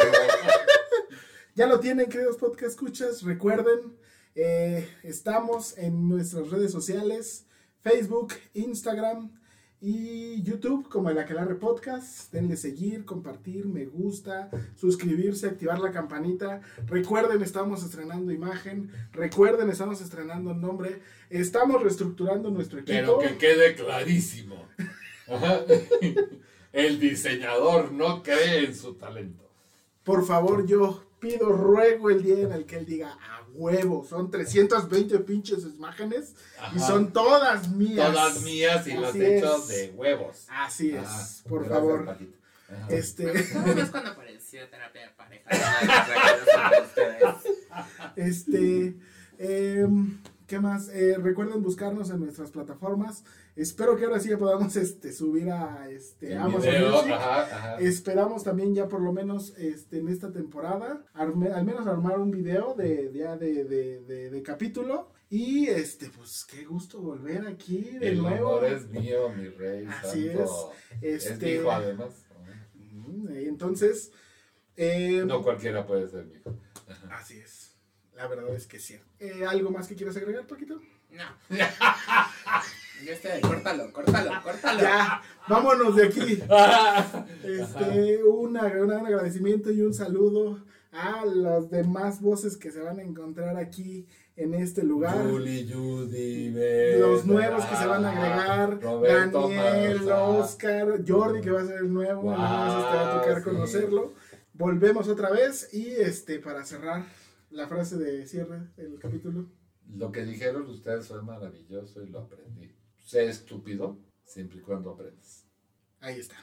Ya 1.53 1.68
lo 1.68 1.81
tienen, 1.81 2.07
queridos 2.07 2.38
podcast 2.38 2.72
escuchas. 2.72 3.23
Recuerden, 3.23 3.98
eh, 4.36 4.88
estamos 5.03 5.78
en 5.78 6.08
nuestras 6.08 6.49
redes 6.49 6.72
sociales: 6.72 7.45
Facebook, 7.82 8.34
Instagram 8.53 9.32
y 9.84 10.44
YouTube, 10.44 10.88
como 10.88 11.10
el 11.10 11.18
Aquelarre 11.18 11.56
Podcast. 11.56 12.32
Denle 12.32 12.56
seguir, 12.56 13.03
compartir, 13.03 13.66
me 13.66 13.86
gusta, 13.86 14.52
suscribirse, 14.76 15.48
activar 15.48 15.80
la 15.80 15.91
campanita. 15.91 16.62
Recuerden, 16.86 17.41
estamos 17.41 17.84
estrenando 17.84 18.32
imagen. 18.32 18.91
Recuerden, 19.12 19.70
estamos 19.72 19.99
estrenando 19.99 20.53
nombre. 20.53 21.02
Estamos 21.32 21.82
reestructurando 21.82 22.52
nuestro 22.52 22.80
equipo. 22.80 22.95
Pero 22.95 23.18
que 23.18 23.38
quede 23.38 23.74
clarísimo. 23.74 24.68
Ajá. 25.28 25.62
el 26.74 26.99
diseñador 26.99 27.91
no 27.91 28.22
cree 28.22 28.66
en 28.66 28.76
su 28.76 28.94
talento. 28.94 29.49
Por 30.03 30.26
favor, 30.26 30.68
yo 30.68 31.03
pido, 31.22 31.52
ruego 31.53 32.10
el 32.10 32.22
día 32.23 32.39
en 32.41 32.52
el 32.52 32.65
que 32.65 32.76
él 32.77 32.85
diga 32.85 33.11
a 33.14 33.45
huevo. 33.53 34.03
Son 34.03 34.30
320 34.30 35.19
pinches 35.19 35.64
imágenes 35.64 36.35
y 36.76 36.80
son 36.80 37.14
todas 37.14 37.69
mías. 37.72 38.11
Todas 38.11 38.41
mías 38.41 38.85
y 38.88 38.93
las 38.98 39.11
Así 39.11 39.22
he 39.22 39.38
hecho 39.38 39.56
es. 39.57 39.68
de 39.69 39.91
huevos. 39.95 40.45
Así 40.49 40.91
es, 40.91 41.06
Ah, 41.07 41.27
por 41.48 41.60
gracias, 41.65 41.80
favor. 41.80 42.18
Este, 42.89 43.26
No, 43.53 43.73
no 43.76 43.81
es 43.81 43.89
cuando 43.89 44.10
apareció 44.11 44.68
terapia 44.69 45.02
de 45.03 45.10
pareja. 45.10 45.49
este, 48.15 48.95
em, 49.38 50.19
¿qué 50.48 50.60
más? 50.60 50.89
Eh, 50.89 51.18
recuerden 51.22 51.61
buscarnos 51.64 52.10
en 52.10 52.19
nuestras 52.19 52.52
plataformas. 52.52 53.23
Espero 53.56 53.95
que 53.98 54.06
ahora 54.06 54.19
sí 54.19 54.30
ya 54.30 54.38
podamos 54.38 54.76
este, 54.76 55.11
subir 55.11 55.49
a 55.52 55.90
este, 55.90 56.36
Amazon 56.38 56.61
video, 56.61 56.91
Music. 56.91 57.11
ajá, 57.11 57.41
ajá. 57.44 57.80
Esperamos 57.80 58.44
también 58.44 58.73
ya 58.73 58.88
por 58.88 59.02
lo 59.02 59.11
menos 59.11 59.53
este, 59.57 59.98
en 59.99 60.07
esta 60.07 60.32
temporada, 60.32 61.03
arme- 61.14 61.52
al 61.52 61.65
menos 61.65 61.86
armar 61.88 62.18
un 62.19 62.32
video 62.32 62.73
de, 62.76 63.11
ya 63.14 63.36
de, 63.38 63.65
de, 63.65 64.02
de- 64.02 64.30
de 64.30 64.41
capítulo. 64.44 65.10
Y 65.30 65.68
este, 65.68 66.10
pues 66.10 66.45
qué 66.49 66.65
gusto 66.65 66.99
volver 67.02 67.45
aquí 67.48 67.82
de 67.99 68.10
El 68.10 68.18
nuevo. 68.22 68.49
honor 68.52 68.65
es 68.72 68.88
mío, 68.90 69.30
mi 69.30 69.48
rey. 69.49 69.86
Así 69.86 70.28
santo. 70.28 70.73
es. 71.02 71.02
Es 71.02 71.26
Este, 71.32 71.45
mi 71.45 71.52
hijo, 71.53 71.72
además. 71.72 72.10
Mm, 72.76 73.36
y 73.38 73.45
Entonces, 73.45 74.11
eh, 74.76 75.23
No 75.26 75.41
cualquiera 75.44 75.86
puede 75.86 76.07
ser 76.10 76.26
mi 76.26 76.36
hijo. 76.36 76.57
así 77.11 77.38
es. 77.40 77.76
La 78.15 78.28
verdad 78.28 78.53
es 78.56 78.68
que 78.68 78.80
sí. 78.80 78.98
Eh, 79.19 79.45
¿Algo 79.45 79.72
más 79.72 79.88
que 79.88 79.95
quieras 79.95 80.15
agregar, 80.18 80.45
Paquito? 80.48 80.82
No. 81.11 81.23
Yo 83.06 83.14
estoy, 83.14 83.41
córtalo, 83.41 83.91
córtalo, 83.91 84.32
córtalo. 84.44 84.80
Ya, 84.82 85.22
vámonos 85.48 85.95
de 85.95 86.06
aquí. 86.06 86.40
Este, 87.44 88.23
una, 88.23 88.65
una- 88.68 88.82
un 88.84 88.91
agradecimiento 89.07 89.72
y 89.72 89.82
un 89.82 89.94
saludo 89.94 90.64
a 90.91 91.26
las 91.26 91.69
demás 91.69 92.22
voces 92.22 92.57
que 92.57 92.69
se 92.72 92.82
van 92.82 92.99
a 92.99 93.03
encontrar 93.03 93.57
aquí 93.57 94.06
en 94.36 94.53
este 94.53 94.84
lugar. 94.84 95.15
Julie, 95.30 95.68
Judy, 95.72 96.52
Los 96.99 97.26
nuevos 97.26 97.65
que 97.65 97.76
se 97.76 97.86
van 97.88 98.06
a 98.06 98.11
agregar, 98.11 98.82
Roberto 98.82 99.49
Daniel. 99.49 100.02
Oscar, 100.11 100.99
Jordi 101.07 101.41
que 101.41 101.52
va 101.52 101.61
a 101.61 101.65
ser 101.65 101.78
el 101.78 101.94
nuevo, 101.94 102.22
Wow, 102.23 102.34
además 102.34 102.91
te 102.91 102.98
va 102.98 103.15
a 103.15 103.22
tocar 103.22 103.38
sí. 103.38 103.44
conocerlo. 103.44 104.14
Volvemos 104.53 105.07
otra 105.07 105.30
vez 105.32 105.73
y 105.73 105.88
este 105.91 106.40
para 106.40 106.64
cerrar 106.65 107.03
la 107.49 107.68
frase 107.68 107.98
de 107.98 108.26
cierre 108.28 108.60
del 108.78 108.99
capítulo. 108.99 109.45
Lo 109.95 110.11
que 110.11 110.23
dijeron 110.26 110.69
ustedes 110.69 111.07
fue 111.07 111.22
maravilloso 111.22 112.03
y 112.03 112.10
lo 112.10 112.19
aprendí. 112.19 112.70
Sé 113.03 113.26
estúpido 113.28 113.98
siempre 114.23 114.60
y 114.60 114.61
cuando 114.61 114.91
aprendes. 114.91 115.45
Ahí 115.99 116.19
está. 116.19 116.36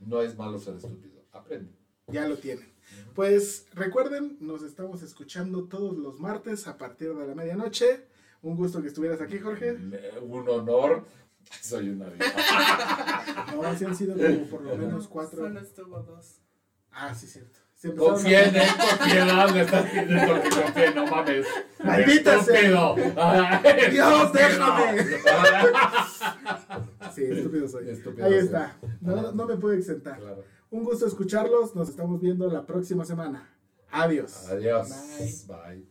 No 0.00 0.22
es 0.22 0.36
malo 0.36 0.58
ser 0.58 0.76
estúpido. 0.76 1.22
Aprende. 1.32 1.72
Ya 2.08 2.26
lo 2.26 2.36
tienen. 2.36 2.72
Pues 3.14 3.66
recuerden, 3.72 4.36
nos 4.40 4.62
estamos 4.62 5.02
escuchando 5.02 5.64
todos 5.64 5.96
los 5.96 6.18
martes 6.18 6.66
a 6.66 6.76
partir 6.76 7.14
de 7.14 7.26
la 7.26 7.34
medianoche. 7.34 8.06
Un 8.42 8.56
gusto 8.56 8.82
que 8.82 8.88
estuvieras 8.88 9.20
aquí, 9.20 9.38
Jorge. 9.38 9.72
Un 10.22 10.48
honor. 10.48 11.06
Soy 11.60 11.90
una 11.90 12.10
diva. 12.10 12.26
No, 13.54 13.76
sí 13.76 13.84
han 13.84 13.96
sido 13.96 14.16
como 14.16 14.46
por 14.46 14.62
lo 14.62 14.76
menos 14.76 15.08
cuatro. 15.08 15.44
Solo 15.44 15.60
estuvo 15.60 16.00
dos. 16.02 16.40
Ah, 16.90 17.14
sí, 17.14 17.26
cierto. 17.26 17.58
Confía 17.96 18.44
en 18.44 18.56
él, 18.56 18.62
confía 18.78 19.46
le 19.46 19.60
estás 19.62 19.84
diciendo 19.92 20.42
que 20.42 20.48
confíe, 20.50 20.94
no 20.94 21.06
mames. 21.06 21.46
¡Maldita 21.82 22.42
sea! 22.42 22.60
Estúpido. 22.60 22.96
Ay, 23.16 23.60
¡Dios, 23.90 24.32
déjame! 24.32 25.02
Sí, 27.14 27.24
estúpido 27.24 27.68
soy. 27.68 27.90
Estúpido 27.90 28.26
Ahí 28.26 28.32
soy. 28.34 28.44
está. 28.44 28.76
No, 29.00 29.32
no 29.32 29.46
me 29.46 29.56
puedo 29.56 29.74
exentar. 29.74 30.18
Claro. 30.18 30.44
Un 30.70 30.84
gusto 30.84 31.06
escucharlos. 31.06 31.74
Nos 31.74 31.88
estamos 31.90 32.20
viendo 32.20 32.48
la 32.50 32.64
próxima 32.64 33.04
semana. 33.04 33.50
Adiós. 33.90 34.48
Adiós. 34.48 34.88
Bye. 34.88 35.56
Bye. 35.76 35.86